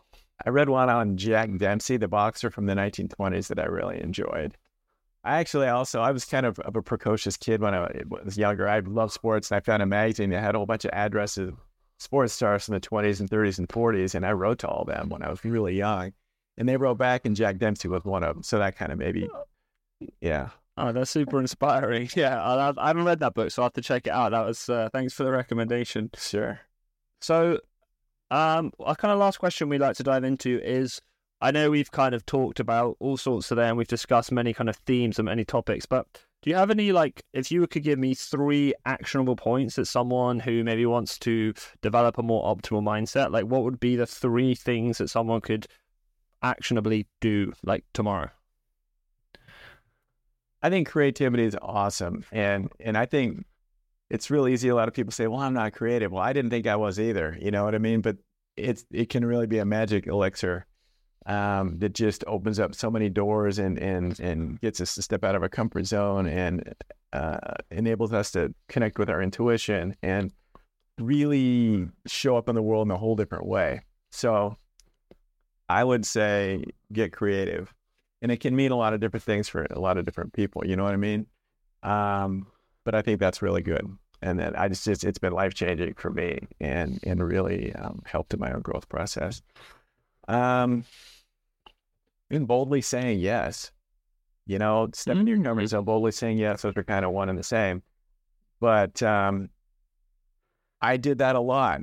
I 0.46 0.50
read 0.50 0.70
one 0.70 0.90
on 0.90 1.18
Jack 1.18 1.56
Dempsey, 1.58 1.98
the 1.98 2.08
boxer 2.08 2.50
from 2.50 2.66
the 2.66 2.74
1920s, 2.74 3.48
that 3.48 3.60
I 3.60 3.66
really 3.66 4.02
enjoyed. 4.02 4.58
I 5.24 5.40
actually 5.40 5.68
also 5.68 6.02
I 6.02 6.12
was 6.12 6.26
kind 6.26 6.46
of, 6.46 6.60
of 6.60 6.76
a 6.76 6.82
precocious 6.82 7.36
kid 7.36 7.62
when 7.62 7.76
I 7.76 7.90
was 8.24 8.38
younger. 8.38 8.68
I 8.68 8.80
loved 8.80 9.14
sports, 9.14 9.52
and 9.52 9.58
I 9.58 9.60
found 9.60 9.84
a 9.84 9.86
magazine 9.86 10.30
that 10.32 10.42
had 10.42 10.56
a 10.56 10.58
whole 10.58 10.66
bunch 10.66 10.86
of 10.86 10.92
addresses, 10.94 11.50
of 11.50 11.58
sports 12.00 12.34
stars 12.34 12.66
from 12.66 12.74
the 12.74 12.80
20s 12.80 13.20
and 13.20 13.30
30s 13.30 13.60
and 13.60 13.68
40s, 13.68 14.16
and 14.16 14.26
I 14.26 14.32
wrote 14.32 14.60
to 14.60 14.68
all 14.68 14.82
of 14.84 14.88
them 14.88 15.10
when 15.10 15.22
I 15.22 15.30
was 15.30 15.44
really 15.44 15.76
young. 15.76 16.14
And 16.58 16.68
they 16.68 16.78
wrote 16.78 16.98
back, 16.98 17.26
and 17.26 17.36
Jack 17.36 17.58
Dempsey 17.58 17.88
was 17.88 18.04
one 18.04 18.24
of 18.24 18.34
them. 18.34 18.44
So 18.44 18.60
that 18.60 18.76
kind 18.76 18.92
of 18.92 18.98
maybe, 18.98 19.30
yeah. 20.20 20.50
Oh, 20.78 20.94
that's 20.94 21.12
super 21.12 21.40
inspiring. 21.40 22.10
Yeah, 22.16 22.42
I, 22.42 22.74
I 22.78 22.88
haven't 22.88 23.06
read 23.06 23.20
that 23.20 23.34
book, 23.34 23.52
so 23.52 23.62
I 23.62 23.66
have 23.66 23.74
to 23.74 23.82
check 23.82 24.08
it 24.08 24.12
out. 24.12 24.32
That 24.32 24.46
was 24.46 24.70
uh, 24.70 24.90
thanks 24.94 25.14
for 25.14 25.24
the 25.24 25.32
recommendation. 25.32 26.10
Sure. 26.18 26.62
So, 27.22 27.60
um, 28.32 28.72
our 28.80 28.96
kind 28.96 29.12
of 29.12 29.20
last 29.20 29.38
question 29.38 29.70
we 29.70 29.78
like 29.78 29.96
to 29.98 30.04
dive 30.04 30.24
into 30.24 30.60
is 30.64 31.02
I 31.42 31.52
know 31.52 31.72
we've 31.72 31.92
kind 31.92 32.14
of 32.14 32.26
talked 32.26 32.60
about 32.60 32.98
all 33.00 33.18
sorts 33.18 33.48
today 33.48 33.68
and 33.68 33.78
we've 33.78 33.88
discussed 33.88 34.32
many 34.32 34.54
kind 34.54 34.70
of 34.70 34.76
themes 34.76 35.20
and 35.20 35.26
many 35.26 35.46
topics, 35.46 35.86
but 35.86 36.06
do 36.42 36.50
you 36.50 36.56
have 36.56 36.70
any, 36.70 36.92
like, 36.92 37.24
if 37.34 37.52
you 37.52 37.66
could 37.68 37.84
give 37.84 38.00
me 38.00 38.14
three 38.14 38.74
actionable 38.86 39.36
points 39.36 39.76
that 39.76 39.86
someone 39.86 40.40
who 40.40 40.64
maybe 40.64 40.86
wants 40.86 41.20
to 41.20 41.54
develop 41.82 42.18
a 42.18 42.24
more 42.24 42.44
optimal 42.56 42.82
mindset, 42.82 43.32
like, 43.32 43.46
what 43.46 43.64
would 43.64 43.80
be 43.80 43.96
the 43.98 44.06
three 44.06 44.56
things 44.56 45.00
that 45.00 45.10
someone 45.10 45.42
could 45.42 45.68
actionably 46.42 47.08
do, 47.20 47.52
like, 47.64 47.84
tomorrow? 47.94 48.30
I 50.62 50.70
think 50.70 50.90
creativity 50.90 51.44
is 51.44 51.58
awesome, 51.62 52.26
and 52.32 52.70
and 52.82 52.98
I 52.98 53.06
think 53.06 53.46
it's 54.10 54.30
real 54.32 54.48
easy. 54.48 54.70
A 54.70 54.76
lot 54.76 54.88
of 54.88 54.94
people 54.94 55.12
say, 55.12 55.28
"Well, 55.28 55.42
I'm 55.42 55.54
not 55.54 55.74
creative." 55.74 56.12
Well, 56.12 56.24
I 56.24 56.34
didn't 56.34 56.52
think 56.52 56.68
I 56.68 56.76
was 56.76 57.00
either. 57.00 57.38
You 57.42 57.52
know 57.52 57.64
what 57.66 57.76
I 57.76 57.80
mean? 57.80 58.02
But 58.02 58.18
it's 58.58 58.86
it 58.92 59.10
can 59.10 59.26
really 59.26 59.48
be 59.48 59.60
a 59.60 59.66
magic 59.66 60.08
elixir. 60.08 60.66
um, 61.26 61.78
that 61.80 61.94
just 61.94 62.24
opens 62.28 62.60
up 62.60 62.74
so 62.74 62.90
many 62.90 63.10
doors 63.10 63.60
and 63.60 63.78
and 63.78 64.20
and 64.20 64.60
gets 64.62 64.82
us 64.82 64.96
to 64.96 65.02
step 65.02 65.24
out 65.24 65.36
of 65.36 65.44
our 65.44 65.50
comfort 65.50 65.86
zone 65.86 66.28
and 66.28 66.74
uh, 67.14 67.38
enables 67.72 68.14
us 68.14 68.32
to 68.32 68.54
connect 68.68 68.98
with 68.98 69.10
our 69.10 69.22
intuition 69.22 69.96
and 70.02 70.32
really 71.00 71.88
show 72.08 72.36
up 72.38 72.50
in 72.50 72.56
the 72.56 72.62
world 72.62 72.88
in 72.88 72.92
a 72.92 72.98
whole 72.98 73.16
different 73.16 73.46
way. 73.46 73.82
So 74.12 74.56
I 75.70 75.84
would 75.84 76.06
say 76.06 76.64
get 76.92 77.14
creative. 77.14 77.74
And 78.22 78.32
it 78.32 78.42
can 78.42 78.56
mean 78.56 78.72
a 78.72 78.76
lot 78.76 78.94
of 78.94 79.00
different 79.00 79.24
things 79.24 79.48
for 79.48 79.66
a 79.70 79.80
lot 79.80 79.98
of 79.98 80.04
different 80.06 80.34
people. 80.34 80.66
You 80.66 80.76
know 80.76 80.84
what 80.84 80.94
I 80.94 80.98
mean? 80.98 81.26
Um, 81.84 82.48
but 82.90 82.98
I 82.98 83.04
think 83.04 83.20
that's 83.20 83.44
really 83.44 83.62
good. 83.62 83.86
And 84.24 84.40
then 84.40 84.56
I 84.56 84.68
just, 84.68 84.88
it's, 84.88 85.04
it's 85.04 85.20
been 85.20 85.32
life 85.32 85.54
changing 85.54 85.94
for 85.94 86.10
me 86.10 86.40
and, 86.60 87.00
and 87.04 87.24
really 87.24 87.72
um, 87.76 88.02
helped 88.04 88.34
in 88.34 88.40
my 88.40 88.52
own 88.52 88.62
growth 88.62 88.90
process. 88.90 89.44
Um, 90.28 90.86
and 92.32 92.48
boldly 92.48 92.82
saying 92.82 93.20
yes, 93.20 93.70
you 94.48 94.58
know, 94.58 94.90
stepping 94.92 95.20
mm-hmm. 95.20 95.28
your 95.28 95.44
comfort 95.44 95.68
zone, 95.68 95.84
boldly 95.84 96.12
saying 96.12 96.40
yes, 96.40 96.64
those 96.64 96.76
are 96.78 96.84
kind 96.84 97.06
of 97.06 97.12
one 97.12 97.30
and 97.30 97.38
the 97.38 97.44
same. 97.44 97.84
But 98.60 99.04
um, 99.04 99.52
I 100.82 100.98
did 100.98 101.20
that 101.20 101.36
a 101.36 101.40
lot 101.40 101.82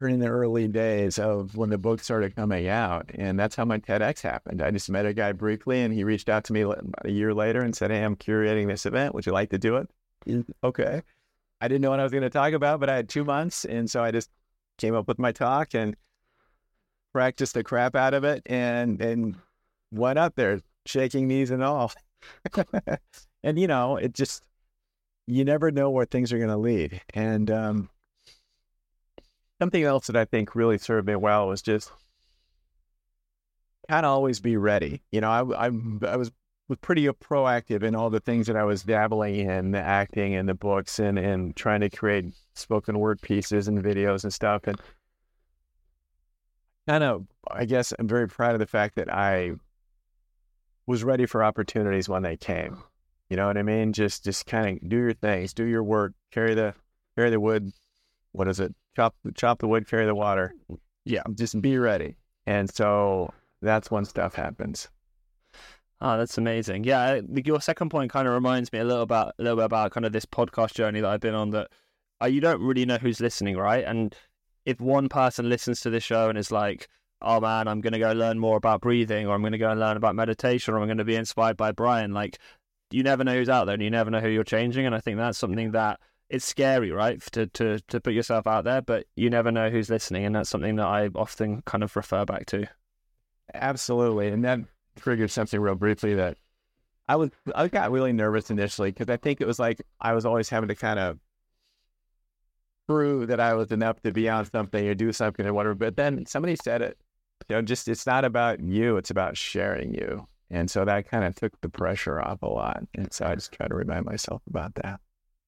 in 0.00 0.18
the 0.18 0.26
early 0.26 0.66
days 0.66 1.16
of 1.16 1.56
when 1.56 1.70
the 1.70 1.78
book 1.78 2.00
started 2.00 2.34
coming 2.34 2.66
out. 2.66 3.08
And 3.14 3.38
that's 3.38 3.54
how 3.54 3.64
my 3.66 3.78
TEDx 3.78 4.20
happened. 4.20 4.62
I 4.62 4.72
just 4.72 4.90
met 4.90 5.06
a 5.06 5.14
guy 5.14 5.30
briefly 5.30 5.82
and 5.82 5.94
he 5.94 6.02
reached 6.02 6.28
out 6.28 6.42
to 6.46 6.52
me 6.52 6.62
about 6.62 7.04
a 7.04 7.10
year 7.12 7.32
later 7.32 7.60
and 7.60 7.76
said, 7.76 7.92
Hey, 7.92 8.02
I'm 8.02 8.16
curating 8.16 8.66
this 8.66 8.84
event. 8.84 9.14
Would 9.14 9.26
you 9.26 9.32
like 9.32 9.50
to 9.50 9.58
do 9.58 9.76
it? 9.76 9.88
Okay. 10.62 11.02
I 11.60 11.68
didn't 11.68 11.82
know 11.82 11.90
what 11.90 12.00
I 12.00 12.04
was 12.04 12.12
going 12.12 12.22
to 12.22 12.30
talk 12.30 12.52
about, 12.52 12.80
but 12.80 12.88
I 12.88 12.96
had 12.96 13.08
two 13.08 13.24
months. 13.24 13.64
And 13.64 13.90
so 13.90 14.02
I 14.02 14.10
just 14.10 14.30
came 14.78 14.94
up 14.94 15.08
with 15.08 15.18
my 15.18 15.32
talk 15.32 15.74
and 15.74 15.96
practiced 17.12 17.54
the 17.54 17.64
crap 17.64 17.94
out 17.94 18.14
of 18.14 18.24
it 18.24 18.42
and, 18.46 19.00
and 19.00 19.36
went 19.90 20.18
up 20.18 20.34
there 20.36 20.60
shaking 20.86 21.28
knees 21.28 21.50
and 21.50 21.62
all. 21.62 21.92
and, 23.42 23.58
you 23.58 23.66
know, 23.66 23.96
it 23.96 24.14
just, 24.14 24.42
you 25.26 25.44
never 25.44 25.70
know 25.70 25.90
where 25.90 26.06
things 26.06 26.32
are 26.32 26.38
going 26.38 26.50
to 26.50 26.56
lead. 26.56 27.00
And, 27.14 27.50
um, 27.50 27.90
something 29.60 29.82
else 29.82 30.06
that 30.06 30.16
I 30.16 30.24
think 30.24 30.54
really 30.54 30.78
served 30.78 31.06
me 31.06 31.16
well 31.16 31.48
was 31.48 31.60
just 31.60 31.92
kind 33.90 34.06
of 34.06 34.10
always 34.10 34.40
be 34.40 34.56
ready. 34.56 35.02
You 35.12 35.20
know, 35.20 35.30
I, 35.30 35.66
I, 35.66 35.70
I 36.06 36.16
was 36.16 36.32
was 36.70 36.78
pretty 36.78 37.06
uh, 37.08 37.12
proactive 37.12 37.82
in 37.82 37.94
all 37.94 38.08
the 38.08 38.20
things 38.20 38.46
that 38.46 38.56
I 38.56 38.64
was 38.64 38.82
dabbling 38.82 39.34
in, 39.34 39.72
the 39.72 39.80
acting 39.80 40.34
and 40.34 40.48
the 40.48 40.54
books 40.54 40.98
and, 40.98 41.18
and 41.18 41.54
trying 41.54 41.80
to 41.80 41.90
create 41.90 42.32
spoken 42.54 42.98
word 42.98 43.20
pieces 43.20 43.68
and 43.68 43.82
videos 43.82 44.24
and 44.24 44.32
stuff. 44.32 44.66
And 44.66 44.80
kind 46.88 47.04
of, 47.04 47.26
I 47.50 47.66
guess 47.66 47.92
I'm 47.98 48.08
very 48.08 48.28
proud 48.28 48.54
of 48.54 48.60
the 48.60 48.66
fact 48.66 48.94
that 48.94 49.12
I 49.12 49.52
was 50.86 51.04
ready 51.04 51.26
for 51.26 51.44
opportunities 51.44 52.08
when 52.08 52.22
they 52.22 52.36
came. 52.36 52.82
You 53.28 53.36
know 53.36 53.46
what 53.46 53.58
I 53.58 53.62
mean? 53.62 53.92
Just, 53.92 54.24
just 54.24 54.46
kind 54.46 54.78
of 54.82 54.88
do 54.88 54.96
your 54.96 55.12
things, 55.12 55.52
do 55.52 55.64
your 55.64 55.84
work, 55.84 56.14
carry 56.30 56.54
the, 56.54 56.74
carry 57.16 57.30
the 57.30 57.40
wood. 57.40 57.70
What 58.32 58.48
is 58.48 58.60
it? 58.60 58.74
chop 58.96 59.14
chop 59.34 59.60
the 59.60 59.68
wood, 59.68 59.88
carry 59.88 60.06
the 60.06 60.14
water. 60.14 60.54
Yeah, 61.04 61.22
just 61.34 61.60
be 61.60 61.78
ready. 61.78 62.16
And 62.46 62.72
so 62.72 63.32
that's 63.62 63.90
when 63.90 64.04
stuff 64.04 64.34
happens. 64.34 64.88
Oh, 66.02 66.16
that's 66.16 66.38
amazing. 66.38 66.84
Yeah, 66.84 67.20
your 67.44 67.60
second 67.60 67.90
point 67.90 68.10
kind 68.10 68.26
of 68.26 68.32
reminds 68.32 68.72
me 68.72 68.78
a 68.78 68.84
little 68.84 69.02
about 69.02 69.34
a 69.38 69.42
little 69.42 69.56
bit 69.56 69.66
about 69.66 69.92
kind 69.92 70.06
of 70.06 70.12
this 70.12 70.24
podcast 70.24 70.72
journey 70.74 71.00
that 71.00 71.10
I've 71.10 71.20
been 71.20 71.34
on. 71.34 71.50
That 71.50 71.68
uh, 72.22 72.26
you 72.26 72.40
don't 72.40 72.62
really 72.62 72.86
know 72.86 72.96
who's 72.96 73.20
listening, 73.20 73.56
right? 73.56 73.84
And 73.84 74.14
if 74.64 74.80
one 74.80 75.08
person 75.10 75.48
listens 75.48 75.80
to 75.82 75.90
this 75.90 76.02
show 76.02 76.30
and 76.30 76.38
is 76.38 76.50
like, 76.50 76.88
"Oh 77.20 77.40
man, 77.40 77.68
I'm 77.68 77.82
going 77.82 77.92
to 77.92 77.98
go 77.98 78.12
learn 78.12 78.38
more 78.38 78.56
about 78.56 78.80
breathing, 78.80 79.26
or 79.26 79.34
I'm 79.34 79.42
going 79.42 79.52
to 79.52 79.58
go 79.58 79.70
and 79.70 79.78
learn 79.78 79.98
about 79.98 80.14
meditation, 80.14 80.72
or 80.72 80.78
I'm 80.80 80.86
going 80.86 80.98
to 80.98 81.04
be 81.04 81.16
inspired 81.16 81.58
by 81.58 81.72
Brian," 81.72 82.14
like 82.14 82.38
you 82.90 83.02
never 83.02 83.22
know 83.22 83.34
who's 83.34 83.50
out 83.50 83.66
there, 83.66 83.74
and 83.74 83.82
you 83.82 83.90
never 83.90 84.10
know 84.10 84.20
who 84.20 84.28
you're 84.28 84.42
changing. 84.44 84.86
And 84.86 84.94
I 84.94 85.00
think 85.00 85.18
that's 85.18 85.38
something 85.38 85.72
that 85.72 86.00
it's 86.30 86.46
scary, 86.46 86.92
right, 86.92 87.20
to, 87.32 87.46
to 87.48 87.78
to 87.88 88.00
put 88.00 88.14
yourself 88.14 88.46
out 88.46 88.64
there, 88.64 88.80
but 88.80 89.06
you 89.16 89.28
never 89.28 89.52
know 89.52 89.68
who's 89.68 89.90
listening, 89.90 90.24
and 90.24 90.34
that's 90.34 90.48
something 90.48 90.76
that 90.76 90.86
I 90.86 91.08
often 91.14 91.60
kind 91.66 91.84
of 91.84 91.94
refer 91.94 92.24
back 92.24 92.46
to. 92.46 92.66
Absolutely, 93.52 94.28
and 94.28 94.44
that 94.44 94.60
triggered 95.00 95.30
something 95.30 95.60
real 95.60 95.74
briefly 95.74 96.14
that 96.14 96.36
I 97.08 97.16
was 97.16 97.30
I 97.54 97.66
got 97.68 97.90
really 97.90 98.12
nervous 98.12 98.50
initially 98.50 98.92
because 98.92 99.08
I 99.08 99.16
think 99.16 99.40
it 99.40 99.46
was 99.46 99.58
like 99.58 99.82
I 100.00 100.12
was 100.12 100.24
always 100.24 100.48
having 100.48 100.68
to 100.68 100.74
kind 100.76 100.98
of 100.98 101.18
prove 102.86 103.28
that 103.28 103.40
I 103.40 103.54
was 103.54 103.72
enough 103.72 104.00
to 104.02 104.12
be 104.12 104.28
on 104.28 104.44
something 104.44 104.86
or 104.86 104.94
do 104.94 105.12
something 105.12 105.46
or 105.46 105.52
whatever. 105.52 105.74
But 105.74 105.96
then 105.96 106.24
somebody 106.26 106.56
said 106.62 106.82
it, 106.82 106.98
you 107.48 107.56
know, 107.56 107.62
just 107.62 107.88
it's 107.88 108.06
not 108.06 108.24
about 108.24 108.60
you; 108.60 108.96
it's 108.96 109.10
about 109.10 109.36
sharing 109.36 109.92
you, 109.94 110.26
and 110.50 110.70
so 110.70 110.84
that 110.84 111.08
kind 111.08 111.24
of 111.24 111.34
took 111.34 111.60
the 111.60 111.68
pressure 111.68 112.20
off 112.20 112.42
a 112.42 112.46
lot. 112.46 112.82
And 112.94 113.12
so 113.12 113.26
I 113.26 113.34
just 113.34 113.52
try 113.52 113.66
to 113.66 113.74
remind 113.74 114.06
myself 114.06 114.42
about 114.48 114.74
that. 114.76 115.00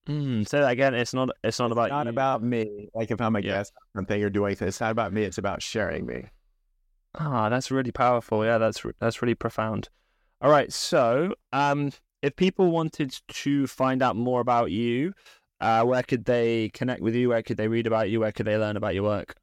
Mm, 0.07 0.47
say 0.47 0.59
that 0.59 0.71
again. 0.71 0.93
It's 0.93 1.13
not. 1.13 1.29
It's 1.43 1.59
not 1.59 1.71
about. 1.71 1.85
It's 1.85 1.91
not 1.91 2.05
you. 2.07 2.11
about 2.11 2.43
me. 2.43 2.89
Like 2.93 3.11
if 3.11 3.21
I'm 3.21 3.35
a 3.35 3.39
yeah. 3.39 3.51
guest, 3.51 3.73
something 3.95 4.19
you're 4.19 4.29
doing. 4.29 4.57
It's 4.59 4.81
not 4.81 4.91
about 4.91 5.13
me. 5.13 5.23
It's 5.23 5.37
about 5.37 5.61
sharing 5.61 6.05
me. 6.05 6.25
Ah, 7.15 7.49
that's 7.49 7.71
really 7.71 7.91
powerful. 7.91 8.43
Yeah, 8.43 8.57
that's 8.57 8.83
that's 8.99 9.21
really 9.21 9.35
profound. 9.35 9.89
All 10.41 10.49
right. 10.49 10.73
So, 10.73 11.35
um, 11.51 11.91
if 12.21 12.35
people 12.35 12.71
wanted 12.71 13.15
to 13.27 13.67
find 13.67 14.01
out 14.01 14.15
more 14.15 14.41
about 14.41 14.71
you, 14.71 15.13
uh, 15.61 15.83
where 15.83 16.01
could 16.03 16.25
they 16.25 16.69
connect 16.69 17.01
with 17.01 17.15
you? 17.15 17.29
Where 17.29 17.43
could 17.43 17.57
they 17.57 17.67
read 17.67 17.87
about 17.87 18.09
you? 18.09 18.21
Where 18.21 18.31
could 18.31 18.47
they 18.47 18.57
learn 18.57 18.77
about 18.77 18.95
your 18.95 19.03
work? 19.03 19.35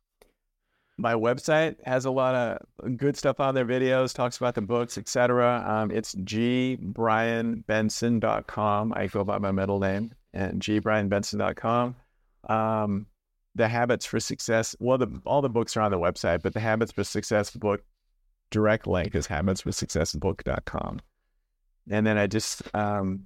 My 0.98 1.14
website 1.14 1.76
has 1.86 2.04
a 2.04 2.10
lot 2.10 2.34
of 2.34 2.58
good 2.98 3.16
stuff 3.16 3.40
on 3.40 3.54
their 3.54 3.64
videos, 3.64 4.12
talks 4.12 4.36
about 4.36 4.54
the 4.54 4.60
books, 4.60 4.98
etc. 4.98 5.64
Um, 5.66 5.90
it's 5.90 6.14
gbrianbenson.com. 6.14 8.92
I 8.94 9.06
go 9.06 9.24
by 9.24 9.38
my 9.38 9.50
middle 9.50 9.78
name 9.78 10.12
and 10.34 10.60
gbrianbenson.com. 10.60 11.96
Um, 12.48 13.06
the 13.54 13.68
Habits 13.68 14.06
for 14.06 14.20
Success, 14.20 14.76
well, 14.78 14.98
the, 14.98 15.20
all 15.26 15.42
the 15.42 15.48
books 15.48 15.76
are 15.76 15.80
on 15.80 15.90
the 15.90 15.98
website, 15.98 16.42
but 16.42 16.54
the 16.54 16.60
Habits 16.60 16.92
for 16.92 17.04
Success 17.04 17.50
book 17.50 17.82
direct 18.50 18.86
link 18.86 19.14
is 19.14 19.26
habitsforsuccessbook.com. 19.26 21.00
And 21.90 22.06
then 22.06 22.18
I 22.18 22.26
just, 22.26 22.62
um, 22.74 23.24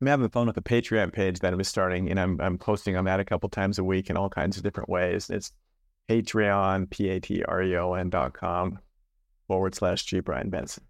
I'm 0.00 0.06
having 0.06 0.28
fun 0.28 0.46
with 0.46 0.56
the 0.56 0.62
Patreon 0.62 1.12
page 1.12 1.40
that 1.40 1.52
I'm 1.52 1.62
starting, 1.64 2.10
and 2.10 2.18
I'm, 2.18 2.40
I'm 2.40 2.58
posting 2.58 2.96
on 2.96 3.04
that 3.04 3.20
a 3.20 3.24
couple 3.24 3.48
times 3.48 3.78
a 3.78 3.84
week 3.84 4.10
in 4.10 4.16
all 4.16 4.28
kinds 4.28 4.56
of 4.56 4.62
different 4.62 4.88
ways. 4.88 5.30
It's 5.30 5.52
Patreon, 6.08 6.90
P 6.90 7.08
A 7.08 7.20
T 7.20 7.42
R 7.44 7.62
E 7.62 7.76
O 7.76 7.94
N 7.94 8.10
dot 8.10 8.34
com 8.34 8.78
forward 9.46 9.74
slash 9.74 10.04
G 10.04 10.20
Brian 10.20 10.50
Benson. 10.50 10.84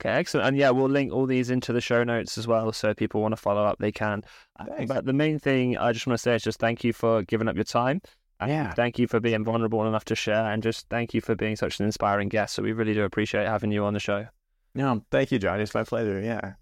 Okay, 0.00 0.08
excellent. 0.08 0.48
And 0.48 0.56
yeah, 0.56 0.70
we'll 0.70 0.88
link 0.88 1.12
all 1.12 1.26
these 1.26 1.50
into 1.50 1.74
the 1.74 1.80
show 1.80 2.02
notes 2.04 2.38
as 2.38 2.46
well. 2.46 2.72
So 2.72 2.94
people 2.94 3.20
want 3.20 3.32
to 3.32 3.36
follow 3.36 3.64
up, 3.64 3.78
they 3.78 3.92
can. 3.92 4.22
Uh, 4.58 4.64
Thanks. 4.64 4.92
But 4.92 5.04
the 5.04 5.12
main 5.12 5.38
thing 5.38 5.76
I 5.76 5.92
just 5.92 6.06
want 6.06 6.18
to 6.18 6.22
say 6.22 6.34
is 6.34 6.42
just 6.42 6.58
thank 6.58 6.82
you 6.84 6.92
for 6.94 7.22
giving 7.22 7.48
up 7.48 7.54
your 7.54 7.64
time. 7.64 8.00
Yeah. 8.46 8.72
Thank 8.72 8.98
you 8.98 9.06
for 9.06 9.20
being 9.20 9.44
vulnerable 9.44 9.86
enough 9.86 10.06
to 10.06 10.14
share 10.14 10.50
and 10.50 10.62
just 10.62 10.88
thank 10.88 11.12
you 11.12 11.20
for 11.20 11.34
being 11.34 11.56
such 11.56 11.78
an 11.78 11.84
inspiring 11.84 12.30
guest. 12.30 12.54
So 12.54 12.62
we 12.62 12.72
really 12.72 12.94
do 12.94 13.04
appreciate 13.04 13.46
having 13.46 13.70
you 13.70 13.84
on 13.84 13.92
the 13.92 14.00
show. 14.00 14.26
No, 14.74 15.04
thank 15.10 15.30
you, 15.32 15.38
John. 15.38 15.60
It's 15.60 15.74
my 15.74 15.84
pleasure. 15.84 16.20
Yeah. 16.20 16.54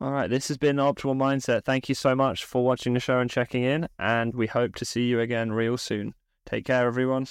All 0.00 0.10
right. 0.10 0.30
This 0.30 0.48
has 0.48 0.56
been 0.56 0.76
Optimal 0.76 1.16
Mindset. 1.16 1.64
Thank 1.64 1.90
you 1.90 1.94
so 1.94 2.14
much 2.14 2.44
for 2.44 2.64
watching 2.64 2.94
the 2.94 3.00
show 3.00 3.18
and 3.18 3.28
checking 3.28 3.62
in. 3.62 3.88
And 3.98 4.34
we 4.34 4.46
hope 4.46 4.74
to 4.76 4.86
see 4.86 5.04
you 5.04 5.20
again 5.20 5.52
real 5.52 5.76
soon. 5.76 6.14
Take 6.46 6.64
care, 6.64 6.86
everyone. 6.86 7.26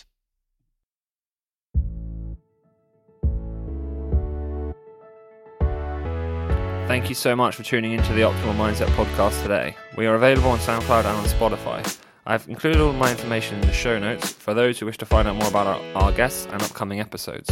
Thank 6.86 7.08
you 7.08 7.16
so 7.16 7.34
much 7.34 7.56
for 7.56 7.64
tuning 7.64 7.94
into 7.94 8.12
the 8.14 8.22
Optimal 8.22 8.56
Mindset 8.56 8.88
podcast 8.88 9.42
today. 9.42 9.76
We 9.96 10.06
are 10.06 10.16
available 10.16 10.50
on 10.50 10.60
SoundCloud 10.60 11.06
and 11.06 11.08
on 11.08 11.26
Spotify. 11.26 11.98
I've 12.26 12.48
included 12.50 12.82
all 12.82 12.92
my 12.92 13.10
information 13.10 13.56
in 13.56 13.62
the 13.62 13.74
show 13.74 13.98
notes 13.98 14.32
for 14.34 14.54
those 14.54 14.80
who 14.80 14.86
wish 14.86 14.98
to 14.98 15.06
find 15.06 15.28
out 15.28 15.38
more 15.38 15.48
about 15.48 15.66
our, 15.66 15.82
our 15.96 16.12
guests 16.12 16.46
and 16.52 16.62
upcoming 16.62 17.00
episodes. 17.00 17.50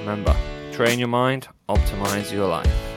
Remember, 0.00 0.34
train 0.72 0.98
your 0.98 1.08
mind, 1.08 1.48
optimize 1.68 2.32
your 2.32 2.48
life. 2.48 2.91